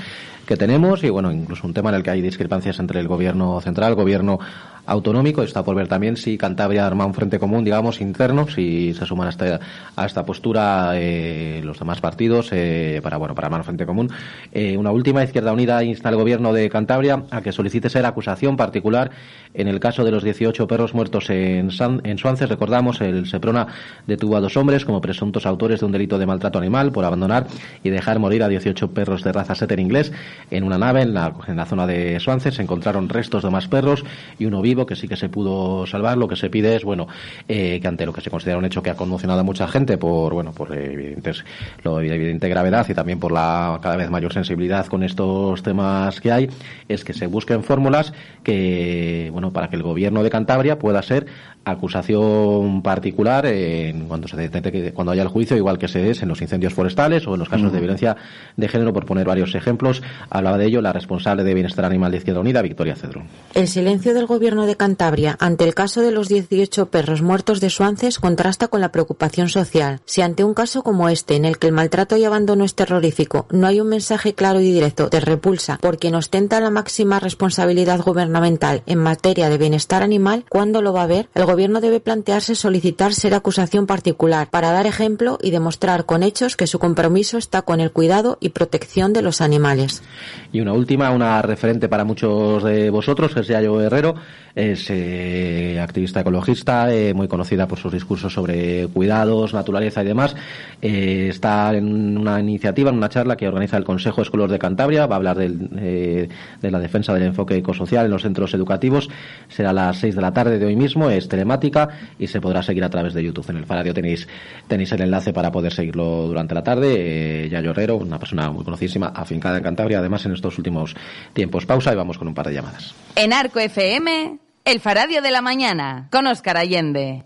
que 0.47 0.57
tenemos. 0.57 1.03
Y 1.03 1.09
bueno, 1.09 1.31
incluso 1.31 1.67
un 1.67 1.73
tema 1.73 1.89
en 1.89 1.95
el 1.95 2.03
que 2.03 2.09
hay 2.09 2.21
discrepancias 2.21 2.79
entre 2.79 2.99
el 2.99 3.07
gobierno 3.07 3.61
central, 3.61 3.91
el 3.91 3.95
gobierno 3.95 4.39
autonómico. 4.85 5.43
Está 5.43 5.63
por 5.63 5.75
ver 5.75 5.87
también 5.87 6.17
si 6.17 6.37
Cantabria 6.37 6.85
arma 6.85 7.05
un 7.05 7.13
frente 7.13 7.39
común, 7.39 7.63
digamos, 7.63 8.01
interno, 8.01 8.47
si 8.47 8.93
se 8.93 9.05
suman 9.05 9.27
a 9.27 9.29
esta, 9.29 9.59
a 9.95 10.05
esta 10.05 10.25
postura 10.25 10.91
eh, 10.95 11.61
los 11.63 11.79
demás 11.79 12.01
partidos 12.01 12.49
eh, 12.51 12.99
para, 13.03 13.17
bueno, 13.17 13.35
para 13.35 13.47
armar 13.47 13.61
un 13.61 13.65
frente 13.65 13.85
común. 13.85 14.09
Eh, 14.51 14.77
una 14.77 14.91
última, 14.91 15.23
Izquierda 15.23 15.53
Unida 15.53 15.83
insta 15.83 16.09
al 16.09 16.15
gobierno 16.15 16.53
de 16.53 16.69
Cantabria 16.69 17.23
a 17.29 17.41
que 17.41 17.51
solicite 17.51 17.89
ser 17.89 18.05
acusación 18.05 18.57
particular 18.57 19.11
en 19.53 19.67
el 19.67 19.79
caso 19.79 20.03
de 20.03 20.11
los 20.11 20.23
18 20.23 20.67
perros 20.67 20.93
muertos 20.93 21.29
en, 21.29 21.71
San, 21.71 22.01
en 22.03 22.17
Suances. 22.17 22.49
Recordamos, 22.49 23.01
el 23.01 23.27
Seprona 23.27 23.67
detuvo 24.07 24.37
a 24.37 24.41
dos 24.41 24.55
hombres 24.57 24.85
como 24.85 25.01
presuntos 25.01 25.45
autores 25.45 25.81
de 25.81 25.85
un 25.85 25.91
delito 25.91 26.17
de 26.17 26.25
maltrato 26.25 26.59
animal 26.59 26.91
por 26.91 27.05
abandonar 27.05 27.47
y 27.83 27.89
dejar 27.89 28.19
morir 28.19 28.43
a 28.43 28.47
18 28.47 28.91
perros 28.91 29.23
de 29.23 29.31
raza 29.31 29.55
setter 29.55 29.79
inglés 29.79 30.11
en 30.49 30.63
una 30.63 30.77
nave 30.77 31.01
en 31.01 31.13
la, 31.13 31.33
en 31.47 31.57
la 31.57 31.65
zona 31.65 31.87
de 31.87 32.19
Suances. 32.19 32.55
Se 32.55 32.61
encontraron 32.61 33.09
restos 33.09 33.43
de 33.43 33.49
más 33.49 33.67
perros 33.67 34.03
y 34.39 34.45
uno 34.45 34.61
vivo 34.71 34.85
que 34.85 34.95
sí 34.95 35.07
que 35.07 35.15
se 35.15 35.29
pudo 35.29 35.85
salvar. 35.85 36.17
Lo 36.17 36.27
que 36.27 36.35
se 36.35 36.49
pide 36.49 36.75
es, 36.75 36.83
bueno, 36.83 37.07
eh, 37.47 37.79
que 37.81 37.87
ante 37.87 38.05
lo 38.05 38.13
que 38.13 38.21
se 38.21 38.29
considera 38.29 38.57
un 38.57 38.65
hecho 38.65 38.81
que 38.81 38.89
ha 38.89 38.95
conmocionado 38.95 39.41
a 39.41 39.43
mucha 39.43 39.67
gente 39.67 39.97
por, 39.97 40.33
bueno, 40.33 40.51
por 40.53 40.75
evidentes, 40.75 41.43
lo 41.83 41.99
evidente 41.99 42.47
gravedad 42.47 42.87
y 42.89 42.93
también 42.93 43.19
por 43.19 43.31
la 43.31 43.79
cada 43.81 43.97
vez 43.97 44.09
mayor 44.09 44.33
sensibilidad 44.33 44.85
con 44.87 45.03
estos 45.03 45.61
temas 45.63 46.21
que 46.21 46.31
hay, 46.31 46.49
es 46.87 47.03
que 47.03 47.13
se 47.13 47.27
busquen 47.27 47.63
fórmulas 47.63 48.13
que, 48.43 49.29
bueno, 49.31 49.51
para 49.51 49.69
que 49.69 49.75
el 49.75 49.83
gobierno 49.83 50.23
de 50.23 50.29
Cantabria 50.29 50.79
pueda 50.79 51.01
ser 51.01 51.27
acusación 51.63 52.81
particular 52.81 53.45
en 53.45 54.07
cuando 54.07 54.27
se 54.27 54.35
detecte 54.35 54.93
cuando 54.93 55.11
haya 55.11 55.21
el 55.21 55.27
juicio 55.27 55.55
igual 55.55 55.77
que 55.77 55.87
se 55.87 56.09
es 56.09 56.23
en 56.23 56.29
los 56.29 56.41
incendios 56.41 56.73
forestales 56.73 57.27
o 57.27 57.33
en 57.33 57.39
los 57.39 57.49
casos 57.49 57.71
de 57.71 57.79
violencia 57.79 58.17
de 58.57 58.67
género 58.67 58.93
por 58.93 59.05
poner 59.05 59.27
varios 59.27 59.53
ejemplos. 59.53 60.01
Hablaba 60.29 60.57
de 60.57 60.65
ello 60.65 60.81
la 60.81 60.91
responsable 60.91 61.43
de 61.43 61.53
bienestar 61.53 61.85
animal 61.85 62.11
de 62.11 62.17
Izquierda 62.17 62.39
Unida 62.39 62.63
Victoria 62.63 62.95
Cedro 62.95 63.21
el 63.53 63.67
silencio 63.67 64.13
del 64.13 64.25
gobierno 64.25 64.60
de 64.65 64.77
Cantabria 64.77 65.37
ante 65.39 65.63
el 65.63 65.73
caso 65.73 66.01
de 66.01 66.11
los 66.11 66.27
18 66.27 66.87
perros 66.87 67.21
muertos 67.21 67.59
de 67.59 67.69
Suances 67.69 68.19
contrasta 68.19 68.67
con 68.67 68.81
la 68.81 68.91
preocupación 68.91 69.49
social. 69.49 70.01
Si 70.05 70.21
ante 70.21 70.43
un 70.43 70.53
caso 70.53 70.83
como 70.83 71.09
este 71.09 71.35
en 71.35 71.45
el 71.45 71.57
que 71.57 71.67
el 71.67 71.73
maltrato 71.73 72.17
y 72.17 72.25
abandono 72.25 72.63
es 72.63 72.75
terrorífico 72.75 73.45
no 73.51 73.67
hay 73.67 73.79
un 73.79 73.89
mensaje 73.89 74.33
claro 74.33 74.59
y 74.59 74.71
directo 74.71 75.09
de 75.09 75.19
repulsa 75.19 75.77
por 75.81 75.97
quien 75.97 76.15
ostenta 76.15 76.59
la 76.59 76.69
máxima 76.69 77.19
responsabilidad 77.19 78.01
gubernamental 78.01 78.83
en 78.85 78.99
materia 78.99 79.49
de 79.49 79.57
bienestar 79.57 80.03
animal 80.03 80.45
¿cuándo 80.49 80.81
lo 80.81 80.93
va 80.93 81.03
a 81.03 81.07
ver 81.07 81.29
el 81.33 81.45
Gobierno 81.45 81.81
debe 81.81 81.99
plantearse 81.99 82.55
solicitar 82.55 83.13
ser 83.13 83.33
acusación 83.33 83.87
particular 83.87 84.49
para 84.49 84.71
dar 84.71 84.87
ejemplo 84.87 85.37
y 85.41 85.51
demostrar 85.51 86.05
con 86.05 86.23
hechos 86.23 86.55
que 86.55 86.67
su 86.67 86.79
compromiso 86.79 87.37
está 87.37 87.61
con 87.61 87.79
el 87.79 87.91
cuidado 87.91 88.37
y 88.39 88.49
protección 88.49 89.13
de 89.13 89.21
los 89.21 89.41
animales. 89.41 90.03
Y 90.51 90.61
una 90.61 90.73
última, 90.73 91.11
una 91.11 91.41
referente 91.41 91.89
para 91.89 92.03
muchos 92.03 92.63
de 92.63 92.89
vosotros, 92.89 93.33
que 93.33 93.41
es 93.41 93.47
Yayo 93.47 93.81
Herrero, 93.81 94.15
es 94.55 94.89
eh, 94.89 95.79
activista 95.81 96.21
ecologista, 96.21 96.93
eh, 96.93 97.13
muy 97.13 97.27
conocida 97.27 97.67
por 97.67 97.79
sus 97.79 97.91
discursos 97.91 98.33
sobre 98.33 98.87
cuidados, 98.87 99.53
naturaleza 99.53 100.03
y 100.03 100.05
demás. 100.05 100.35
Eh, 100.81 101.27
está 101.29 101.73
en 101.75 102.17
una 102.17 102.39
iniciativa, 102.39 102.89
en 102.89 102.97
una 102.97 103.09
charla 103.09 103.37
que 103.37 103.47
organiza 103.47 103.77
el 103.77 103.83
Consejo 103.83 104.21
Escolar 104.21 104.49
de 104.49 104.59
Cantabria, 104.59 105.05
va 105.07 105.15
a 105.15 105.17
hablar 105.17 105.37
de 105.37 106.29
la 106.61 106.79
defensa 106.79 107.13
del 107.13 107.23
enfoque 107.23 107.55
ecosocial 107.55 108.05
en 108.05 108.11
los 108.11 108.23
centros 108.23 108.53
educativos. 108.53 109.09
Será 109.47 109.71
a 109.71 109.73
las 109.73 109.97
6 109.97 110.15
de 110.15 110.21
la 110.21 110.33
tarde 110.33 110.59
de 110.59 110.65
hoy 110.65 110.75
mismo, 110.75 111.09
es 111.09 111.27
telemática 111.27 111.89
y 112.19 112.27
se 112.27 112.41
podrá 112.41 112.63
seguir 112.63 112.83
a 112.83 112.89
través 112.89 113.13
de 113.13 113.23
YouTube. 113.23 113.49
En 113.49 113.57
el 113.57 113.65
Faradio 113.65 113.93
tenéis, 113.93 114.27
tenéis 114.67 114.91
el 114.91 115.01
enlace 115.01 115.33
para 115.33 115.51
poder 115.51 115.71
seguirlo 115.71 116.27
durante 116.27 116.53
la 116.53 116.63
tarde. 116.63 117.47
Yayo 117.49 117.71
Herrero, 117.71 117.97
una 117.97 118.19
persona 118.19 118.49
muy 118.51 118.63
conocidísima, 118.63 119.07
afincada 119.07 119.57
en 119.57 119.63
Cantabria, 119.63 119.99
además 119.99 120.25
en 120.25 120.33
estos 120.33 120.57
últimos 120.57 120.95
tiempos. 121.33 121.65
Pausa 121.65 121.93
y 121.93 121.95
vamos 121.95 122.17
con 122.17 122.27
un 122.27 122.33
par 122.33 122.47
de 122.47 122.53
llamadas. 122.53 122.93
En 123.15 123.33
Arco 123.33 123.59
FM, 123.59 124.40
el 124.63 124.79
Faradio 124.79 125.21
de 125.21 125.31
la 125.31 125.41
Mañana, 125.41 126.07
con 126.11 126.27
Oscar 126.27 126.57
Allende. 126.57 127.19